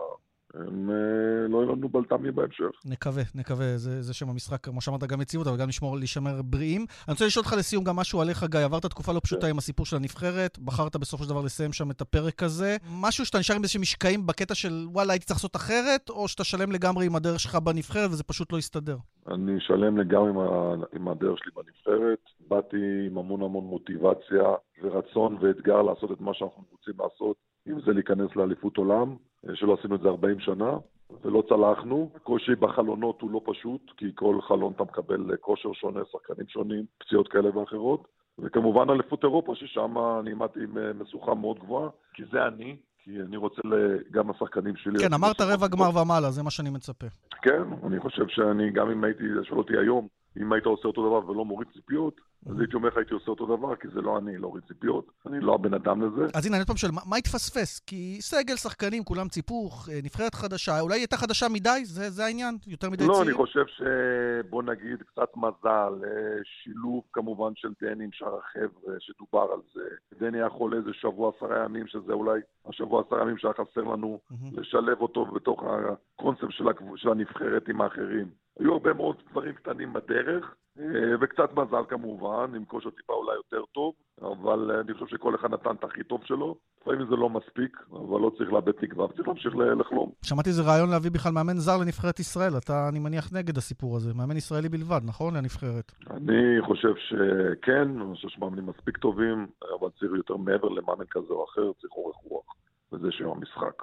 הם 0.54 0.90
אה, 0.90 1.48
לא 1.48 1.58
יהיו 1.58 1.72
לנו 1.72 1.88
בלת"מים 1.88 2.34
בהמשך. 2.34 2.70
נקווה, 2.84 3.22
נקווה, 3.34 3.76
זה, 3.76 4.02
זה 4.02 4.14
שם 4.14 4.28
המשחק, 4.28 4.64
כמו 4.64 4.80
שאמרת, 4.80 5.04
גם 5.04 5.20
יציבות, 5.20 5.46
אבל 5.46 5.56
גם 5.56 5.68
לשמור, 5.68 5.96
להישמר 5.96 6.42
בריאים. 6.42 6.80
אני 6.80 7.12
רוצה 7.12 7.26
לשאול 7.26 7.44
אותך 7.44 7.56
לסיום 7.58 7.84
גם 7.84 7.96
משהו 7.96 8.20
עליך, 8.20 8.44
גיא. 8.44 8.60
עברת 8.60 8.86
תקופה 8.86 9.12
לא 9.12 9.20
פשוטה 9.24 9.42
כן. 9.42 9.50
עם 9.50 9.58
הסיפור 9.58 9.86
של 9.86 9.96
הנבחרת, 9.96 10.58
בחרת 10.58 10.96
בסופו 10.96 11.24
של 11.24 11.30
דבר 11.30 11.40
לסיים 11.40 11.72
שם 11.72 11.90
את 11.90 12.00
הפרק 12.00 12.42
הזה. 12.42 12.76
משהו 13.02 13.26
שאתה 13.26 13.38
נשאר 13.38 13.56
עם 13.56 13.62
איזשהם 13.62 13.82
משקעים 13.82 14.26
בקטע 14.26 14.54
של 14.54 14.86
וואלה, 14.92 15.12
הייתי 15.12 15.26
צריך 15.26 15.38
לעשות 15.38 15.56
אחרת, 15.56 16.10
או 16.10 16.28
שאתה 16.28 16.44
שלם 16.44 16.72
לגמרי 16.72 17.06
עם 17.06 17.16
הדרך 17.16 17.40
שלך 17.40 17.54
בנבחרת 17.54 18.10
וזה 18.10 18.24
פשוט 18.24 18.52
לא 18.52 18.58
יסתדר? 18.58 18.96
אני 19.28 19.60
שלם 19.60 19.98
לגמרי 19.98 20.30
עם, 20.30 20.38
ה... 20.38 20.74
עם 20.92 21.08
הדרך 21.08 21.38
שלי 21.38 21.52
בנבחרת. 21.56 22.18
באתי 22.48 22.76
עם 23.06 23.18
המון 23.18 23.42
המון 23.42 23.64
מוטיבציה 23.64 24.44
ורצון 24.82 25.38
ואתגר 25.40 25.82
לעשות 25.82 26.12
את 26.12 26.20
מה 26.20 26.34
שאנחנו 26.34 26.62
רוצים 26.72 26.94
לעשות, 26.98 27.36
אם 27.68 27.80
זה 27.80 27.92
להיכנס 27.92 28.36
לאליפות 28.36 28.76
עולם. 28.76 29.16
שלא 29.54 29.76
עשינו 29.78 29.94
את 29.94 30.00
זה 30.00 30.08
40 30.08 30.40
שנה, 30.40 30.76
ולא 31.24 31.42
צלחנו. 31.48 32.10
הקושי 32.14 32.54
בחלונות 32.54 33.20
הוא 33.20 33.30
לא 33.30 33.40
פשוט, 33.44 33.80
כי 33.96 34.06
כל 34.14 34.38
חלון 34.48 34.72
אתה 34.76 34.82
מקבל 34.82 35.36
כושר 35.40 35.72
שונה, 35.72 36.00
שחקנים 36.12 36.48
שונים, 36.48 36.84
פציעות 36.98 37.28
כאלה 37.28 37.58
ואחרות. 37.58 38.08
וכמובן 38.38 38.90
אליפות 38.90 39.24
אירופה, 39.24 39.54
ששם 39.54 39.94
אני 40.20 40.32
עמדתי 40.32 40.60
עם 40.62 40.78
אה, 40.78 40.92
משוכה 40.92 41.34
מאוד 41.34 41.58
גבוהה, 41.58 41.88
כי 42.14 42.22
זה 42.32 42.46
אני, 42.46 42.76
כי 43.04 43.10
אני 43.20 43.36
רוצה 43.36 43.62
גם 44.10 44.30
השחקנים 44.30 44.76
שלי... 44.76 44.98
כן, 44.98 45.12
אמרת 45.14 45.40
רבע 45.40 45.68
גמר 45.68 46.02
ומעלה, 46.02 46.30
זה 46.30 46.42
מה 46.42 46.50
שאני 46.50 46.70
מצפה. 46.70 47.06
כן, 47.42 47.62
אני 47.86 48.00
חושב 48.00 48.28
שאני, 48.28 48.70
גם 48.70 48.90
אם 48.90 49.04
הייתי, 49.04 49.24
שואל 49.42 49.58
אותי 49.58 49.72
היום, 49.76 50.08
אם 50.40 50.52
היית 50.52 50.66
עושה 50.66 50.88
אותו 50.88 51.06
דבר 51.06 51.30
ולא 51.30 51.44
מוריד 51.44 51.68
ציפיות, 51.74 52.20
אז 52.46 52.60
הייתי 52.60 52.76
אומר 52.76 52.88
לך, 52.88 52.96
הייתי 52.96 53.14
עושה 53.14 53.30
אותו 53.30 53.56
דבר, 53.56 53.76
כי 53.76 53.88
זה 53.94 54.00
לא 54.00 54.18
אני, 54.18 54.38
להוריד 54.38 54.64
ציפיות. 54.68 55.10
אני 55.26 55.40
לא 55.40 55.54
הבן 55.54 55.74
אדם 55.74 56.02
לזה. 56.02 56.26
אז 56.34 56.46
הנה, 56.46 56.56
אני 56.56 56.60
עוד 56.60 56.66
פעם 56.66 56.76
שואל, 56.76 56.92
מה 57.06 57.16
התפספס? 57.16 57.80
כי 57.86 58.16
סגל, 58.20 58.56
שחקנים, 58.56 59.04
כולם 59.04 59.28
ציפוך, 59.28 59.88
אה, 59.92 59.98
נבחרת 60.02 60.34
חדשה, 60.34 60.80
אולי 60.80 60.98
הייתה 60.98 61.16
חדשה 61.16 61.46
מדי? 61.48 61.84
זה, 61.84 62.10
זה 62.10 62.24
העניין? 62.24 62.56
יותר 62.66 62.90
מדי 62.90 63.06
לא, 63.06 63.12
צעיר? 63.12 63.24
לא, 63.24 63.28
אני 63.28 63.34
חושב 63.34 63.64
שבוא 63.66 64.62
נגיד, 64.62 65.02
קצת 65.02 65.36
מזל, 65.36 65.94
אה, 66.04 66.38
שילוב 66.44 67.02
כמובן 67.12 67.52
של 67.54 67.68
דני 67.82 68.04
עם 68.04 68.10
שאר 68.12 68.38
החבר'ה, 68.38 68.94
שדובר 68.98 69.48
על 69.52 69.60
זה. 69.74 69.88
דני 70.20 70.38
היה 70.38 70.48
חולה 70.48 70.76
איזה 70.76 70.90
שבוע, 70.92 71.32
עשרה 71.36 71.64
ימים, 71.64 71.86
שזה 71.86 72.12
אולי 72.12 72.40
השבוע, 72.66 73.02
עשרה 73.06 73.22
ימים 73.22 73.38
שהיה 73.38 73.54
חסר 73.54 73.80
לנו, 73.80 74.20
לשלב 74.52 75.00
אותו 75.00 75.24
בתוך 75.24 75.62
הקונספט 75.64 76.50
של 76.96 77.10
הנבחרת 77.10 77.68
עם 77.68 77.80
האחרים. 77.80 78.28
היו 78.58 78.72
הרבה 78.72 78.92
מאוד 78.92 79.16
דברים 79.30 79.54
קטנים 79.54 79.92
בדרך, 79.92 80.54
אה, 80.78 80.84
וקצת 81.20 81.50
מזל 81.52 81.82
כמובן, 81.88 82.54
עם 82.54 82.64
כושר 82.64 82.90
טיפה 82.90 83.12
אולי 83.12 83.36
יותר 83.36 83.62
טוב, 83.72 83.94
אבל 84.22 84.70
אני 84.80 84.94
חושב 84.94 85.06
שכל 85.06 85.34
אחד 85.34 85.50
נתן 85.50 85.70
את 85.70 85.84
הכי 85.84 86.04
טוב 86.04 86.20
שלו. 86.24 86.56
לפעמים 86.80 87.06
זה 87.10 87.16
לא 87.16 87.30
מספיק, 87.30 87.76
אבל 87.92 88.20
לא 88.20 88.30
צריך 88.38 88.52
לאבד 88.52 88.72
תקווה, 88.72 89.08
צריך 89.08 89.28
להמשיך 89.28 89.56
לחלום. 89.56 90.10
שמעתי 90.22 90.48
איזה 90.48 90.62
רעיון 90.62 90.90
להביא 90.90 91.10
בכלל 91.10 91.32
מאמן 91.32 91.56
זר 91.56 91.76
לנבחרת 91.76 92.20
ישראל. 92.20 92.52
אתה, 92.58 92.88
אני 92.88 92.98
מניח, 92.98 93.32
נגד 93.32 93.56
הסיפור 93.56 93.96
הזה. 93.96 94.14
מאמן 94.14 94.36
ישראלי 94.36 94.68
בלבד, 94.68 95.00
נכון? 95.04 95.36
לנבחרת. 95.36 95.92
אני 96.10 96.60
חושב 96.60 96.94
שכן, 96.96 98.00
אני 98.00 98.14
חושב 98.14 98.28
שמאמנים 98.28 98.66
מספיק 98.66 98.96
טובים, 98.96 99.46
אבל 99.80 99.88
צריך 99.98 100.12
יותר 100.16 100.36
מעבר 100.36 100.68
למאמן 100.68 101.04
כזה 101.10 101.32
או 101.32 101.44
אחר, 101.44 101.72
צריך 101.80 101.92
אורך 101.92 102.16
רוח. 102.16 102.44
וזה 102.92 103.08
שם 103.10 103.28
המשחק. 103.28 103.82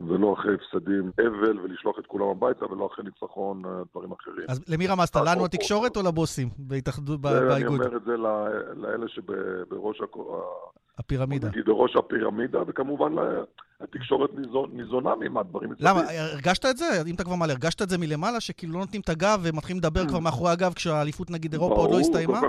ולא 0.00 0.32
אחרי 0.32 0.54
הפסדים 0.54 1.10
אבל 1.18 1.58
ולשלוח 1.60 1.98
את 1.98 2.06
כולם 2.06 2.28
הביתה, 2.28 2.72
ולא 2.72 2.86
אחרי 2.86 3.04
ניצחון, 3.04 3.64
אה, 3.64 3.70
דברים 3.92 4.12
אחרים. 4.12 4.46
אז 4.48 4.64
למי 4.68 4.86
רמזת? 4.86 5.16
לנו 5.16 5.44
התקשורת 5.44 5.96
או 5.96 6.02
לבוסים 6.02 6.48
באיגוד? 6.58 7.50
אני 7.50 7.66
אומר 7.66 7.96
את 7.96 8.04
זה 8.04 8.16
לאלה 8.76 9.08
שבראש 9.08 10.00
הפירמידה. 10.98 11.48
נגיד 11.48 11.64
בראש 11.66 11.96
הפירמידה, 11.96 12.58
וכמובן 12.66 13.12
התקשורת 13.80 14.30
ניזונה 14.72 15.10
מהדברים. 15.30 15.70
למה? 15.80 16.00
הרגשת 16.32 16.66
את 16.66 16.76
זה? 16.76 17.02
אם 17.06 17.14
אתה 17.14 17.24
כבר 17.24 17.34
מעלה, 17.34 17.52
הרגשת 17.52 17.82
את 17.82 17.88
זה 17.88 17.98
מלמעלה, 17.98 18.40
שכאילו 18.40 18.72
לא 18.72 18.78
נותנים 18.78 19.00
את 19.00 19.08
הגב 19.08 19.40
ומתחילים 19.42 19.78
לדבר 19.78 20.08
כבר 20.08 20.18
מאחורי 20.18 20.50
הגב 20.50 20.72
כשהאליפות 20.72 21.30
נגיד 21.30 21.52
אירופה 21.52 21.74
עוד 21.74 21.90
לא 21.90 22.00
הסתיימה? 22.00 22.40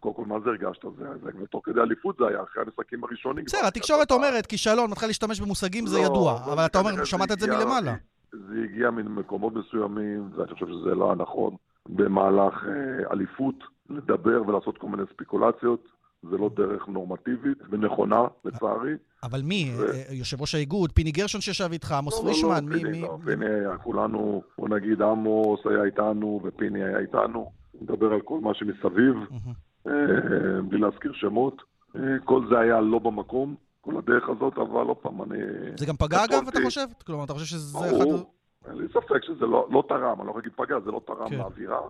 קודם 0.00 0.14
כל, 0.14 0.24
מה 0.26 0.40
זה 0.40 0.50
הרגשת? 0.50 0.84
זה 0.98 1.46
תוך 1.50 1.62
כדי 1.64 1.80
אליפות 1.80 2.16
זה 2.18 2.24
היה, 2.28 2.42
אחרי 2.42 2.62
המשחקים 2.62 3.04
הראשונים. 3.04 3.44
בסדר, 3.44 3.66
התקשורת 3.66 4.10
אומרת, 4.10 4.46
כישלון, 4.46 4.90
מתחילה 4.90 5.08
להשתמש 5.08 5.40
במושגים, 5.40 5.86
זה 5.86 5.98
לא, 5.98 6.04
ידוע, 6.04 6.40
אבל 6.52 6.66
אתה 6.66 6.78
אומר, 6.78 7.04
שמעת 7.04 7.32
את 7.32 7.38
זה 7.38 7.46
מלמעלה. 7.46 7.94
זה 8.32 8.54
הגיע 8.64 8.90
ממקומות 8.90 9.52
מסוימים, 9.54 10.30
ואני 10.36 10.52
חושב 10.52 10.66
שזה 10.66 10.94
לא 10.94 11.12
הנכון, 11.12 11.56
במהלך 11.88 12.54
אה, 12.68 13.12
אליפות, 13.12 13.54
לדבר 13.90 14.48
ולעשות 14.48 14.78
כל 14.78 14.86
מיני 14.86 15.02
ספקולציות. 15.14 15.88
זה 16.30 16.36
לא 16.36 16.50
דרך 16.56 16.88
נורמטיבית 16.88 17.58
ונכונה, 17.70 18.22
לצערי. 18.44 18.92
אבל 19.22 19.42
מי? 19.42 19.72
ו... 19.76 19.82
אה, 19.82 20.02
יושב 20.10 20.40
ראש 20.40 20.54
האיגוד, 20.54 20.92
פיני 20.92 21.10
גרשון 21.10 21.40
שישב 21.40 21.68
איתך, 21.72 21.92
עמוס 21.92 22.18
לא, 22.18 22.22
פרישמן, 22.22 22.64
לא, 22.64 22.70
לא, 22.70 22.76
מי? 22.76 22.82
פיני, 22.82 22.90
מי... 22.90 23.02
לא, 23.02 23.18
פיני 23.24 23.46
היה 23.46 23.76
כולנו, 23.78 24.42
בוא 24.58 24.68
נגיד 24.68 25.02
עמוס 25.02 25.60
היה 25.64 25.84
איתנו 25.84 26.40
ופיני 26.44 26.84
היה 26.84 26.98
איתנו. 26.98 27.52
נדבר 27.80 28.12
על 28.12 28.20
כל 28.20 28.40
מה 28.40 28.54
שמסביב, 28.54 29.14
אה, 29.86 29.92
בלי 30.68 30.78
להזכיר 30.78 31.12
שמות. 31.14 31.62
אה, 31.96 32.00
כל 32.24 32.46
זה 32.50 32.58
היה 32.58 32.80
לא 32.80 32.98
במקום, 32.98 33.54
כל 33.80 33.96
הדרך 33.96 34.28
הזאת, 34.28 34.58
אבל 34.58 34.86
עוד 34.86 34.96
פעם, 34.96 35.22
אני... 35.22 35.38
זה 35.76 35.86
גם 35.86 35.96
פגע 35.96 36.24
אגב, 36.24 36.48
אתה 36.48 36.58
חושב? 36.64 36.86
כלומר, 37.06 37.24
אתה 37.24 37.32
חושב 37.32 37.46
שזה 37.46 37.78
אחד... 37.78 38.06
אין 38.68 38.78
לי 38.78 38.88
ספק 38.88 39.24
שזה 39.24 39.46
לא, 39.46 39.68
לא 39.70 39.84
תרם, 39.88 40.20
אני 40.20 40.26
לא 40.26 40.30
יכול 40.30 40.42
להגיד 40.42 40.52
פגע, 40.56 40.80
זה 40.84 40.90
לא 40.90 41.00
תרם 41.06 41.28
כן. 41.28 41.38
לאווירה. 41.38 41.80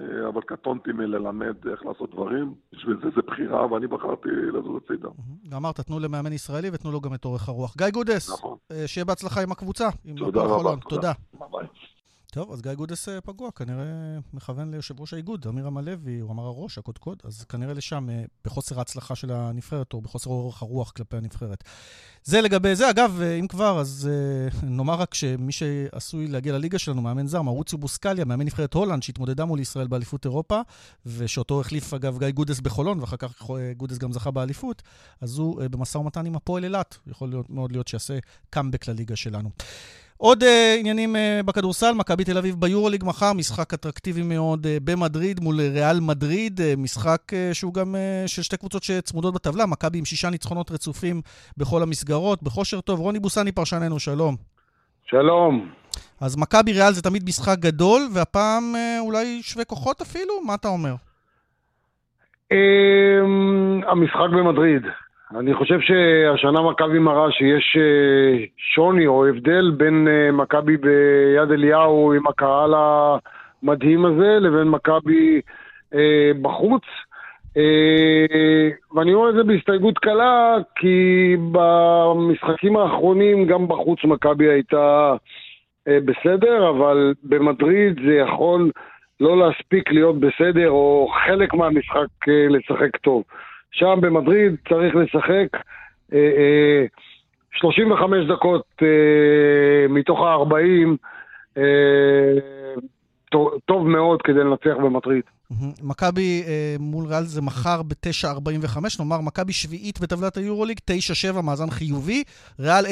אה, 0.00 0.28
אבל 0.28 0.40
קטונתי 0.40 0.92
מללמד 0.92 1.66
איך 1.70 1.86
לעשות 1.86 2.10
דברים. 2.10 2.54
בשביל 2.72 2.96
זה 3.02 3.08
זה 3.16 3.22
בחירה, 3.26 3.72
ואני 3.72 3.86
בחרתי 3.86 4.28
לזוז 4.28 4.80
הצידה. 4.84 5.08
אמרת, 5.56 5.80
תנו 5.80 6.00
למאמן 6.00 6.32
ישראלי 6.32 6.70
ותנו 6.72 6.92
לו 6.92 7.00
גם 7.00 7.14
את 7.14 7.24
אורך 7.24 7.48
הרוח. 7.48 7.76
גיא 7.76 7.90
גודס, 7.90 8.30
נכון. 8.30 8.56
אה, 8.72 8.86
שיהיה 8.86 9.04
בהצלחה 9.04 9.42
עם 9.42 9.52
הקבוצה. 9.52 9.88
תודה 10.16 10.40
רבה. 10.42 10.76
תודה. 10.88 11.12
ביי. 11.50 11.66
טוב, 12.32 12.52
אז 12.52 12.62
גיא 12.62 12.74
גודס 12.74 13.08
אה, 13.08 13.20
פגוע, 13.20 13.50
כנראה 13.50 13.84
מכוון 14.32 14.70
ליושב 14.70 15.00
ראש 15.00 15.14
האיגוד, 15.14 15.46
אמירם 15.46 15.78
הלוי, 15.78 16.18
הוא 16.20 16.30
אמר 16.30 16.42
הראש, 16.42 16.78
הקודקוד, 16.78 17.22
אז 17.24 17.44
כנראה 17.44 17.74
לשם, 17.74 18.10
אה, 18.10 18.24
בחוסר 18.44 18.78
ההצלחה 18.78 19.14
של 19.14 19.32
הנבחרת, 19.32 19.92
או 19.92 20.00
בחוסר 20.00 20.30
אורך 20.30 20.62
הרוח 20.62 20.90
כלפי 20.90 21.16
הנבחרת. 21.16 21.64
זה 22.24 22.40
לגבי 22.40 22.76
זה. 22.76 22.90
אגב, 22.90 23.20
אה, 23.22 23.34
אם 23.34 23.46
כבר, 23.46 23.80
אז 23.80 24.10
נאמר 24.62 24.94
רק 24.94 25.14
שמי 25.14 25.52
שעשוי 25.52 26.26
להגיע 26.26 26.52
לליגה 26.52 26.78
שלנו, 26.78 27.02
מאמן 27.02 27.26
זר, 27.26 27.42
מאוריציו 27.42 27.78
בוסקליה, 27.78 28.24
מאמן 28.24 28.46
נבחרת 28.46 28.74
הולנד, 28.74 29.02
שהתמודדה 29.02 29.44
מול 29.44 29.60
ישראל 29.60 29.86
באליפות 29.86 30.24
אירופה, 30.24 30.60
ושאותו 31.06 31.60
החליף, 31.60 31.94
אגב, 31.94 32.18
גיא 32.18 32.30
גודס 32.30 32.60
בחולון, 32.60 33.00
ואחר 33.00 33.16
כך 33.16 33.50
גודס 33.76 33.98
גם 33.98 34.12
זכה 34.12 34.30
באליפות, 34.30 34.82
אז 35.20 35.38
הוא 35.38 35.62
במשא 35.70 35.98
ומתן 35.98 36.26
עם 36.26 36.36
הפועל 36.36 36.64
אילת. 36.64 36.98
יכול 37.06 37.28
להיות, 37.28 37.50
מאוד 37.50 37.72
להיות 37.72 37.88
שיעשה 37.88 38.18
קאמבק 38.50 38.88
לליגה 38.88 39.16
שלנו. 39.16 39.50
עוד 40.20 40.42
uh, 40.42 40.46
עניינים 40.78 41.16
uh, 41.16 41.46
בכדורסל, 41.46 41.92
מכבי 41.94 42.24
תל 42.24 42.38
אביב 42.38 42.54
ביורוליג 42.58 43.04
מחר, 43.06 43.32
משחק 43.32 43.74
אטרקטיבי 43.74 44.22
מאוד 44.22 44.66
uh, 44.66 44.68
במדריד 44.84 45.40
מול 45.40 45.60
ריאל 45.60 46.00
מדריד, 46.00 46.60
uh, 46.60 46.80
משחק 46.80 47.20
uh, 47.30 47.54
שהוא 47.54 47.74
גם 47.74 47.94
uh, 47.94 48.28
של 48.28 48.42
שתי 48.42 48.56
קבוצות 48.56 48.82
שצמודות 48.82 49.34
בטבלה, 49.34 49.66
מכבי 49.66 49.98
עם 49.98 50.04
שישה 50.04 50.30
ניצחונות 50.30 50.70
רצופים 50.70 51.20
בכל 51.56 51.82
המסגרות, 51.82 52.42
בכושר 52.42 52.80
טוב. 52.80 53.00
רוני 53.00 53.18
בוסני 53.18 53.52
פרשננו, 53.52 53.98
שלום. 53.98 54.36
שלום. 55.06 55.68
אז 56.20 56.36
מכבי 56.36 56.72
ריאל 56.72 56.92
זה 56.92 57.02
תמיד 57.02 57.24
משחק 57.24 57.58
גדול, 57.58 58.02
והפעם 58.14 58.74
uh, 58.74 59.00
אולי 59.00 59.42
שווה 59.42 59.64
כוחות 59.64 60.00
אפילו? 60.00 60.42
מה 60.46 60.54
אתה 60.54 60.68
אומר? 60.68 60.94
Um, 62.52 62.56
המשחק 63.86 64.30
במדריד. 64.38 64.82
אני 65.36 65.54
חושב 65.54 65.80
שהשנה 65.80 66.62
מכבי 66.62 66.98
מראה 66.98 67.30
שיש 67.30 67.76
אה, 67.80 68.44
שוני 68.56 69.06
או 69.06 69.26
הבדל 69.26 69.70
בין 69.76 70.08
אה, 70.08 70.32
מכבי 70.32 70.76
ביד 70.76 71.50
אליהו 71.52 72.12
עם 72.12 72.26
הקהל 72.26 72.74
המדהים 72.74 74.04
הזה 74.04 74.38
לבין 74.40 74.68
מכבי 74.68 75.40
אה, 75.94 76.30
בחוץ. 76.42 76.82
אה, 77.56 78.68
ואני 78.94 79.14
אומר 79.14 79.30
את 79.30 79.34
זה 79.34 79.42
בהסתייגות 79.42 79.98
קלה, 79.98 80.56
כי 80.74 81.36
במשחקים 81.52 82.76
האחרונים 82.76 83.46
גם 83.46 83.68
בחוץ 83.68 84.04
מכבי 84.04 84.48
הייתה 84.48 85.16
אה, 85.88 85.98
בסדר, 86.04 86.70
אבל 86.70 87.14
במדריד 87.22 88.00
זה 88.06 88.14
יכול 88.14 88.70
לא 89.20 89.38
להספיק 89.38 89.92
להיות 89.92 90.20
בסדר, 90.20 90.70
או 90.70 91.08
חלק 91.26 91.54
מהמשחק 91.54 92.28
אה, 92.28 92.46
לשחק 92.48 92.96
טוב. 92.96 93.22
שם 93.70 93.98
במדריד 94.00 94.56
צריך 94.68 94.96
לשחק 94.96 95.62
35 97.52 98.24
דקות 98.28 98.82
מתוך 99.88 100.20
ה-40, 100.20 100.96
טוב 103.66 103.88
מאוד 103.88 104.22
כדי 104.22 104.38
לנצח 104.38 104.76
במטריד. 104.84 105.22
מכבי 105.82 106.42
אה, 106.46 106.76
מול 106.78 107.06
ריאל 107.06 107.22
זה 107.22 107.42
מחר 107.42 107.82
ב-9.45, 107.82 108.78
נאמר 108.98 109.20
מכבי 109.20 109.52
שביעית 109.52 110.00
בטבלת 110.00 110.36
היורוליג, 110.36 110.78
9-7, 111.34 111.40
מאזן 111.40 111.70
חיובי, 111.70 112.24
ריאל 112.60 112.86
10-6. 112.86 112.88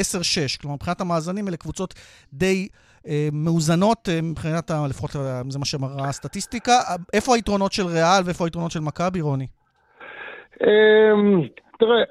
כלומר, 0.61 0.75
מבחינת 0.75 1.01
המאזנים 1.01 1.49
אלה 1.49 1.57
קבוצות 1.57 1.95
די 2.33 2.69
אה, 3.09 3.29
מאוזנות, 3.33 4.09
אה, 4.09 4.23
מבחינת, 4.23 4.71
ה, 4.71 4.87
לפחות 4.89 5.17
אה, 5.17 5.43
זה 5.49 5.59
מה 5.59 5.65
שמראה 5.65 6.09
הסטטיסטיקה. 6.09 6.73
איפה 7.13 7.35
היתרונות 7.35 7.73
של 7.73 7.87
ריאל 7.87 8.23
ואיפה 8.25 8.45
היתרונות 8.45 8.71
של 8.71 8.81
מכבי, 8.81 9.21
רוני? 9.21 9.47
אה, 10.63 11.13
תראה, 11.79 12.03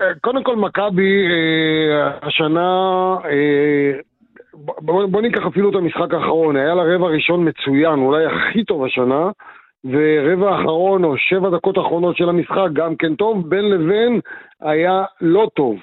אה, 0.00 0.14
קודם 0.20 0.42
כל 0.42 0.56
מכבי 0.56 1.26
אה, 1.26 2.10
השנה... 2.22 3.16
אה, 3.24 4.00
בוא, 4.80 5.22
ניקח 5.22 5.46
אפילו 5.46 5.70
את 5.70 5.74
המשחק 5.74 6.14
האחרון, 6.14 6.56
היה 6.56 6.74
לה 6.74 6.82
רבע 6.82 7.06
ראשון 7.06 7.48
מצוין, 7.48 7.98
אולי 7.98 8.26
הכי 8.26 8.64
טוב 8.64 8.84
השנה, 8.84 9.30
ורבע 9.84 10.60
אחרון 10.60 11.04
או 11.04 11.16
שבע 11.16 11.50
דקות 11.50 11.78
אחרונות 11.78 12.16
של 12.16 12.28
המשחק 12.28 12.68
גם 12.72 12.96
כן 12.96 13.14
טוב, 13.14 13.50
בין 13.50 13.64
לבין 13.70 14.20
היה 14.60 15.04
לא 15.20 15.48
טוב. 15.54 15.76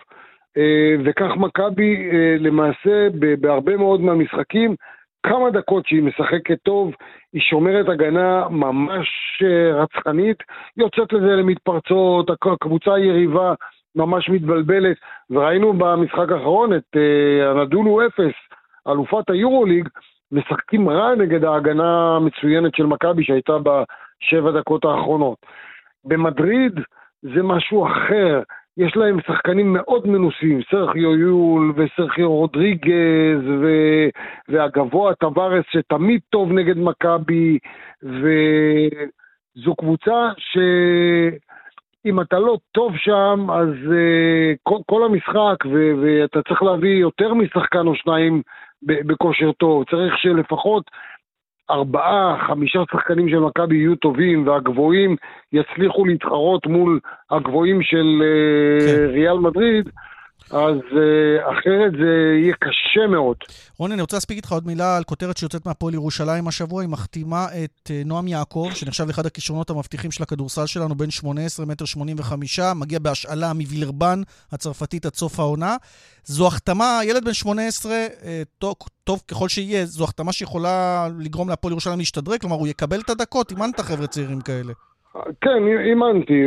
וכך 1.06 1.32
מכבי 1.38 2.10
למעשה 2.40 3.08
בהרבה 3.40 3.78
מאוד 3.78 4.02
מהמשחקים, 4.02 4.76
כמה 5.24 5.50
דקות 5.50 5.88
שהיא 5.88 6.04
משחקת 6.04 6.58
טוב, 6.64 6.94
היא 7.34 7.42
שומרת 7.42 7.90
הגנה 7.90 8.50
ממש 8.50 9.08
אה, 9.44 9.84
רצחנית, 9.84 10.38
יוצאת 10.78 11.14
לזה 11.14 11.26
למתפרצות, 11.26 12.30
הקבוצה 12.30 12.94
היריבה 12.94 13.54
ממש 13.96 14.30
מתבלבלת, 14.30 14.98
וראינו 15.30 15.74
במשחק 15.74 16.32
האחרון 16.32 16.74
את 16.74 16.98
הנדולו 17.46 18.08
אפס, 18.08 18.34
אלופת 18.88 19.30
היורוליג, 19.30 19.90
משחקים 20.32 20.90
רע 20.90 21.16
נגד 21.16 21.44
ההגנה 21.44 22.16
המצוינת 22.16 22.76
של 22.76 22.86
מכבי 22.86 23.24
שהייתה 23.24 23.54
בשבע 23.58 24.52
דקות 24.52 24.86
האחרונות. 24.86 25.38
במדריד 26.06 26.80
זה 27.22 27.44
משהו 27.44 27.88
אחר, 27.88 28.42
יש 28.78 28.96
להם 28.96 29.18
שחקנים 29.28 29.74
מאוד 29.74 30.08
מנוסים, 30.08 30.62
סרחיו 30.72 31.16
יול 31.16 31.74
וסרחיו 31.76 32.32
רודריגז 32.32 33.44
ו... 33.62 33.68
והגבוה 34.50 35.14
טווארס 35.16 35.66
שתמיד 35.72 36.22
טוב 36.30 36.52
נגד 36.52 36.78
מכבי, 36.78 37.58
וזו 38.04 39.76
קבוצה 39.76 40.30
שאם 40.38 42.22
אתה 42.22 42.40
לא 42.40 42.58
טוב 42.72 42.98
שם, 42.98 43.48
אז 43.52 43.70
uh, 43.70 44.58
כל, 44.64 44.78
כל 44.86 45.06
המשחק, 45.06 45.66
ו... 45.66 45.92
ואתה 46.02 46.42
צריך 46.42 46.64
להביא 46.64 46.96
יותר 46.96 47.34
משחקן 47.34 47.88
או 47.88 47.96
שניים 47.96 48.42
בכושר 48.84 49.52
טוב, 49.52 49.84
צריך 49.92 50.18
שלפחות 50.18 50.84
ארבעה, 51.72 52.46
חמישה 52.48 52.80
שחקנים 52.92 53.30
של 53.30 53.40
מכבי 53.40 53.76
יהיו 53.76 53.96
טובים, 53.96 54.48
והגבוהים 54.48 55.16
יצליחו 55.54 56.06
להתחרות 56.06 56.68
מול 56.68 57.00
הגבוהים 57.32 57.82
של 57.82 58.22
אה, 58.24 58.88
כן. 58.88 59.14
ריאל 59.14 59.38
מדריד, 59.38 59.90
אז 60.54 60.78
uh, 60.92 61.52
אחרת 61.52 61.92
זה 61.92 62.40
יהיה 62.42 62.54
קשה 62.60 63.08
מאוד. 63.12 63.38
רוני, 63.78 63.94
אני 63.94 64.02
רוצה 64.02 64.16
להספיק 64.16 64.38
איתך 64.38 64.52
עוד 64.52 64.68
מילה 64.68 64.98
על 64.98 65.04
כותרת 65.04 65.38
שיוצאת 65.38 65.66
מהפועל 65.66 65.94
ירושלים 65.94 66.48
השבוע. 66.48 66.82
היא 66.82 66.90
מחתימה 66.90 67.46
את 67.64 67.88
uh, 67.88 68.08
נועם 68.08 68.28
יעקב, 68.28 68.70
שנחשב 68.74 69.08
לאחד 69.08 69.26
הכישרונות 69.26 69.70
המבטיחים 69.70 70.12
של 70.12 70.24
הכדורסל 70.24 70.66
שלנו, 70.66 70.96
בן 70.96 71.10
18 71.10 71.66
מטר 71.66 71.86
85, 71.86 72.60
מגיע 72.76 73.00
בהשאלה 73.00 73.54
מווילרבן 73.54 74.22
הצרפתית 74.52 75.06
עד 75.06 75.16
סוף 75.16 75.40
העונה. 75.40 75.76
זו 76.24 76.48
החתמה, 76.48 77.00
ילד 77.04 77.26
בן 77.26 77.34
18, 77.34 77.92
uh, 77.92 78.26
טוב, 78.58 78.76
טוב 79.04 79.22
ככל 79.28 79.50
שיהיה, 79.50 79.86
זו 79.86 80.04
החתמה 80.04 80.34
שיכולה 80.34 81.08
לגרום 81.20 81.50
להפועל 81.50 81.72
ירושלים 81.72 82.00
להשתדרג, 82.00 82.42
כלומר, 82.42 82.56
הוא 82.56 82.68
יקבל 82.68 83.00
את 83.00 83.10
הדקות, 83.10 83.52
אימנת 83.52 83.80
חבר'ה 83.80 84.08
צעירים 84.08 84.42
כאלה. 84.42 84.74
כן, 85.42 85.68
אימנתי, 85.86 86.44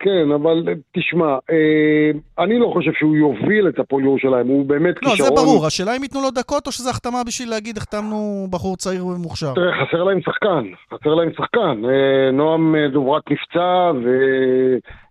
כן, 0.00 0.32
אבל 0.34 0.64
תשמע, 0.92 1.36
אה, 1.50 2.44
אני 2.44 2.58
לא 2.58 2.70
חושב 2.72 2.90
שהוא 2.98 3.16
יוביל 3.16 3.68
את 3.68 3.78
הפועל 3.78 4.04
ירושלים, 4.04 4.46
הוא 4.46 4.66
באמת 4.66 4.98
כישרון... 4.98 5.18
לא, 5.18 5.24
זה 5.24 5.30
ברור, 5.30 5.66
השאלה 5.66 5.96
אם 5.96 6.02
ייתנו 6.02 6.20
לו 6.20 6.30
דקות 6.30 6.66
או 6.66 6.72
שזו 6.72 6.90
החתמה 6.90 7.18
בשביל 7.26 7.50
להגיד, 7.50 7.76
החתמנו 7.76 8.46
בחור 8.50 8.76
צעיר 8.76 9.06
ומוכשר. 9.06 9.54
תראה, 9.54 9.86
חסר 9.86 10.04
להם 10.04 10.20
שחקן, 10.20 10.64
חסר 10.94 11.14
להם 11.14 11.30
שחקן. 11.36 11.82
אה, 11.84 12.30
נועם 12.32 12.76
אה, 12.76 12.88
דוברת 12.88 13.22
נפצע, 13.30 13.90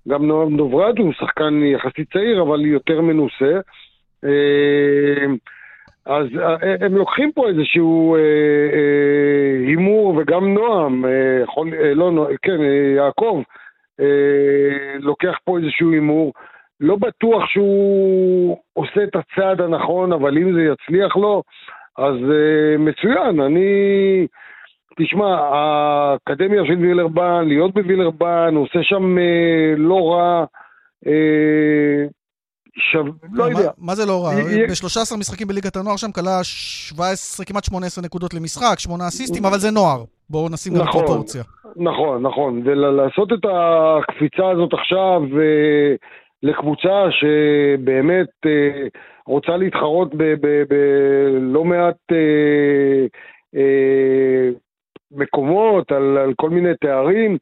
וגם 0.08 0.28
נועם 0.28 0.58
דוברת 0.58 0.98
הוא 0.98 1.14
שחקן 1.14 1.64
יחסית 1.64 2.14
צעיר, 2.14 2.42
אבל 2.42 2.66
יותר 2.66 3.02
מנוסה. 3.02 3.60
אז 6.08 6.28
אה, 6.40 6.86
הם 6.86 6.96
לוקחים 6.96 7.32
פה 7.32 7.48
איזשהו 7.48 8.16
אה, 8.16 8.20
אה, 8.74 9.68
הימור, 9.68 10.16
וגם 10.18 10.54
נועם, 10.54 11.06
אה, 11.06 11.40
יכול, 11.44 11.74
אה, 11.74 11.94
לא, 11.94 12.28
כן, 12.42 12.62
אה, 12.62 12.94
יעקב, 12.96 13.42
אה, 14.00 15.00
לוקח 15.00 15.38
פה 15.44 15.58
איזשהו 15.58 15.92
הימור. 15.92 16.34
לא 16.80 16.96
בטוח 16.96 17.46
שהוא 17.48 18.58
עושה 18.74 19.04
את 19.04 19.16
הצעד 19.16 19.62
הנכון, 19.62 20.14
אבל 20.14 20.38
אם 20.38 20.54
זה 20.54 20.62
יצליח 20.62 21.18
לו, 21.18 21.44
אז 21.98 22.16
אה, 22.16 22.78
מצוין. 22.78 23.40
אני... 23.40 24.28
תשמע, 25.00 25.38
האקדמיה 25.40 26.66
של 26.66 26.78
וילרבן, 26.80 27.44
להיות 27.48 27.74
בווילרבן, 27.74 28.54
הוא 28.56 28.64
עושה 28.64 28.84
שם 28.84 29.18
אה, 29.18 29.74
לא 29.78 30.12
רע. 30.12 30.46
אה, 31.08 32.06
שו... 32.78 33.00
לא 33.34 33.44
יודע. 33.44 33.72
מה 33.78 33.96
זה 33.96 34.06
לא 34.06 34.26
רע? 34.26 34.36
ב-13 34.36 35.18
משחקים 35.18 35.48
בליגת 35.48 35.76
הנוער 35.76 35.98
שם 35.98 36.12
כלה 36.12 36.40
17, 36.44 37.46
כמעט 37.46 37.64
18 37.64 38.04
נקודות 38.04 38.34
למשחק, 38.34 38.80
8 38.80 39.08
אסיסטים, 39.08 39.46
אבל 39.46 39.58
זה 39.58 39.72
נוער. 39.72 40.04
בואו 40.30 40.50
נשים 40.50 40.74
גם 40.74 40.82
נכון, 40.82 41.06
פרופורציה. 41.06 41.44
נכון, 41.76 42.22
נכון. 42.22 42.62
ולעשות 42.66 43.34
את 43.34 43.46
הקפיצה 43.50 44.50
הזאת 44.50 44.74
עכשיו 44.74 45.22
אה, 45.40 45.96
לקבוצה 46.44 47.08
שבאמת 47.12 48.28
אה, 48.46 48.88
רוצה 49.28 49.58
להתחרות 49.58 50.16
בלא 50.70 51.66
מעט 51.66 52.12
אה, 53.56 54.50
מקומות, 55.12 55.92
על 55.92 56.34
כל 56.36 56.50
מיני 56.50 56.76
תארים, 56.82 57.38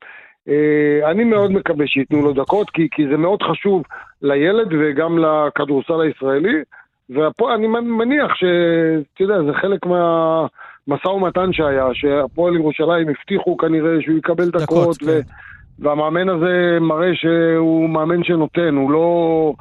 אני 1.11 1.23
מאוד 1.23 1.51
מקווה 1.51 1.87
שייתנו 1.87 2.21
לו 2.21 2.33
דקות, 2.33 2.69
כי, 2.69 2.87
כי 2.91 3.07
זה 3.07 3.17
מאוד 3.17 3.41
חשוב 3.41 3.83
לילד 4.21 4.67
וגם 4.79 5.19
לכדורסל 5.19 6.01
הישראלי, 6.01 6.63
ואני 7.09 7.67
מניח 7.67 8.35
שאתה 8.35 9.23
יודע, 9.23 9.43
זה 9.43 9.53
חלק 9.61 9.85
מהמשא 9.85 11.07
ומתן 11.07 11.53
שהיה, 11.53 11.85
שהפועל 11.93 12.55
ירושלים 12.55 13.09
הבטיחו 13.09 13.57
כנראה 13.57 14.01
שהוא 14.01 14.17
יקבל 14.17 14.49
דקות, 14.49 14.61
דקות 14.61 15.03
ו... 15.03 15.05
כן. 15.05 15.21
והמאמן 15.79 16.29
הזה 16.29 16.77
מראה 16.81 17.15
שהוא 17.15 17.89
מאמן 17.89 18.23
שנותן, 18.23 18.75
הוא 18.75 18.91
לא 18.91 19.53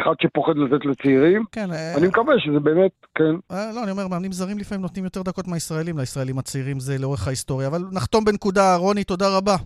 אחד 0.00 0.12
שפוחד 0.22 0.52
לתת 0.56 0.84
לצעירים. 0.84 1.44
כן. 1.52 1.72
אה, 1.72 1.94
אני 1.98 2.08
מקווה 2.08 2.34
שזה 2.38 2.60
באמת, 2.60 2.90
כן. 3.14 3.34
אה, 3.52 3.70
לא, 3.74 3.82
אני 3.82 3.90
אומר, 3.90 4.08
מאמנים 4.08 4.32
זרים 4.32 4.58
לפעמים 4.58 4.82
נותנים 4.82 5.04
יותר 5.04 5.22
דקות 5.22 5.48
מהישראלים, 5.48 5.98
לישראלים 5.98 6.38
הצעירים 6.38 6.80
זה 6.80 6.98
לאורך 6.98 7.26
ההיסטוריה. 7.26 7.68
אבל 7.68 7.78
נחתום 7.92 8.24
בנקודה, 8.24 8.76
רוני, 8.76 9.04
תודה 9.04 9.36
רבה. 9.36 9.56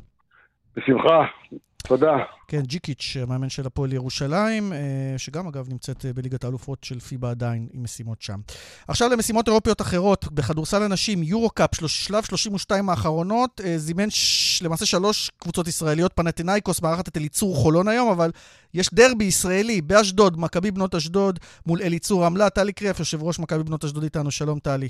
בשמחה. 0.76 1.24
תודה. 1.88 2.16
כן, 2.48 2.60
ג'יקיץ', 2.60 3.16
המאמן 3.22 3.48
של 3.48 3.66
הפועל 3.66 3.92
ירושלים, 3.92 4.72
אה, 4.72 4.78
שגם 5.16 5.46
אגב 5.46 5.68
נמצאת 5.68 6.06
אה, 6.06 6.12
בליגת 6.12 6.44
האלופות 6.44 6.84
של 6.84 7.00
פיבה 7.00 7.30
עדיין 7.30 7.68
עם 7.72 7.82
משימות 7.82 8.22
שם. 8.22 8.40
עכשיו 8.88 9.08
למשימות 9.08 9.48
אירופיות 9.48 9.80
אחרות, 9.80 10.32
בכדורסל 10.32 10.82
הנשים, 10.82 11.22
יורו-קאפ, 11.22 11.74
שלב 11.86 12.24
32 12.24 12.90
האחרונות, 12.90 13.60
אה, 13.64 13.78
זימן 13.78 14.10
ש... 14.10 14.62
למעשה 14.62 14.86
שלוש 14.86 15.30
קבוצות 15.38 15.68
ישראליות, 15.68 16.12
פנטינאיקוס 16.14 16.82
מארחת 16.82 17.08
את 17.08 17.16
אליצור 17.16 17.56
חולון 17.56 17.88
היום, 17.88 18.10
אבל 18.10 18.30
יש 18.74 18.94
דרבי 18.94 19.24
ישראלי 19.24 19.80
באשדוד, 19.80 20.40
מכבי 20.40 20.70
בנות 20.70 20.94
אשדוד 20.94 21.38
מול 21.66 21.82
אליצור 21.82 22.26
עמלה. 22.26 22.50
טלי 22.50 22.72
קריאף, 22.72 22.98
יושב 22.98 23.22
ראש 23.22 23.38
מכבי 23.38 23.62
בנות 23.62 23.84
אשדוד 23.84 24.02
איתנו, 24.02 24.30
שלום 24.30 24.58
טלי. 24.58 24.88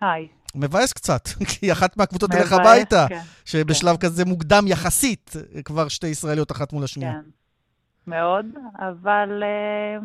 היי. 0.00 0.28
מבאס 0.54 0.92
קצת, 0.92 1.28
כי 1.50 1.72
אחת 1.72 1.96
מהקבוצות 1.96 2.30
תלך 2.30 2.52
הביתה, 2.52 3.06
כן, 3.08 3.20
שבשלב 3.44 3.96
כן. 3.96 4.06
כזה 4.06 4.24
מוקדם 4.24 4.64
יחסית, 4.66 5.32
כבר 5.64 5.88
שתי 5.88 6.06
ישראליות 6.06 6.52
אחת 6.52 6.72
מול 6.72 6.84
השנייה. 6.84 7.12
כן, 7.12 7.30
מאוד, 8.06 8.46
אבל 8.78 9.42
uh, 9.42 10.04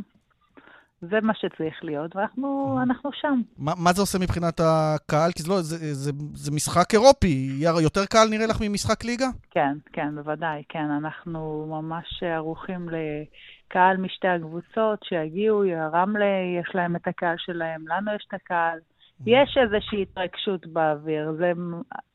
זה 1.02 1.22
מה 1.22 1.34
שצריך 1.36 1.84
להיות, 1.84 2.16
ואנחנו 2.16 2.80
אנחנו 2.84 3.10
שם. 3.14 3.42
מה, 3.58 3.74
מה 3.78 3.94
זה 3.94 4.02
עושה 4.02 4.20
מבחינת 4.20 4.62
הקהל? 4.64 5.32
כי 5.32 5.44
זה, 5.44 5.50
לא, 5.50 5.62
זה, 5.62 5.94
זה, 5.94 6.12
זה 6.34 6.52
משחק 6.52 6.94
אירופי. 6.94 7.58
יותר 7.60 8.06
קהל 8.06 8.30
נראה 8.30 8.46
לך 8.46 8.58
ממשחק 8.62 9.04
ליגה? 9.04 9.28
כן, 9.52 9.78
כן, 9.94 10.16
בוודאי, 10.16 10.64
כן. 10.70 10.90
אנחנו 11.00 11.66
ממש 11.70 12.24
ערוכים 12.24 12.90
לקהל 12.90 13.98
משתי 13.98 14.28
הקבוצות 14.28 15.00
שיגיעו, 15.04 15.64
רמלה, 15.94 16.26
יש 16.62 16.76
להם 16.76 16.96
את 16.96 17.08
הקהל 17.08 17.36
שלהם, 17.38 17.88
לנו 17.88 18.12
יש 18.16 18.26
את 18.28 18.34
הקהל. 18.34 18.80
יש 19.26 19.58
איזושהי 19.64 20.02
התרגשות 20.02 20.66
באוויר. 20.68 21.32
זה 21.38 21.52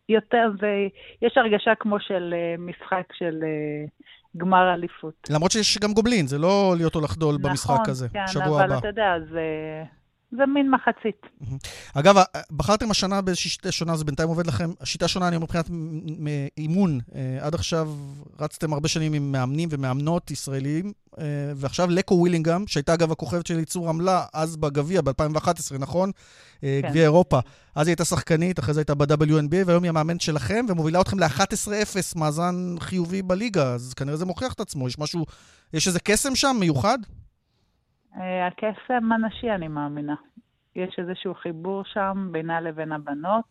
יותר, 0.08 0.50
זה, 0.60 0.86
יש 1.22 1.32
הרגשה 1.36 1.74
כמו 1.80 2.00
של 2.00 2.34
אה, 2.36 2.54
משחק 2.58 3.12
של 3.12 3.40
אה, 3.42 3.84
גמר 4.36 4.74
אליפות. 4.74 5.28
למרות 5.30 5.50
שיש 5.50 5.78
גם 5.78 5.92
גובלין, 5.92 6.26
זה 6.26 6.38
לא 6.38 6.74
להיות 6.76 6.94
או 6.94 7.00
לחדול 7.00 7.34
נכון, 7.34 7.50
במשחק 7.50 7.88
הזה, 7.88 8.08
כן, 8.08 8.26
שבוע 8.26 8.44
הבא. 8.44 8.52
נכון, 8.54 8.66
כן, 8.66 8.70
אבל 8.70 8.78
אתה 8.78 8.88
יודע, 8.88 9.14
זה... 9.30 9.44
זה 10.36 10.46
מין 10.46 10.70
מחצית. 10.70 11.26
אגב, 11.94 12.16
בחרתם 12.50 12.90
השנה 12.90 13.20
באיזושהי 13.20 13.50
שיטה 13.50 13.72
שונה, 13.72 13.96
זה 13.96 14.04
בינתיים 14.04 14.28
עובד 14.28 14.46
לכם. 14.46 14.70
השיטה 14.80 15.08
שונה, 15.08 15.28
אני 15.28 15.36
אומר, 15.36 15.44
מבחינת 15.44 15.70
אימון. 16.58 17.00
אה, 17.14 17.38
עד 17.40 17.54
עכשיו 17.54 17.94
רצתם 18.40 18.72
הרבה 18.72 18.88
שנים 18.88 19.12
עם 19.12 19.32
מאמנים 19.32 19.68
ומאמנות 19.72 20.30
ישראלים, 20.30 20.92
אה, 21.18 21.24
ועכשיו 21.56 21.90
לקו 21.90 22.14
ווילינגהם, 22.14 22.66
שהייתה 22.66 22.94
אגב 22.94 23.12
הכוכבת 23.12 23.46
של 23.46 23.58
ייצור 23.58 23.88
עמלה, 23.88 24.24
אז 24.34 24.56
בגביע, 24.56 25.00
ב-2011, 25.00 25.78
נכון? 25.78 26.10
אה, 26.64 26.80
כן. 26.82 26.88
גביע 26.88 27.02
אירופה. 27.02 27.38
אז 27.74 27.86
היא 27.86 27.92
הייתה 27.92 28.04
שחקנית, 28.04 28.58
אחרי 28.58 28.74
זה 28.74 28.80
הייתה 28.80 28.94
ב-WNBA, 28.94 29.66
והיום 29.66 29.82
היא 29.82 29.88
המאמנת 29.88 30.20
שלכם, 30.20 30.66
ומובילה 30.68 31.00
אתכם 31.00 31.18
ל-11-0, 31.18 32.18
מאזן 32.18 32.74
חיובי 32.80 33.22
בליגה, 33.22 33.72
אז 33.72 33.94
כנראה 33.94 34.16
זה 34.16 34.24
מוכיח 34.24 34.52
את 34.52 34.60
עצמו. 34.60 34.88
יש 34.88 34.98
משהו, 34.98 35.26
יש 35.72 35.88
איזה 35.88 36.00
קסם 36.00 36.34
שם 36.34 36.56
מיוחד? 36.60 36.98
אה, 38.16 38.46
הקסם 38.46 39.12
הנשי, 39.12 39.50
אני 39.50 39.68
מאמינה. 39.68 40.14
יש 40.76 40.96
איזשהו 40.98 41.34
חיבור 41.34 41.82
שם 41.84 42.28
בינה 42.32 42.60
לבין 42.60 42.92
הבנות, 42.92 43.44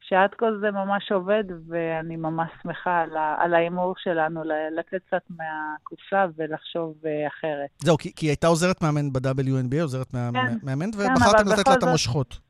שעד 0.00 0.30
כה 0.38 0.46
זה 0.60 0.70
ממש 0.70 1.12
עובד, 1.12 1.44
ואני 1.68 2.16
ממש 2.16 2.50
שמחה 2.62 3.04
על, 3.38 3.54
ההימור 3.54 3.94
שלנו 3.98 4.42
לצאת 4.78 5.02
קצת 5.06 5.22
מהקופסה 5.30 6.26
ולחשוב 6.36 6.94
אה, 7.06 7.26
אחרת. 7.26 7.68
זהו, 7.78 7.98
כי, 7.98 8.12
כי 8.16 8.26
היא 8.26 8.30
הייתה 8.30 8.46
עוזרת 8.46 8.82
מאמן 8.82 9.12
ב-WNBA, 9.12 9.82
עוזרת 9.82 10.10
כן, 10.10 10.18
מאמן, 10.62 10.90
כן, 10.92 10.98
ובחרתם 10.98 11.48
לתת 11.52 11.68
לה 11.68 11.74
את 11.74 11.82
המושכות. 11.82 12.49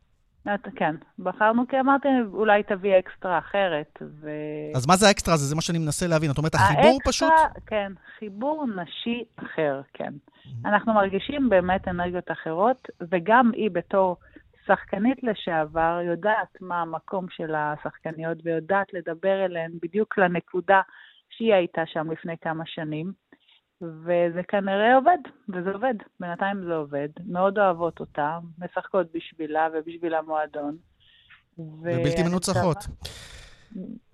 כן, 0.77 0.95
בחרנו 1.19 1.69
כי 1.69 1.81
אמרתי, 1.81 2.09
אולי 2.33 2.63
תביא 2.63 2.99
אקסטרה 2.99 3.39
אחרת. 3.39 4.03
ו... 4.21 4.31
אז 4.75 4.87
מה 4.87 4.97
זה 4.97 5.09
האקסטרה 5.09 5.35
הזה? 5.35 5.45
זה 5.45 5.55
מה 5.55 5.63
שאני 5.63 5.79
מנסה 5.79 6.07
להבין. 6.07 6.31
את 6.31 6.39
אומרת, 6.39 6.55
החיבור 6.55 6.85
האקסטרה, 6.85 7.13
פשוט? 7.13 7.33
כן, 7.67 7.93
חיבור 8.19 8.67
נשי 8.77 9.25
אחר, 9.37 9.81
כן. 9.95 10.13
Mm-hmm. 10.13 10.69
אנחנו 10.69 10.95
מרגישים 10.95 11.49
באמת 11.49 11.89
אנרגיות 11.89 12.31
אחרות, 12.31 12.89
וגם 13.11 13.51
היא 13.55 13.71
בתור 13.71 14.17
שחקנית 14.67 15.23
לשעבר 15.23 16.01
יודעת 16.07 16.57
מה 16.61 16.83
המקום 16.83 17.27
של 17.31 17.55
השחקניות 17.55 18.39
ויודעת 18.45 18.87
לדבר 18.93 19.45
אליהן 19.45 19.73
בדיוק 19.83 20.19
לנקודה 20.19 20.81
שהיא 21.31 21.55
הייתה 21.55 21.83
שם 21.87 22.11
לפני 22.11 22.35
כמה 22.41 22.65
שנים. 22.67 23.13
וזה 23.83 24.43
כנראה 24.49 24.97
עובד, 24.97 25.19
וזה 25.49 25.71
עובד. 25.71 25.95
בינתיים 26.21 26.65
זה 26.65 26.75
עובד. 26.75 27.09
מאוד 27.27 27.59
אוהבות 27.59 28.01
אותה, 28.01 28.39
משחקות 28.59 29.07
בשבילה 29.15 29.69
ובשביל 29.75 30.15
המועדון. 30.15 30.77
ובלתי 31.59 32.23
מנוצחות. 32.23 32.77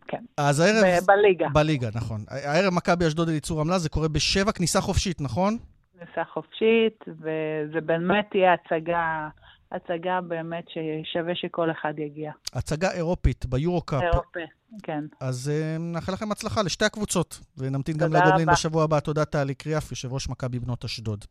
כן. 0.08 0.24
אז 0.36 0.60
הערב... 0.60 0.84
ב- 0.84 1.06
בליגה. 1.06 1.48
בליגה, 1.48 1.88
נכון. 1.94 2.20
הערב 2.30 2.74
מכבי 2.74 3.06
אשדוד 3.06 3.28
אליצור 3.28 3.60
עמלה, 3.60 3.78
זה 3.78 3.88
קורה 3.88 4.08
בשבע, 4.08 4.52
כניסה 4.52 4.80
חופשית, 4.80 5.20
נכון? 5.20 5.58
כניסה 5.98 6.24
חופשית, 6.32 7.04
וזה 7.08 7.80
באמת 7.80 8.26
תהיה 8.30 8.52
הצגה... 8.52 9.28
הצגה 9.76 10.20
באמת 10.20 10.64
ששווה 10.68 11.34
שכל 11.34 11.70
אחד 11.70 11.98
יגיע. 11.98 12.32
הצגה 12.52 12.92
אירופית 12.92 13.46
ביורו-קאפ. 13.46 14.02
אירופי, 14.02 14.38
כן. 14.82 15.04
אז 15.20 15.52
uh, 15.52 15.82
נאחל 15.82 16.12
לכם 16.12 16.32
הצלחה 16.32 16.62
לשתי 16.62 16.84
הקבוצות, 16.84 17.40
ונמתין 17.58 17.96
גם 17.96 18.12
לגובלין 18.12 18.48
בשבוע 18.52 18.84
הבא. 18.84 19.00
תודה, 19.00 19.24
טלי 19.24 19.54
קריאף, 19.54 19.90
יושב 19.90 20.12
ראש 20.12 20.28
מכבי 20.28 20.58
בנות 20.58 20.84
אשדוד. 20.84 21.24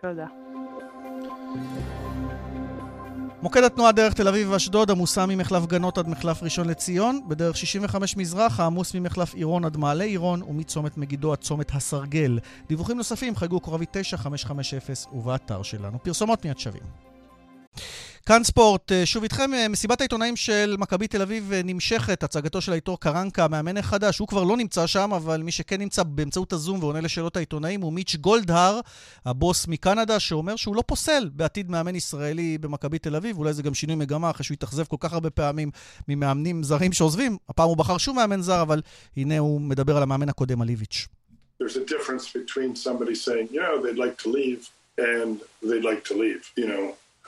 תודה. 0.00 0.26
מוקד 3.42 3.62
התנועה 3.64 3.92
דרך 3.92 4.14
תל 4.14 4.28
אביב 4.28 4.50
ואשדוד 4.50 4.90
עמוסה 4.90 5.26
ממחלף 5.26 5.66
גנות 5.66 5.98
עד 5.98 6.08
מחלף 6.08 6.42
ראשון 6.42 6.68
לציון, 6.68 7.20
בדרך 7.28 7.56
65 7.56 8.16
מזרח 8.16 8.60
העמוס 8.60 8.94
ממחלף 8.94 9.34
עירון 9.34 9.64
עד 9.64 9.76
מעלה 9.76 10.04
עירון 10.04 10.42
ומצומת 10.42 10.98
מגידו 10.98 11.32
עד 11.32 11.38
צומת 11.38 11.70
הסרגל. 11.70 12.38
דיווחים 12.68 12.96
נוספים 12.96 13.36
חייגו 13.36 13.62
כוכבי 13.62 13.86
9550 13.90 14.78
ובאתר 15.12 15.62
שלנו. 15.62 15.98
פרסומות 16.02 16.44
מיד 16.44 16.58
שווים. 16.58 17.07
כאן 18.28 18.44
ספורט, 18.44 18.92
אה, 18.92 19.06
שוב 19.06 19.22
איתכם, 19.22 19.54
אה, 19.54 19.68
מסיבת 19.68 20.00
העיתונאים 20.00 20.36
של 20.36 20.74
מכבי 20.78 21.08
תל 21.08 21.22
אביב 21.22 21.52
אה, 21.52 21.60
נמשכת, 21.64 22.22
הצגתו 22.22 22.60
של 22.60 22.72
העיתור 22.72 23.00
קרנקה, 23.00 23.48
מאמן 23.48 23.76
החדש, 23.76 24.18
הוא 24.18 24.28
כבר 24.28 24.44
לא 24.44 24.56
נמצא 24.56 24.86
שם, 24.86 25.12
אבל 25.12 25.42
מי 25.42 25.52
שכן 25.52 25.80
נמצא 25.80 26.02
באמצעות 26.02 26.52
הזום 26.52 26.82
ועונה 26.82 27.00
לשאלות 27.00 27.36
העיתונאים 27.36 27.80
הוא 27.80 27.92
מיץ' 27.92 28.16
גולדהר, 28.16 28.80
הבוס 29.24 29.68
מקנדה, 29.68 30.20
שאומר 30.20 30.56
שהוא 30.56 30.76
לא 30.76 30.82
פוסל 30.86 31.28
בעתיד 31.32 31.70
מאמן 31.70 31.94
ישראלי 31.96 32.58
במכבי 32.58 32.98
תל 32.98 33.16
אביב, 33.16 33.38
אולי 33.38 33.52
זה 33.52 33.62
גם 33.62 33.74
שינוי 33.74 33.96
מגמה, 33.96 34.30
אחרי 34.30 34.44
שהוא 34.44 34.54
התאכזב 34.54 34.84
כל 34.84 34.96
כך 35.00 35.12
הרבה 35.12 35.30
פעמים 35.30 35.70
ממאמנים 36.08 36.62
זרים 36.62 36.92
שעוזבים, 36.92 37.36
הפעם 37.48 37.68
הוא 37.68 37.76
בחר 37.76 37.98
שוב 37.98 38.16
מאמן 38.16 38.42
זר, 38.42 38.62
אבל 38.62 38.80
הנה 39.16 39.38
הוא 39.38 39.60
מדבר 39.60 39.96
על 39.96 40.02
המאמן 40.02 40.28
הקודם, 40.28 40.62
על 40.62 40.68
איביץ'. 40.68 41.06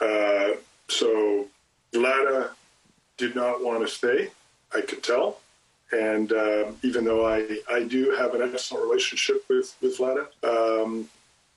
Uh, 0.00 0.69
so 0.90 1.46
Vlada 1.92 2.50
did 3.16 3.34
not 3.34 3.62
want 3.62 3.86
to 3.86 3.88
stay, 3.88 4.30
I 4.74 4.80
could 4.80 5.02
tell. 5.02 5.38
And 5.92 6.32
uh, 6.32 6.70
even 6.82 7.04
though 7.04 7.26
I, 7.26 7.58
I 7.68 7.82
do 7.82 8.10
have 8.12 8.34
an 8.34 8.42
excellent 8.42 8.84
relationship 8.84 9.44
with, 9.48 9.74
with 9.82 9.98
Vlada, 9.98 10.26
um, 10.44 11.08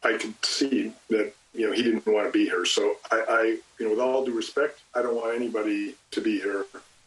I 0.04 0.18
could 0.18 0.34
see 0.44 0.92
that, 1.10 1.34
you 1.54 1.68
know, 1.68 1.74
he 1.74 1.84
didn't 1.84 2.06
want 2.08 2.28
to 2.28 2.32
be 2.32 2.46
here. 2.46 2.66
So 2.66 2.98
I, 3.12 3.24
I, 3.30 3.44
you 3.80 3.86
know, 3.86 3.92
with 3.92 4.00
all 4.00 4.26
due 4.26 4.36
respect, 4.36 4.80
I 4.96 5.02
don't 5.02 5.16
want 5.16 5.36
anybody 5.36 5.96
to 6.12 6.22
be 6.22 6.40
here 6.40 6.66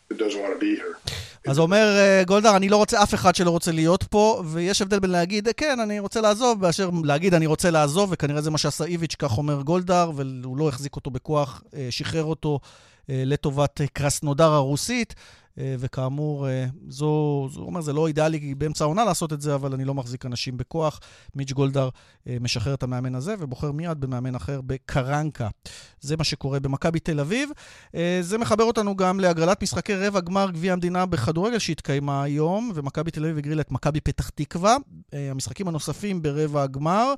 that 0.09 0.19
doesn't 0.19 0.41
want 0.41 0.55
to 0.55 0.59
be 0.59 0.77
here. 0.77 0.99
אז 1.47 1.59
אומר 1.59 1.89
גולדהר, 2.27 2.57
אני 2.57 2.69
לא 2.69 2.77
רוצה 2.77 3.03
אף 3.03 3.15
אחד 3.15 3.35
שלא 3.35 3.51
רוצה 3.51 3.73
להיות 3.73 4.03
פה, 4.03 4.43
ויש 4.47 4.83
הבדל 4.83 4.99
בין 4.99 5.11
להגיד, 5.11 5.49
כן, 5.57 5.81
אני 5.81 5.99
רוצה 5.99 6.21
לעזוב, 6.21 6.61
באשר 6.61 6.91
להגיד, 7.05 7.35
אני 7.35 7.47
רוצה 7.47 7.71
לעזוב, 7.71 8.09
וכנראה 8.13 8.41
זה 8.41 8.51
מה 8.51 8.59
שעשה 8.59 8.85
איביץ', 8.85 9.15
כך 9.19 9.39
אומר 9.39 9.63
גולדהר, 9.63 10.11
והוא 10.15 10.57
לא 10.57 10.69
החזיק 10.69 10.97
אותו 10.97 11.11
בכוח, 11.11 11.63
שחרר 11.91 12.25
אותו 12.25 12.61
לטובת 13.09 13.81
קרסנודר 13.93 14.53
הרוסית. 14.53 15.15
אה, 15.59 15.75
וכאמור, 15.79 16.49
אה, 16.49 16.67
זו, 16.89 17.49
זו 17.53 17.61
אומר, 17.61 17.81
זה 17.81 17.93
לא 17.93 18.07
אידיאלי 18.07 18.55
באמצע 18.55 18.85
העונה 18.85 19.05
לעשות 19.05 19.33
את 19.33 19.41
זה, 19.41 19.55
אבל 19.55 19.75
אני 19.75 19.85
לא 19.85 19.95
מחזיק 19.95 20.27
אנשים 20.27 20.57
בכוח. 20.57 21.01
מיץ' 21.35 21.53
גולדהר 21.53 21.89
אה, 22.29 22.37
משחרר 22.41 22.75
את 22.75 22.83
המאמן 22.83 23.15
הזה 23.15 23.35
ובוחר 23.39 23.73
מיד 23.73 24.01
במאמן 24.01 24.35
אחר 24.35 24.61
בקרנקה. 24.61 25.49
זה 26.01 26.17
מה 26.17 26.25
שקורה 26.25 26.61
במכבי 26.61 27.01
תל 27.01 27.21
אביב. 27.21 27.51
זה 28.21 28.39
מחבר 28.39 28.65
אותנו 28.65 28.97
גם 28.97 29.21
להגרלת 29.21 29.63
משחקי 29.63 29.95
רבע 29.95 30.21
גמר 30.21 30.51
גביע 30.51 30.73
המדינה 30.73 31.07
בכדורגל 31.07 31.59
שהתקיימה 31.59 32.23
היום, 32.23 32.73
ומכבי 32.75 33.11
תל 33.11 33.25
אביב 33.25 33.39
הגרילה 33.39 33.61
את 33.61 33.73
מכבי 33.73 34.01
פתח 34.01 34.29
תקווה. 34.29 34.77
המשחקים 35.13 35.69
הנוספים 35.69 36.23
ברבע 36.23 36.63
הגמר. 36.63 37.15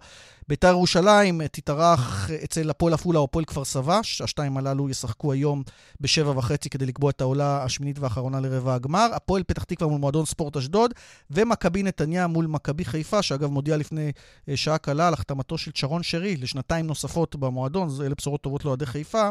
ביתר 0.49 0.68
ירושלים 0.68 1.47
תתארח 1.47 2.30
אצל 2.45 2.70
הפועל 2.70 2.95
עפולה 2.95 3.18
או 3.18 3.24
הפועל 3.24 3.45
כפר 3.45 3.64
סבא. 3.64 4.01
השתיים 4.24 4.57
הללו 4.57 4.91
ישחקו 4.91 5.32
היום 5.32 5.62
בשבע 6.01 6.30
וחצי 6.30 6.70
כדי 6.70 6.86
לקבוע 6.86 7.11
את 7.11 7.20
העולה 7.20 7.64
השמינית 7.64 7.99
והאחרונה 7.99 8.28
לרבע 8.35 8.74
הגמר. 8.74 9.09
הפועל 9.14 9.43
פתח 9.43 9.64
תקווה 9.64 9.91
מול 9.91 10.01
מועדון 10.01 10.26
ספורט 10.26 10.57
אשדוד, 10.57 10.95
ומכבי 11.31 11.83
נתניה 11.83 12.26
מול 12.26 12.47
מכבי 12.47 12.85
חיפה, 12.85 13.22
שאגב 13.22 13.51
מודיע 13.51 13.76
לפני 13.76 14.12
אה, 14.49 14.57
שעה 14.57 14.79
קלה 14.79 15.09
על 15.09 15.14
החתמתו 15.14 15.59
של 15.59 15.70
צ'רון 15.70 16.03
שרי 16.03 16.37
לשנתיים 16.37 16.87
נוספות 16.87 17.37
במועדון. 17.37 17.89
אלה 18.01 18.14
בשורות 18.14 18.41
טובות 18.41 18.64
לאוהדי 18.64 18.87
חיפה, 18.87 19.29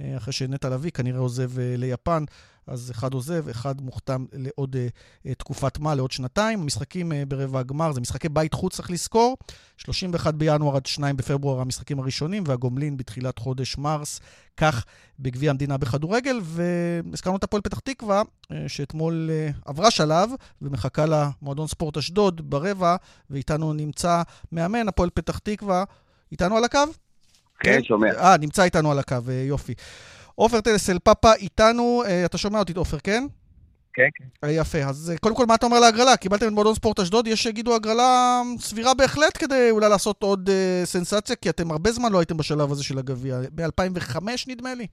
אה, 0.00 0.16
אחרי 0.16 0.32
שנטע 0.32 0.68
לביא 0.68 0.90
כנראה 0.90 1.18
עוזב 1.18 1.58
אה, 1.58 1.74
ליפן. 1.76 2.24
אז 2.68 2.90
אחד 2.90 3.14
עוזב, 3.14 3.48
אחד 3.48 3.80
מוכתם 3.80 4.24
לעוד 4.32 4.76
uh, 4.76 5.34
תקופת 5.34 5.78
מה, 5.78 5.94
לעוד 5.94 6.10
שנתיים. 6.10 6.62
המשחקים 6.62 7.12
uh, 7.12 7.14
ברבע 7.28 7.60
הגמר 7.60 7.92
זה 7.92 8.00
משחקי 8.00 8.28
בית 8.28 8.54
חוץ, 8.54 8.76
צריך 8.76 8.90
לזכור. 8.90 9.36
31 9.76 10.34
בינואר 10.34 10.76
עד 10.76 10.86
2 10.86 11.16
בפברואר 11.16 11.60
המשחקים 11.60 11.98
הראשונים, 11.98 12.44
והגומלין 12.46 12.96
בתחילת 12.96 13.38
חודש 13.38 13.78
מרס, 13.78 14.20
כך 14.56 14.84
בגביע 15.18 15.50
המדינה 15.50 15.76
בכדורגל. 15.76 16.40
והזכרנו 16.42 17.36
את 17.36 17.44
הפועל 17.44 17.62
פתח 17.62 17.78
תקווה, 17.78 18.22
שאתמול 18.66 19.30
עברה 19.64 19.90
שלב 19.90 20.30
ומחכה 20.62 21.04
למועדון 21.06 21.66
ספורט 21.66 21.96
אשדוד 21.96 22.50
ברבע, 22.50 22.96
ואיתנו 23.30 23.72
נמצא 23.72 24.22
מאמן 24.52 24.88
הפועל 24.88 25.10
פתח 25.14 25.38
תקווה. 25.38 25.84
איתנו 26.32 26.56
על 26.56 26.64
הקו? 26.64 26.78
כן, 27.60 27.84
שומע. 27.84 28.14
אה, 28.14 28.36
נמצא 28.36 28.62
איתנו 28.62 28.92
על 28.92 28.98
הקו, 28.98 29.16
יופי. 29.48 29.74
עופר 30.38 30.60
טלסל 30.60 30.98
פאפה 30.98 31.32
איתנו, 31.34 32.02
uh, 32.04 32.26
אתה 32.26 32.38
שומע 32.38 32.58
אותי, 32.58 32.72
עופר, 32.76 32.98
כן? 32.98 33.22
כן, 33.92 34.08
כן. 34.14 34.48
יפה. 34.60 34.78
אז 34.78 35.12
קודם 35.20 35.34
כל, 35.36 35.44
מה 35.48 35.54
אתה 35.54 35.66
אומר 35.66 35.80
להגרלה? 35.80 36.16
קיבלתם 36.16 36.46
את 36.46 36.52
מועדון 36.52 36.74
ספורט 36.74 37.00
אשדוד, 37.00 37.26
יש 37.26 37.42
שיגידו 37.42 37.74
הגרלה 37.74 38.40
סבירה 38.58 38.94
בהחלט 38.94 39.38
כדי 39.38 39.68
אולי 39.70 39.88
לעשות 39.88 40.22
עוד 40.22 40.48
uh, 40.48 40.52
סנסציה, 40.84 41.36
כי 41.36 41.50
אתם 41.50 41.70
הרבה 41.70 41.90
זמן 41.90 42.12
לא 42.12 42.18
הייתם 42.18 42.36
בשלב 42.36 42.70
הזה 42.70 42.84
של 42.84 42.98
הגביע. 42.98 43.34
ב-2005 43.54 44.20
נדמה 44.48 44.74
לי. 44.74 44.86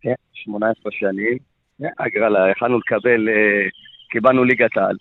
כן, 0.00 0.14
18 0.32 0.92
שנים. 0.92 1.38
הגרלה, 1.98 2.50
יכלנו 2.50 2.78
לקבל, 2.78 3.28
קיבלנו 4.10 4.44
ליגת 4.44 4.76
העל. 4.76 4.96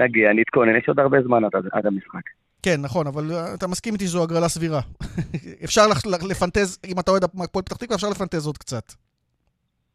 נגיע, 0.00 0.32
נתכונן, 0.32 0.76
יש 0.76 0.88
עוד 0.88 0.98
הרבה 0.98 1.22
זמן 1.22 1.44
עד, 1.44 1.52
עד 1.72 1.86
המשחק. 1.86 2.26
כן, 2.64 2.80
נכון, 2.80 3.06
אבל 3.06 3.32
אתה 3.54 3.66
מסכים 3.66 3.92
איתי 3.94 4.06
שזו 4.06 4.22
הגרלה 4.22 4.48
סבירה. 4.48 4.80
אפשר 5.64 5.82
לפנטז, 6.30 6.78
אם 6.86 6.98
אתה 7.00 7.10
אוהד 7.10 7.24
הפועל 7.24 7.64
פתח 7.64 7.76
תקווה, 7.76 7.96
אפשר 7.96 8.08
לפנטז 8.08 8.46
עוד 8.46 8.58
קצת. 8.58 8.92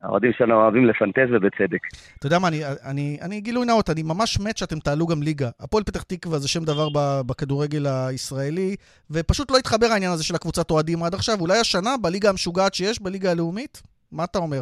האוהדים 0.01 0.32
שלנו 0.38 0.53
אוהבים 0.53 0.86
לפנטז 0.86 1.30
ובצדק. 1.32 1.80
אתה 2.20 2.28
יודע 2.28 2.39
מה, 2.39 2.47
אני, 2.47 2.61
אני, 2.65 3.17
אני 3.22 3.41
גילוי 3.41 3.65
נאות, 3.65 3.89
אני 3.89 4.03
ממש 4.03 4.39
מת 4.39 4.57
שאתם 4.57 4.80
תעלו 4.80 5.07
גם 5.07 5.24
ליגה. 5.24 5.49
הפועל 5.59 5.84
פתח 5.84 6.03
תקווה 6.03 6.39
זה 6.39 6.47
שם 6.47 6.63
דבר 6.63 6.89
בכדורגל 7.26 7.88
הישראלי, 7.88 8.76
ופשוט 9.11 9.51
לא 9.51 9.57
התחבר 9.57 9.86
העניין 9.86 10.11
הזה 10.11 10.24
של 10.24 10.36
הקבוצת 10.36 10.72
אוהדים 10.72 11.03
עד 11.03 11.13
עכשיו. 11.13 11.39
אולי 11.39 11.57
השנה, 11.57 11.95
בליגה 12.01 12.30
המשוגעת 12.30 12.74
שיש, 12.74 13.01
בליגה 13.01 13.32
הלאומית, 13.32 13.82
מה 14.12 14.24
אתה 14.24 14.39
אומר? 14.39 14.62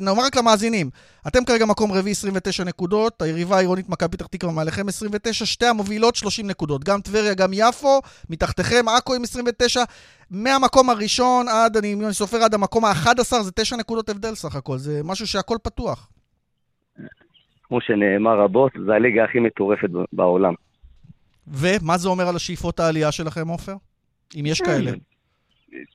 נאמר 0.00 0.22
רק 0.22 0.36
למאזינים, 0.36 0.90
אתם 1.28 1.44
כרגע 1.44 1.66
מקום 1.66 1.92
רביעי 1.92 2.12
29 2.12 2.64
נקודות, 2.64 3.22
היריבה 3.22 3.56
העירונית 3.56 3.88
מכבי 3.88 4.16
פתח 4.16 4.26
תקווה 4.26 4.52
מעליכם 4.52 4.88
29, 4.88 5.46
שתי 5.46 5.66
המובילות 5.66 6.16
30 6.16 6.46
נקודות. 6.46 6.84
גם 6.84 7.00
טבריה, 7.00 7.34
גם 7.34 7.50
יפו, 7.52 8.00
מתחתיכם, 8.30 8.88
עכו 8.88 9.14
עם 9.14 9.22
29. 9.22 9.82
מהמקום 10.30 10.90
הראשון 10.90 11.48
עד, 11.48 11.76
אני, 11.76 11.94
אני 11.94 12.14
סופר 12.14 12.36
עד 12.36 12.54
המקום 12.54 12.84
ה-11, 12.84 13.42
זה 13.42 13.52
9 13.54 13.76
נקודות 13.76 14.08
הבדל 14.08 14.34
סך 14.34 14.56
הכל, 14.56 14.78
זה 14.78 15.00
משהו 15.04 15.26
שהכל 15.26 15.56
פתוח. 15.62 16.08
כמו 17.68 17.80
שנאמר 17.80 18.40
רבות, 18.40 18.72
זה 18.86 18.92
הליגה 18.94 19.24
הכי 19.24 19.38
מטורפת 19.38 19.88
בעולם. 20.12 20.54
ומה 21.46 21.98
זה 21.98 22.08
אומר 22.08 22.28
על 22.28 22.36
השאיפות 22.36 22.80
העלייה 22.80 23.12
שלכם, 23.12 23.48
עופר? 23.48 23.74
אם 24.40 24.46
יש 24.46 24.60
כאלה. 24.60 24.92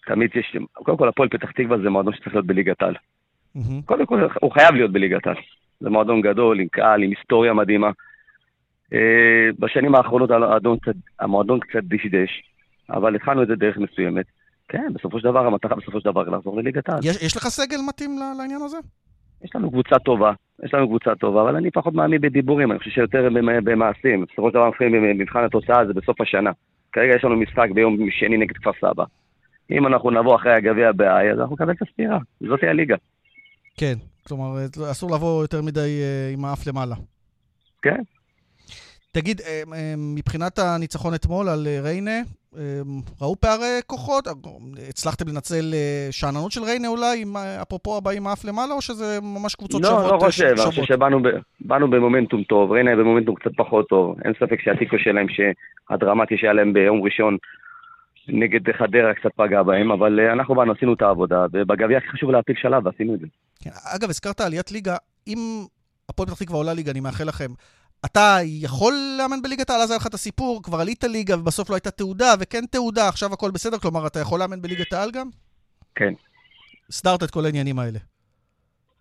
תמיד 0.05 0.29
יש, 0.35 0.55
קודם 0.73 0.97
כל 0.97 1.07
הפועל 1.07 1.29
פתח 1.29 1.51
תקווה 1.51 1.77
זה 1.77 1.89
מועדון 1.89 2.13
שצריך 2.13 2.33
להיות 2.33 2.45
בליגת 2.45 2.81
על. 2.83 2.95
Mm-hmm. 2.95 3.85
קודם 3.85 4.05
כל 4.05 4.27
הוא 4.41 4.51
חייב 4.51 4.75
להיות 4.75 4.91
בליגת 4.91 5.27
על. 5.27 5.35
זה 5.79 5.89
מועדון 5.89 6.21
גדול, 6.21 6.59
עם 6.59 6.67
קהל, 6.67 7.03
עם 7.03 7.09
היסטוריה 7.09 7.53
מדהימה. 7.53 7.91
אה, 8.93 9.49
בשנים 9.59 9.95
האחרונות 9.95 10.29
המועדון 11.19 11.59
קצת, 11.59 11.83
דשדש, 11.83 12.43
אבל 12.89 13.15
התחלנו 13.15 13.43
את 13.43 13.47
זה 13.47 13.55
דרך 13.55 13.77
מסוימת. 13.77 14.25
כן, 14.67 14.93
בסופו 14.93 15.19
של 15.19 15.23
דבר, 15.23 15.45
המטרה 15.45 15.75
בסופו 15.75 15.99
של 15.99 16.05
דבר 16.05 16.23
לחזור 16.23 16.57
לליגת 16.57 16.89
על. 16.89 16.99
יש, 17.03 17.23
יש 17.23 17.37
לך 17.37 17.43
סגל 17.43 17.77
מתאים 17.87 18.19
לעניין 18.37 18.61
הזה? 18.61 18.77
יש 19.43 19.55
לנו 19.55 19.71
קבוצה 19.71 19.99
טובה, 19.99 20.31
יש 20.63 20.73
לנו 20.73 20.87
קבוצה 20.87 21.15
טובה, 21.15 21.41
אבל 21.41 21.55
אני 21.55 21.71
פחות 21.71 21.93
מאמין 21.93 22.21
בדיבורים, 22.21 22.71
אני 22.71 22.79
חושב 22.79 22.91
שיותר 22.91 23.29
במעשים. 23.63 24.25
בסופו 24.25 24.47
של 24.49 24.53
דבר, 24.53 24.69
מבחן 25.15 25.43
התוצאה 25.43 25.85
זה 25.85 25.93
בסוף 25.93 26.21
השנה. 26.21 26.51
כרגע 26.91 27.15
יש 27.15 27.23
לנו 27.23 27.35
משחק 27.35 27.67
ביום 27.73 27.97
שני 28.11 28.37
נגד 28.37 28.57
כפר 28.57 28.71
סבא. 28.81 29.03
אם 29.71 29.87
אנחנו 29.87 30.11
נבוא 30.11 30.35
אחרי 30.35 30.53
הגביע 30.53 30.91
ב-I, 30.91 31.33
אז 31.33 31.39
אנחנו 31.39 31.55
נקבל 31.55 31.71
את 31.71 31.81
הספירה. 31.81 32.17
זאתי 32.49 32.67
הליגה. 32.67 32.95
כן, 33.77 33.93
כלומר, 34.27 34.65
אסור 34.91 35.15
לבוא 35.15 35.41
יותר 35.41 35.61
מדי 35.61 36.01
אה, 36.01 36.33
עם 36.33 36.45
האף 36.45 36.67
למעלה. 36.67 36.95
כן. 37.81 38.01
תגיד, 39.11 39.41
אה, 39.41 39.61
אה, 39.73 39.93
מבחינת 39.97 40.59
הניצחון 40.59 41.13
אתמול 41.13 41.49
על 41.49 41.67
ריינה, 41.83 42.19
ראו 43.21 43.35
פערי 43.35 43.79
כוחות? 43.87 44.27
הצלחתם 44.89 45.27
לנצל 45.27 45.73
שאננות 46.11 46.51
של 46.51 46.63
ריינה 46.63 46.87
אולי, 46.87 47.25
אפרופו 47.61 47.97
הבאים 47.97 48.27
האף 48.27 48.45
למעלה, 48.45 48.73
או 48.73 48.81
שזה 48.81 49.19
ממש 49.21 49.55
קבוצות 49.55 49.81
לא, 49.81 49.89
שוות? 49.89 50.05
לא, 50.05 50.11
לא 50.11 50.19
חושב, 50.19 50.45
אני 50.45 50.65
חושב 50.65 50.83
שבאנו 50.83 51.89
במומנטום 51.89 52.43
טוב, 52.43 52.71
ריינה 52.71 52.95
במומנטום 52.95 53.35
קצת 53.35 53.51
פחות 53.57 53.87
טוב. 53.89 54.15
אין 54.25 54.33
ספק 54.33 54.61
שהתיקו 54.61 54.95
שלהם, 54.99 55.27
שהדרמטי 55.29 56.37
שהיה 56.37 56.53
להם 56.53 56.73
ביום 56.73 57.01
ראשון, 57.01 57.37
נגד 58.31 58.71
חדרה 58.77 59.13
קצת 59.13 59.31
פגע 59.35 59.63
בהם, 59.63 59.91
אבל 59.91 60.19
אה, 60.19 60.33
אנחנו 60.33 60.55
באנו, 60.55 60.71
עשינו 60.71 60.93
את 60.93 61.01
העבודה, 61.01 61.45
ובגביע 61.53 61.97
הכי 61.97 62.07
חשוב 62.07 62.31
להפיל 62.31 62.55
שלב, 62.61 62.85
ועשינו 62.85 63.15
את 63.15 63.19
זה. 63.19 63.27
כן, 63.63 63.69
אגב, 63.95 64.09
הזכרת 64.09 64.41
עליית 64.41 64.71
ליגה, 64.71 64.95
אם 65.27 65.37
הפועל 66.09 66.27
פתח 66.29 66.39
תקווה 66.39 66.57
עולה 66.57 66.73
ליגה, 66.73 66.91
אני 66.91 66.99
מאחל 66.99 67.23
לכם, 67.27 67.51
אתה 68.05 68.37
יכול 68.43 68.93
לאמן 69.17 69.41
בליגת 69.41 69.69
העל, 69.69 69.81
אז 69.81 69.91
היה 69.91 69.97
לך 69.97 70.07
את 70.07 70.13
הסיפור, 70.13 70.63
כבר 70.63 70.79
עלית 70.79 71.03
ליגה 71.03 71.39
ובסוף 71.39 71.69
לא 71.69 71.75
הייתה 71.75 71.91
תעודה, 71.91 72.33
וכן 72.39 72.65
תעודה, 72.65 73.07
עכשיו 73.07 73.33
הכל 73.33 73.51
בסדר, 73.51 73.77
כלומר, 73.77 74.07
אתה 74.07 74.19
יכול 74.19 74.39
לאמן 74.39 74.61
בליגת 74.61 74.93
העל 74.93 75.11
גם? 75.11 75.27
כן. 75.95 76.13
הסדרת 76.89 77.23
את 77.23 77.31
כל 77.31 77.45
העניינים 77.45 77.79
האלה. 77.79 77.99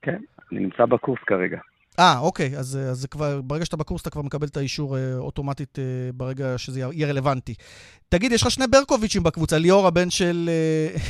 כן, 0.02 0.18
אני 0.52 0.60
נמצא 0.60 0.84
בקורס 0.86 1.20
כרגע. 1.26 1.58
אה, 1.98 2.18
אוקיי, 2.18 2.56
אז, 2.58 2.78
אז 2.90 2.98
זה 2.98 3.08
כבר, 3.08 3.40
ברגע 3.40 3.64
שאתה 3.64 3.76
בקורס 3.76 4.02
אתה 4.02 4.10
כבר 4.10 4.22
מקבל 4.22 4.46
את 4.46 4.56
האישור 4.56 4.96
אה, 4.96 5.14
אוטומטית 5.16 5.78
אה, 5.78 5.84
ברגע 6.14 6.58
שזה 6.58 6.80
יהיה 6.80 7.08
רלוונטי. 7.08 7.54
תגיד, 8.08 8.32
יש 8.32 8.42
לך 8.42 8.50
שני 8.50 8.64
ברקוביצ'ים 8.66 9.22
בקבוצה, 9.22 9.58
ליאור 9.58 9.86
הבן 9.86 10.10
של 10.10 10.50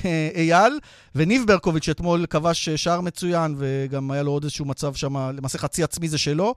אה, 0.04 0.28
אייל, 0.40 0.72
וניב 1.14 1.42
ברקוביץ' 1.46 1.84
שאתמול 1.84 2.26
כבש 2.26 2.68
שער 2.68 3.00
מצוין, 3.00 3.54
וגם 3.58 4.10
היה 4.10 4.22
לו 4.22 4.30
עוד 4.30 4.42
איזשהו 4.42 4.64
מצב 4.64 4.94
שם, 4.94 5.16
למעשה 5.16 5.58
חצי 5.58 5.82
עצמי 5.82 6.08
זה 6.08 6.18
שלו. 6.18 6.54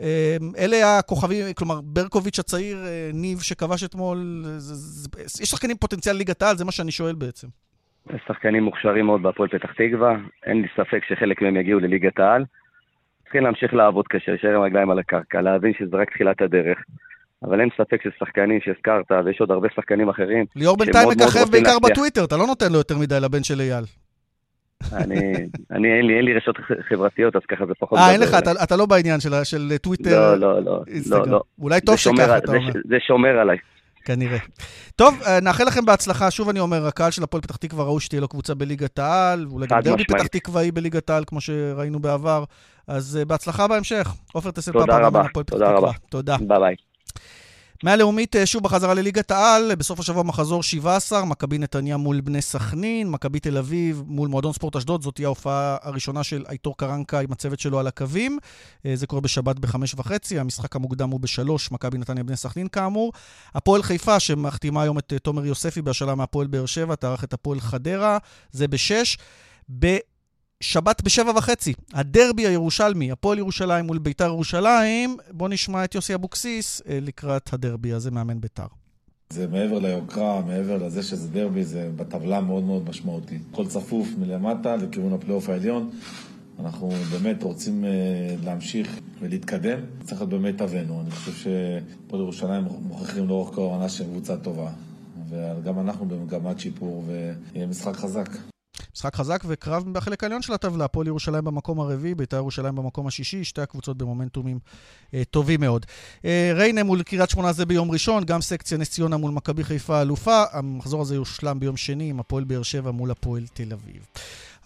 אה, 0.00 0.36
אלה 0.58 0.98
הכוכבים, 0.98 1.44
כלומר, 1.58 1.80
ברקוביץ' 1.84 2.38
הצעיר, 2.38 2.76
אה, 2.76 3.10
ניב 3.14 3.38
שכבש 3.38 3.84
אתמול, 3.84 4.42
זה, 4.44 4.74
זה, 4.74 4.74
זה, 4.74 5.42
יש 5.42 5.50
שחקנים 5.50 5.76
פוטנציאל 5.76 6.16
ליגת 6.16 6.42
העל, 6.42 6.56
זה 6.56 6.64
מה 6.64 6.72
שאני 6.72 6.90
שואל 6.90 7.14
בעצם. 7.14 7.48
שחקנים 8.28 8.62
מוכשרים 8.62 9.06
מאוד 9.06 9.22
בהפועל 9.22 9.48
פתח 9.48 9.72
תקווה, 9.72 10.16
אין 10.46 10.62
לי 10.62 10.68
ספק 10.76 11.00
שחלק 11.08 11.42
מהם 11.42 11.56
יגיעו 11.56 11.80
לליגת 11.80 12.18
העל. 12.18 12.44
צריכים 13.26 13.44
להמשיך 13.44 13.74
לעבוד 13.74 14.08
קשה, 14.08 14.32
להישאר 14.32 14.54
עם 14.54 14.62
הרגליים 14.62 14.90
על 14.90 14.98
הקרקע, 14.98 15.40
להבין 15.40 15.72
שזה 15.78 15.96
רק 15.96 16.10
תחילת 16.10 16.42
הדרך. 16.42 16.78
אבל 17.42 17.60
אין 17.60 17.68
ספק 17.78 18.00
ששחקנים 18.02 18.60
שהזכרת, 18.60 19.10
ויש 19.24 19.40
עוד 19.40 19.50
הרבה 19.50 19.68
שחקנים 19.74 20.08
אחרים. 20.08 20.44
ליאור 20.56 20.76
בינתיים 20.76 21.08
מככב 21.08 21.50
בעיקר 21.50 21.78
בטוויטר, 21.82 22.24
אתה 22.24 22.36
לא 22.36 22.46
נותן 22.46 22.72
לו 22.72 22.78
יותר 22.78 22.98
מדי 22.98 23.20
לבן 23.20 23.42
של 23.42 23.60
אייל. 23.60 23.84
אני, 24.92 25.20
אני 25.70 25.88
אין 25.96 26.06
לי, 26.06 26.16
אין 26.16 26.24
לי 26.24 26.34
רשתות 26.34 26.56
חברתיות, 26.88 27.36
אז 27.36 27.42
ככה 27.48 27.66
זה 27.66 27.72
פחות... 27.78 27.98
אה, 27.98 28.12
אין 28.12 28.20
לך, 28.20 28.34
אתה, 28.38 28.50
אתה 28.64 28.76
לא 28.76 28.86
בעניין 28.86 29.20
של, 29.20 29.30
של 29.44 29.76
טוויטר, 29.82 30.34
לא, 30.34 30.40
לא, 30.40 30.62
לא, 30.62 30.80
לא, 31.10 31.26
לא. 31.26 31.40
אולי 31.58 31.80
טוב 31.80 31.96
שככה, 31.96 32.38
אתה 32.38 32.52
אומר. 32.52 32.72
זה, 32.72 32.78
זה 32.88 32.96
שומר 33.00 33.38
עליי. 33.38 33.56
כנראה. 34.06 34.38
טוב, 34.96 35.14
אה, 35.26 35.40
נאחל 35.40 35.64
לכם 35.64 35.84
בהצלחה. 35.84 36.30
שוב 36.30 36.48
אני 36.48 36.60
אומר, 36.60 36.86
הקהל 36.86 37.10
של 37.10 37.22
הפועל 37.22 37.42
פתח 37.42 37.56
תקווה 37.56 37.84
ראוי 37.84 38.00
שתהיה 38.00 38.20
לו 38.20 38.28
קבוצה 38.28 38.54
בליגת 38.54 38.98
העל, 38.98 39.46
ואולי 39.48 39.66
גם 39.66 39.80
דרבי 39.80 40.04
פתח 40.04 40.26
תקוואי 40.26 40.70
בליגת 40.70 41.10
העל, 41.10 41.24
כמו 41.26 41.40
שראינו 41.40 41.98
בעבר. 41.98 42.44
אז 42.88 43.18
uh, 43.22 43.24
בהצלחה 43.24 43.68
בהמשך. 43.68 44.14
עופר 44.32 44.50
פאפה, 44.50 44.72
תודה 44.72 44.98
רבה. 44.98 45.22
תודה 45.46 45.70
רבה. 45.70 45.92
תודה. 46.08 46.36
ביי 46.40 46.58
ביי. 46.58 46.74
מהלאומית 47.82 48.36
שוב 48.44 48.62
בחזרה 48.62 48.94
לליגת 48.94 49.30
העל, 49.30 49.74
בסוף 49.74 50.00
השבוע 50.00 50.22
מחזור 50.22 50.62
17, 50.62 51.24
מכבי 51.24 51.58
נתניה 51.58 51.96
מול 51.96 52.20
בני 52.20 52.42
סכנין, 52.42 53.10
מכבי 53.10 53.40
תל 53.40 53.58
אביב 53.58 54.02
מול 54.06 54.28
מועדון 54.28 54.52
ספורט 54.52 54.76
אשדוד, 54.76 55.02
זאת 55.02 55.14
תהיה 55.14 55.28
ההופעה 55.28 55.76
הראשונה 55.82 56.24
של 56.24 56.44
אייטור 56.48 56.76
קרנקה 56.76 57.20
עם 57.20 57.32
הצוות 57.32 57.60
שלו 57.60 57.78
על 57.78 57.86
הקווים. 57.86 58.38
זה 58.94 59.06
קורה 59.06 59.22
בשבת 59.22 59.58
בחמש 59.58 59.94
וחצי, 59.96 60.38
המשחק 60.38 60.76
המוקדם 60.76 61.10
הוא 61.10 61.20
בשלוש, 61.20 61.72
מכבי 61.72 61.98
נתניה 61.98 62.24
בני 62.24 62.36
סכנין 62.36 62.68
כאמור. 62.68 63.12
הפועל 63.54 63.82
חיפה, 63.82 64.20
שמחתימה 64.20 64.82
היום 64.82 64.98
את 64.98 65.12
תומר 65.22 65.46
יוספי 65.46 65.82
בהשאלה 65.82 66.14
מהפועל 66.14 66.46
באר 66.46 66.66
שבע, 66.66 66.94
תארח 66.94 67.24
את 67.24 67.32
הפועל 67.32 67.60
חדרה, 67.60 68.18
זה 68.50 68.68
בשש. 68.68 69.16
שבת 70.60 71.02
בשבע 71.02 71.30
וחצי, 71.36 71.72
הדרבי 71.92 72.46
הירושלמי, 72.46 73.10
הפועל 73.10 73.38
ירושלים 73.38 73.84
מול 73.86 73.98
ביתר 73.98 74.24
ירושלים. 74.24 75.16
בואו 75.30 75.48
נשמע 75.48 75.84
את 75.84 75.94
יוסי 75.94 76.14
אבוקסיס 76.14 76.82
אה, 76.88 76.98
לקראת 77.02 77.52
הדרבי 77.52 77.92
הזה, 77.92 78.10
מאמן 78.10 78.40
ביתר. 78.40 78.66
זה 79.30 79.46
מעבר 79.46 79.78
ליוקרה, 79.78 80.40
מעבר 80.40 80.76
לזה 80.76 81.02
שזה 81.02 81.28
דרבי, 81.28 81.64
זה 81.64 81.90
בטבלה 81.96 82.40
מאוד 82.40 82.64
מאוד 82.64 82.88
משמעותי. 82.88 83.38
הכל 83.52 83.66
צפוף 83.66 84.08
מלמטה 84.18 84.76
לכיוון 84.76 85.12
הפלייאוף 85.12 85.48
העליון. 85.48 85.90
אנחנו 86.60 86.90
באמת 87.10 87.42
רוצים 87.42 87.84
אה, 87.84 87.90
להמשיך 88.44 88.98
ולהתקדם. 89.20 89.78
צריך 90.04 90.20
להיות 90.20 90.30
באמת 90.30 90.62
אבינו. 90.62 91.00
אני 91.00 91.10
חושב 91.10 91.32
שפועל 91.32 92.22
ירושלים 92.22 92.64
מוכיחים 92.82 93.28
לאורך 93.28 93.54
כל 93.54 93.60
העונה 93.60 93.88
שהם 93.88 94.06
קבוצה 94.06 94.36
טובה. 94.36 94.70
וגם 95.30 95.80
אנחנו 95.80 96.06
במגמת 96.06 96.60
שיפור, 96.60 97.04
ויהיה 97.06 97.66
משחק 97.66 97.96
חזק. 97.96 98.28
משחק 98.96 99.16
חזק 99.16 99.42
וקרב 99.46 99.84
בחלק 99.92 100.22
העליון 100.22 100.42
של 100.42 100.52
הטבלה. 100.52 100.84
הפועל 100.84 101.06
ירושלים 101.06 101.44
במקום 101.44 101.80
הרביעי, 101.80 102.14
בית"ר 102.14 102.36
ירושלים 102.36 102.74
במקום 102.74 103.06
השישי, 103.06 103.44
שתי 103.44 103.60
הקבוצות 103.60 103.96
במומנטומים 103.96 104.58
אה, 105.14 105.22
טובים 105.30 105.60
מאוד. 105.60 105.86
אה, 106.24 106.52
ריינה 106.54 106.82
מול 106.82 107.02
קריית 107.02 107.30
שמונה 107.30 107.52
זה 107.52 107.66
ביום 107.66 107.90
ראשון, 107.90 108.24
גם 108.24 108.42
סקציה 108.42 108.78
נס 108.78 108.90
ציונה 108.90 109.16
מול 109.16 109.30
מכבי 109.30 109.64
חיפה 109.64 110.02
אלופה. 110.02 110.44
המחזור 110.52 111.02
הזה 111.02 111.14
יושלם 111.14 111.60
ביום 111.60 111.76
שני 111.76 112.10
עם 112.10 112.20
הפועל 112.20 112.44
באר 112.44 112.62
שבע 112.62 112.90
מול 112.90 113.10
הפועל 113.10 113.46
תל 113.54 113.72
אביב. 113.72 114.06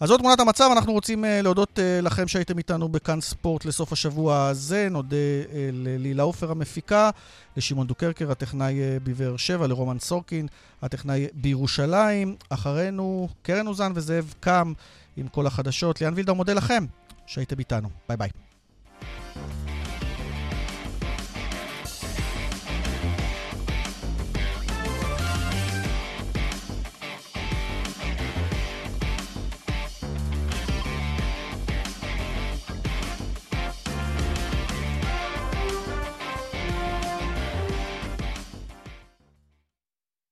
אז 0.01 0.09
זאת 0.09 0.19
תמונת 0.19 0.39
המצב, 0.39 0.69
אנחנו 0.71 0.93
רוצים 0.93 1.23
uh, 1.23 1.27
להודות 1.43 1.79
uh, 1.79 1.81
לכם 2.01 2.27
שהייתם 2.27 2.57
איתנו 2.57 2.89
בכאן 2.89 3.21
ספורט 3.21 3.65
לסוף 3.65 3.93
השבוע 3.93 4.47
הזה. 4.47 4.87
נודה 4.91 5.15
uh, 5.15 5.55
ללילה 5.73 6.23
עופר 6.23 6.51
המפיקה, 6.51 7.09
לשמעון 7.57 7.87
דוקרקר, 7.87 8.31
הטכנאי 8.31 8.79
בבאר 9.03 9.37
שבע, 9.37 9.67
לרומן 9.67 9.99
סורקין, 9.99 10.47
הטכנאי 10.81 11.27
בירושלים. 11.33 12.35
אחרינו 12.49 13.29
קרן 13.41 13.67
אוזן 13.67 13.91
וזאב 13.95 14.33
קם 14.39 14.73
עם 15.17 15.27
כל 15.27 15.47
החדשות. 15.47 16.01
ליאן 16.01 16.13
וילדאו 16.15 16.33
מודה 16.33 16.53
לכם 16.53 16.85
שהייתם 17.25 17.59
איתנו. 17.59 17.89
ביי 18.09 18.17
ביי. 18.17 18.50